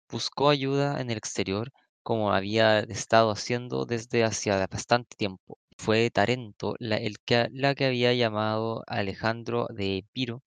buscó 0.09 0.49
ayuda 0.49 0.99
en 1.01 1.11
el 1.11 1.17
exterior, 1.17 1.71
como 2.03 2.33
había 2.33 2.79
estado 2.79 3.31
haciendo 3.31 3.85
desde 3.85 4.23
hacía 4.23 4.65
bastante 4.67 5.15
tiempo. 5.17 5.59
Fue 5.77 6.09
Tarento 6.11 6.75
la, 6.79 6.97
el 6.97 7.17
que, 7.25 7.49
la 7.51 7.75
que 7.75 7.85
había 7.85 8.13
llamado 8.13 8.83
a 8.87 8.95
Alejandro 8.97 9.67
de 9.69 9.97
Epiro 9.99 10.41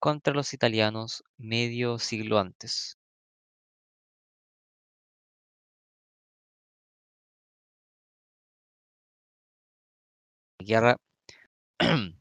contra 0.00 0.34
los 0.34 0.54
italianos 0.54 1.24
medio 1.38 1.98
siglo 1.98 2.38
antes. 2.38 2.98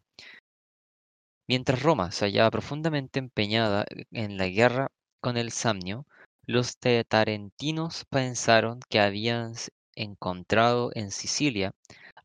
Mientras 1.47 1.81
Roma 1.83 2.11
se 2.11 2.25
hallaba 2.25 2.51
profundamente 2.51 3.19
empeñada 3.19 3.85
en 4.11 4.37
la 4.37 4.47
guerra 4.47 4.89
con 5.21 5.37
el 5.37 5.51
Samnio, 5.51 6.05
los 6.45 6.77
tarentinos 7.07 8.05
pensaron 8.09 8.79
que 8.89 8.99
habían 8.99 9.53
encontrado 9.95 10.91
en 10.95 11.11
Sicilia 11.11 11.73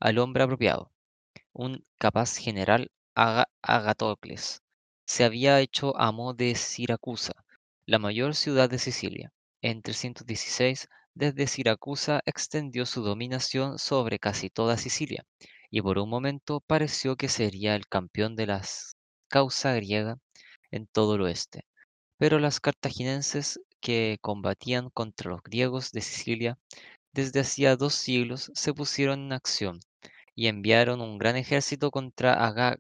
al 0.01 0.19
hombre 0.19 0.45
apropiado, 0.45 0.91
un 1.53 1.85
capaz 1.99 2.37
general 2.37 2.91
Aga- 3.15 3.49
Agatocles. 3.63 4.63
Se 5.07 5.25
había 5.25 5.61
hecho 5.61 5.97
amo 5.99 6.35
de 6.35 6.55
Siracusa, 6.55 7.33
la 7.87 7.99
mayor 7.99 8.35
ciudad 8.35 8.71
de 8.71 8.79
Sicilia. 8.79 9.31
En 9.63 9.83
316, 9.83 10.89
desde 11.15 11.47
Siracusa 11.47 12.23
extendió 12.25 12.87
su 12.87 13.03
dominación 13.03 13.79
sobre 13.79 14.19
casi 14.19 14.51
toda 14.51 14.77
Sicilia, 14.77 15.25
y 15.71 15.83
por 15.83 15.99
un 15.99 16.11
momento 16.11 16.61
pareció 16.61 17.17
que 17.17 17.29
sería 17.29 17.75
el 17.77 17.87
campeón 17.89 18.37
de 18.37 18.47
la 18.47 18.63
causa 19.29 19.75
griega 19.75 20.19
en 20.71 20.87
todo 20.87 21.17
el 21.17 21.23
oeste. 21.23 21.65
Pero 22.19 22.39
los 22.41 22.61
cartagineses 22.61 23.61
que 23.81 24.19
combatían 24.23 24.91
contra 24.91 25.31
los 25.31 25.43
griegos 25.43 25.93
de 25.93 26.03
Sicilia 26.03 26.59
desde 27.13 27.41
hacía 27.41 27.77
dos 27.77 27.95
siglos 27.95 28.51
se 28.55 28.75
pusieron 28.75 29.21
en 29.27 29.33
acción 29.35 29.81
y 30.35 30.49
enviaron 30.49 31.01
un 31.03 31.19
gran 31.19 31.37
ejército 31.37 31.91
contra 31.91 32.47
Aga- 32.47 32.79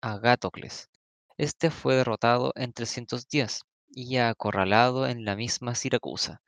Agatocles. 0.00 0.88
Este 1.36 1.70
fue 1.70 1.96
derrotado 1.96 2.52
en 2.54 2.72
310 2.72 3.60
y 3.90 4.16
acorralado 4.16 5.06
en 5.06 5.26
la 5.26 5.36
misma 5.36 5.74
Siracusa. 5.74 6.40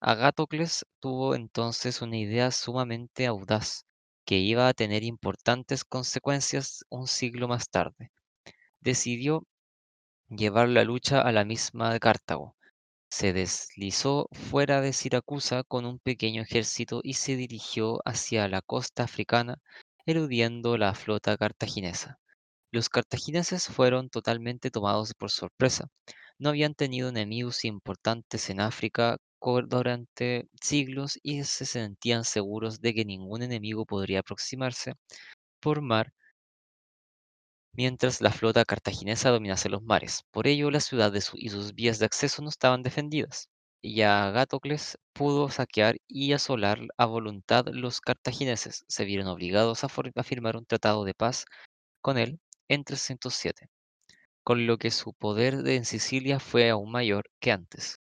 Agatocles 0.00 0.86
tuvo 1.00 1.34
entonces 1.34 2.02
una 2.02 2.18
idea 2.18 2.50
sumamente 2.50 3.26
audaz 3.26 3.84
que 4.24 4.38
iba 4.38 4.68
a 4.68 4.74
tener 4.74 5.02
importantes 5.04 5.84
consecuencias 5.84 6.84
un 6.88 7.06
siglo 7.06 7.48
más 7.48 7.68
tarde. 7.68 8.10
Decidió 8.80 9.46
llevar 10.28 10.68
la 10.68 10.84
lucha 10.84 11.20
a 11.20 11.32
la 11.32 11.44
misma 11.44 11.98
Cartago. 11.98 12.56
Se 13.10 13.32
deslizó 13.32 14.28
fuera 14.32 14.80
de 14.80 14.92
Siracusa 14.92 15.62
con 15.62 15.86
un 15.86 15.98
pequeño 15.98 16.42
ejército 16.42 17.00
y 17.02 17.14
se 17.14 17.36
dirigió 17.36 18.00
hacia 18.04 18.48
la 18.48 18.60
costa 18.60 19.04
africana, 19.04 19.58
eludiendo 20.06 20.76
la 20.78 20.94
flota 20.94 21.36
cartaginesa. 21.36 22.18
Los 22.72 22.88
cartagineses 22.88 23.68
fueron 23.68 24.10
totalmente 24.10 24.70
tomados 24.70 25.14
por 25.14 25.30
sorpresa. 25.30 25.88
No 26.38 26.48
habían 26.48 26.74
tenido 26.74 27.08
enemigos 27.08 27.64
importantes 27.64 28.50
en 28.50 28.60
África 28.60 29.18
durante 29.66 30.48
siglos 30.60 31.18
y 31.22 31.44
se 31.44 31.66
sentían 31.66 32.24
seguros 32.24 32.80
de 32.80 32.94
que 32.94 33.04
ningún 33.04 33.42
enemigo 33.42 33.84
podría 33.86 34.20
aproximarse 34.20 34.94
por 35.60 35.82
mar 35.82 36.12
mientras 37.76 38.20
la 38.20 38.30
flota 38.32 38.64
cartaginesa 38.64 39.30
dominase 39.30 39.68
los 39.68 39.82
mares. 39.82 40.22
Por 40.30 40.46
ello, 40.46 40.70
la 40.70 40.80
ciudad 40.80 41.12
y 41.14 41.48
sus 41.50 41.74
vías 41.74 41.98
de 41.98 42.06
acceso 42.06 42.42
no 42.42 42.48
estaban 42.48 42.82
defendidas, 42.82 43.48
y 43.82 44.02
Agatocles 44.02 44.98
pudo 45.12 45.50
saquear 45.50 45.96
y 46.08 46.32
asolar 46.32 46.80
a 46.96 47.06
voluntad 47.06 47.66
los 47.72 48.00
cartagineses. 48.00 48.84
Se 48.88 49.04
vieron 49.04 49.26
obligados 49.28 49.84
a, 49.84 49.88
firmar 49.88 50.56
un 50.56 50.66
tratado 50.66 51.04
de 51.04 51.14
paz 51.14 51.44
con 52.02 52.18
él 52.18 52.40
en 52.68 52.84
307, 52.84 53.68
con 54.44 54.66
lo 54.66 54.78
que 54.78 54.90
su 54.90 55.14
poder 55.14 55.62
de- 55.64 55.76
en 55.76 55.84
Sicilia 55.86 56.40
fue 56.40 56.70
aún 56.70 56.92
mayor 56.92 57.26
que 57.40 57.52
antes. 57.52 57.98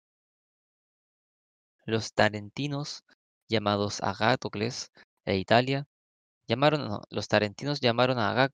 Los 1.86 2.12
tarentinos, 2.12 3.04
llamados 3.48 4.02
Agatocles 4.02 4.92
e 5.24 5.36
Italia, 5.38 5.86
Llamaron, 6.48 7.00
los 7.10 7.26
tarentinos 7.26 7.80
llamaron 7.80 8.20
a 8.20 8.50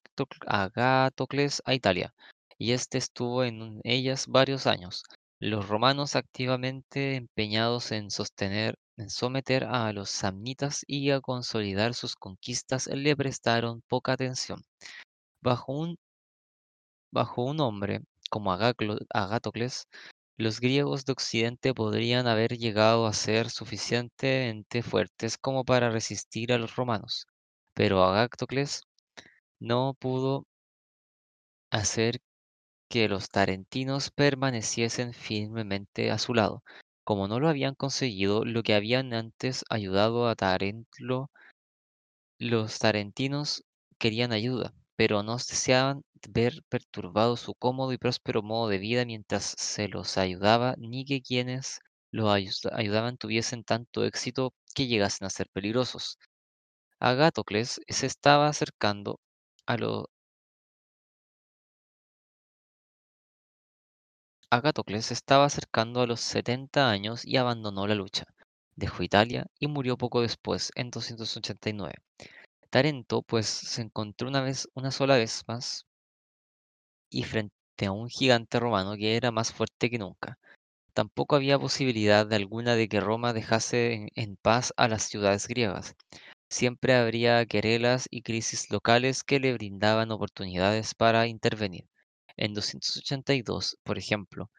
Agatocles 0.46 1.62
a 1.66 1.74
Italia, 1.74 2.14
y 2.56 2.72
éste 2.72 2.96
estuvo 2.96 3.44
en 3.44 3.82
ellas 3.84 4.26
varios 4.28 4.66
años. 4.66 5.02
Los 5.38 5.68
romanos, 5.68 6.16
activamente 6.16 7.16
empeñados 7.16 7.92
en 7.92 8.10
sostener, 8.10 8.78
en 8.96 9.10
someter 9.10 9.64
a 9.64 9.92
los 9.92 10.08
samnitas 10.08 10.84
y 10.86 11.10
a 11.10 11.20
consolidar 11.20 11.92
sus 11.92 12.16
conquistas, 12.16 12.86
le 12.86 13.14
prestaron 13.14 13.82
poca 13.88 14.12
atención. 14.12 14.62
Bajo 15.42 15.72
un, 15.72 15.98
bajo 17.12 17.44
un 17.44 17.60
hombre 17.60 18.00
como 18.30 18.52
Agatocles, 18.52 19.86
los 20.42 20.60
griegos 20.60 21.04
de 21.04 21.12
Occidente 21.12 21.72
podrían 21.72 22.26
haber 22.26 22.58
llegado 22.58 23.06
a 23.06 23.12
ser 23.12 23.48
suficientemente 23.48 24.82
fuertes 24.82 25.38
como 25.38 25.64
para 25.64 25.88
resistir 25.90 26.52
a 26.52 26.58
los 26.58 26.74
romanos, 26.74 27.26
pero 27.74 28.02
Agáctocles 28.02 28.82
no 29.60 29.94
pudo 30.00 30.46
hacer 31.70 32.20
que 32.88 33.08
los 33.08 33.28
tarentinos 33.28 34.10
permaneciesen 34.10 35.14
firmemente 35.14 36.10
a 36.10 36.18
su 36.18 36.34
lado. 36.34 36.64
Como 37.04 37.28
no 37.28 37.40
lo 37.40 37.48
habían 37.48 37.74
conseguido, 37.76 38.44
lo 38.44 38.62
que 38.64 38.74
habían 38.74 39.14
antes 39.14 39.64
ayudado 39.70 40.28
a 40.28 40.34
Tarentlo, 40.34 41.30
los 42.38 42.78
tarentinos 42.80 43.64
querían 43.98 44.32
ayuda, 44.32 44.74
pero 45.02 45.24
no 45.24 45.34
deseaban 45.36 46.04
ver 46.28 46.62
perturbado 46.68 47.36
su 47.36 47.56
cómodo 47.56 47.92
y 47.92 47.98
próspero 47.98 48.40
modo 48.40 48.68
de 48.68 48.78
vida 48.78 49.04
mientras 49.04 49.52
se 49.58 49.88
los 49.88 50.16
ayudaba, 50.16 50.76
ni 50.78 51.04
que 51.04 51.20
quienes 51.22 51.80
los 52.12 52.28
ayu- 52.30 52.70
ayudaban 52.72 53.16
tuviesen 53.16 53.64
tanto 53.64 54.04
éxito 54.04 54.54
que 54.76 54.86
llegasen 54.86 55.26
a 55.26 55.30
ser 55.30 55.48
peligrosos. 55.52 56.18
Agatocles 57.00 57.80
se 57.88 58.06
estaba 58.06 58.48
acercando 58.48 59.20
a 59.66 59.76
los 59.78 60.06
Agatocles 64.50 65.10
estaba 65.10 65.46
acercando 65.46 66.00
a 66.00 66.06
los 66.06 66.20
70 66.20 66.88
años 66.88 67.24
y 67.24 67.38
abandonó 67.38 67.88
la 67.88 67.96
lucha. 67.96 68.22
Dejó 68.76 69.02
Italia 69.02 69.46
y 69.58 69.66
murió 69.66 69.96
poco 69.98 70.20
después, 70.20 70.70
en 70.76 70.90
289. 70.92 71.94
Tarento, 72.72 73.22
pues, 73.22 73.46
se 73.46 73.82
encontró 73.82 74.26
una 74.26 74.40
vez, 74.40 74.66
una 74.74 74.90
sola 74.90 75.16
vez 75.16 75.44
más 75.46 75.86
y 77.10 77.22
frente 77.22 77.86
a 77.86 77.92
un 77.92 78.08
gigante 78.08 78.58
romano 78.58 78.96
que 78.96 79.16
era 79.16 79.30
más 79.30 79.52
fuerte 79.52 79.88
que 79.88 79.98
nunca. 79.98 80.36
Tampoco 80.94 81.36
había 81.36 81.58
posibilidad 81.58 82.26
de 82.26 82.36
alguna 82.36 82.76
de 82.76 82.88
que 82.88 83.00
Roma 83.00 83.32
dejase 83.32 84.08
en, 84.14 84.36
paz 84.36 84.72
a 84.76 84.88
las 84.88 85.04
ciudades 85.04 85.48
griegas. 85.48 85.96
Siempre 86.50 86.94
habría 86.94 87.46
querelas 87.46 88.08
y 88.10 88.22
crisis 88.22 88.70
locales 88.70 89.24
que 89.24 89.40
le 89.40 89.54
brindaban 89.54 90.10
oportunidades 90.12 90.94
para 90.94 91.26
intervenir. 91.28 91.86
En 92.36 92.54
282, 92.54 93.78
por 93.84 93.98
ejemplo, 93.98 94.50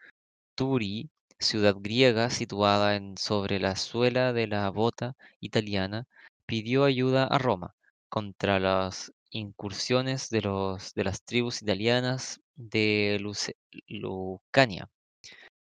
Turi, 0.55 1.09
ciudad 1.39 1.75
griega 1.79 2.29
situada 2.29 2.95
en- 2.95 3.17
sobre 3.17 3.59
la 3.59 3.75
suela 3.75 4.33
de 4.33 4.47
la 4.47 4.69
bota 4.71 5.15
italiana, 5.41 6.07
pidió 6.47 6.85
ayuda 6.85 7.25
a 7.25 7.37
Roma 7.39 7.75
contra 8.13 8.59
las 8.59 9.11
incursiones 9.31 10.29
de, 10.29 10.41
los, 10.43 10.93
de 10.93 11.03
las 11.03 11.23
tribus 11.23 11.63
italianas 11.63 12.39
de 12.55 13.17
Lucania, 13.87 14.87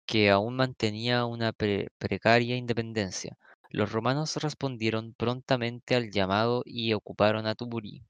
que 0.06 0.30
aún 0.30 0.56
mantenía 0.56 1.26
una 1.26 1.54
pre- 1.54 1.90
precaria 1.98 2.56
independencia. 2.56 3.36
Los 3.72 3.92
romanos 3.92 4.36
respondieron 4.38 5.16
prontamente 5.16 5.96
al 5.96 6.12
llamado 6.12 6.62
y 6.66 6.94
ocuparon 6.94 7.48
a 7.48 7.56
Tuburi. 7.56 8.04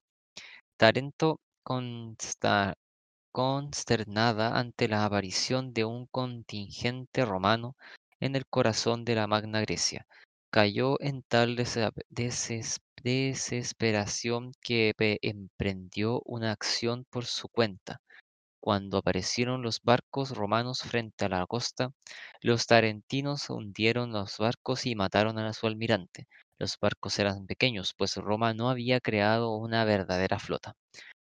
Tarento 0.77 1.39
consternada 3.31 4.57
ante 4.57 4.87
la 4.87 5.05
aparición 5.05 5.71
de 5.73 5.85
un 5.85 6.07
contingente 6.07 7.23
romano 7.23 7.75
en 8.19 8.35
el 8.35 8.47
corazón 8.47 9.05
de 9.05 9.13
la 9.15 9.27
Magna 9.27 9.61
Grecia. 9.61 10.07
Cayó 10.49 10.99
en 10.99 11.21
tal 11.21 11.55
desa- 11.55 11.93
deses- 12.09 12.79
desesperación 13.03 14.51
que 14.61 14.93
emprendió 15.21 16.21
una 16.25 16.51
acción 16.51 17.05
por 17.09 17.25
su 17.25 17.49
cuenta. 17.49 18.01
Cuando 18.59 18.97
aparecieron 18.97 19.61
los 19.61 19.81
barcos 19.83 20.31
romanos 20.31 20.81
frente 20.81 21.25
a 21.25 21.29
la 21.29 21.45
costa, 21.47 21.91
los 22.41 22.65
tarentinos 22.67 23.49
hundieron 23.49 24.11
los 24.11 24.37
barcos 24.39 24.85
y 24.85 24.95
mataron 24.95 25.37
a 25.39 25.53
su 25.53 25.67
almirante. 25.67 26.27
Los 26.59 26.77
barcos 26.79 27.19
eran 27.19 27.45
pequeños, 27.47 27.93
pues 27.97 28.17
Roma 28.17 28.53
no 28.53 28.69
había 28.69 28.99
creado 28.99 29.55
una 29.55 29.85
verdadera 29.85 30.39
flota. 30.39 30.75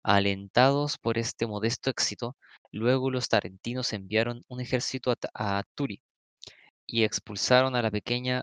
Alentados 0.04 0.98
por 0.98 1.18
este 1.18 1.46
modesto 1.46 1.90
éxito, 1.90 2.36
luego 2.72 3.10
los 3.10 3.28
tarentinos 3.28 3.92
enviaron 3.92 4.44
un 4.48 4.60
ejército 4.60 5.10
a, 5.10 5.58
a 5.58 5.62
Turi 5.74 6.00
y 6.86 7.04
expulsaron 7.04 7.76
a 7.76 7.82
la 7.82 7.90
pequeña 7.90 8.42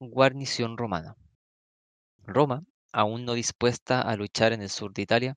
guarnición 0.00 0.76
romana. 0.76 1.16
Roma, 2.28 2.62
aún 2.92 3.24
no 3.24 3.32
dispuesta 3.32 4.02
a 4.02 4.14
luchar 4.14 4.52
en 4.52 4.60
el 4.60 4.68
sur 4.68 4.92
de 4.92 5.02
Italia, 5.02 5.34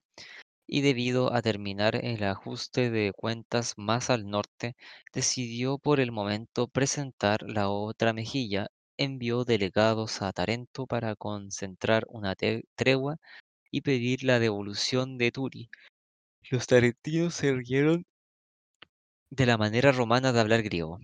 y 0.68 0.82
debido 0.82 1.34
a 1.34 1.42
terminar 1.42 1.96
el 1.96 2.24
ajuste 2.24 2.92
de 2.92 3.14
cuentas 3.14 3.74
más 3.78 4.10
al 4.10 4.30
norte, 4.30 4.76
decidió 5.14 5.78
por 5.78 6.00
el 6.00 6.12
momento 6.12 6.68
presentar 6.68 7.44
la 7.44 7.70
otra 7.70 8.14
mejilla. 8.14 8.68
Envió 8.98 9.46
delegados 9.46 10.22
a 10.22 10.32
Tarento 10.32 10.86
para 10.86 11.16
concentrar 11.16 12.06
una 12.08 12.36
tregua 12.76 13.18
y 13.72 13.82
pedir 13.82 14.24
la 14.24 14.40
devolución 14.40 15.18
de 15.18 15.32
Turi. 15.32 15.70
Los 16.50 16.68
tarentinos 16.68 17.34
se 17.34 17.54
rieron 17.54 18.06
de 19.30 19.46
la 19.46 19.58
manera 19.58 19.92
romana 19.92 20.34
de 20.34 20.42
hablar 20.42 20.62
griego, 20.62 21.00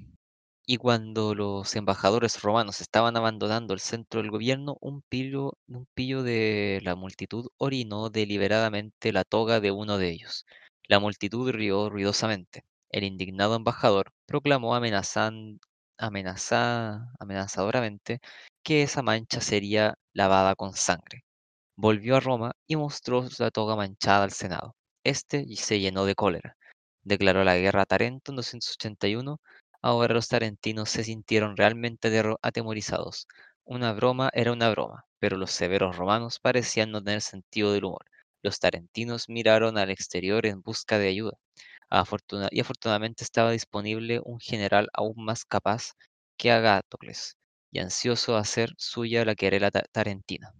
y 0.67 0.77
cuando 0.77 1.33
los 1.35 1.75
embajadores 1.75 2.41
romanos 2.43 2.81
estaban 2.81 3.17
abandonando 3.17 3.73
el 3.73 3.79
centro 3.79 4.21
del 4.21 4.31
gobierno, 4.31 4.77
un 4.81 5.01
pillo, 5.03 5.57
un 5.67 5.87
pillo 5.95 6.23
de 6.23 6.81
la 6.83 6.95
multitud 6.95 7.47
orinó 7.57 8.09
deliberadamente 8.11 9.13
la 9.13 9.23
toga 9.23 9.59
de 9.61 9.71
uno 9.71 9.97
de 9.97 10.09
ellos. 10.11 10.45
La 10.87 10.99
multitud 10.99 11.51
rió 11.51 11.89
ruidosamente. 11.89 12.65
El 12.89 13.03
indignado 13.05 13.55
embajador 13.55 14.11
proclamó 14.27 14.75
amenazan- 14.75 15.59
amenaza- 15.97 17.11
amenazadoramente 17.19 18.19
que 18.63 18.83
esa 18.83 19.01
mancha 19.03 19.41
sería 19.41 19.95
lavada 20.13 20.55
con 20.55 20.73
sangre. 20.73 21.23
Volvió 21.77 22.17
a 22.17 22.19
Roma 22.19 22.53
y 22.67 22.75
mostró 22.75 23.25
la 23.39 23.51
toga 23.51 23.75
manchada 23.75 24.23
al 24.25 24.31
Senado. 24.31 24.75
Este 25.03 25.45
se 25.55 25.79
llenó 25.79 26.05
de 26.05 26.15
cólera. 26.15 26.57
Declaró 27.03 27.43
la 27.43 27.55
guerra 27.57 27.83
a 27.83 27.85
Tarento 27.85 28.31
en 28.31 28.35
281. 28.37 29.39
Ahora 29.81 30.13
los 30.13 30.27
tarentinos 30.27 30.89
se 30.89 31.03
sintieron 31.03 31.57
realmente 31.57 32.11
atemorizados. 32.43 33.27
Una 33.65 33.93
broma 33.93 34.29
era 34.33 34.51
una 34.53 34.69
broma, 34.69 35.05
pero 35.19 35.35
los 35.37 35.51
severos 35.51 35.97
romanos 35.97 36.39
parecían 36.39 36.91
no 36.91 37.03
tener 37.03 37.21
sentido 37.21 37.73
del 37.73 37.85
humor. 37.85 38.05
Los 38.43 38.59
tarentinos 38.59 39.29
miraron 39.29 39.77
al 39.79 39.89
exterior 39.89 40.45
en 40.45 40.61
busca 40.61 40.99
de 40.99 41.07
ayuda. 41.09 41.33
Y 42.51 42.59
afortunadamente 42.61 43.23
estaba 43.25 43.51
disponible 43.51 44.21
un 44.23 44.39
general 44.39 44.89
aún 44.93 45.15
más 45.25 45.45
capaz 45.45 45.93
que 46.37 46.51
Agatocles, 46.51 47.37
y 47.71 47.79
ansioso 47.79 48.33
de 48.35 48.39
hacer 48.39 48.69
suya 48.77 49.25
la 49.25 49.35
querela 49.35 49.71
ta- 49.71 49.83
tarentina. 49.91 50.53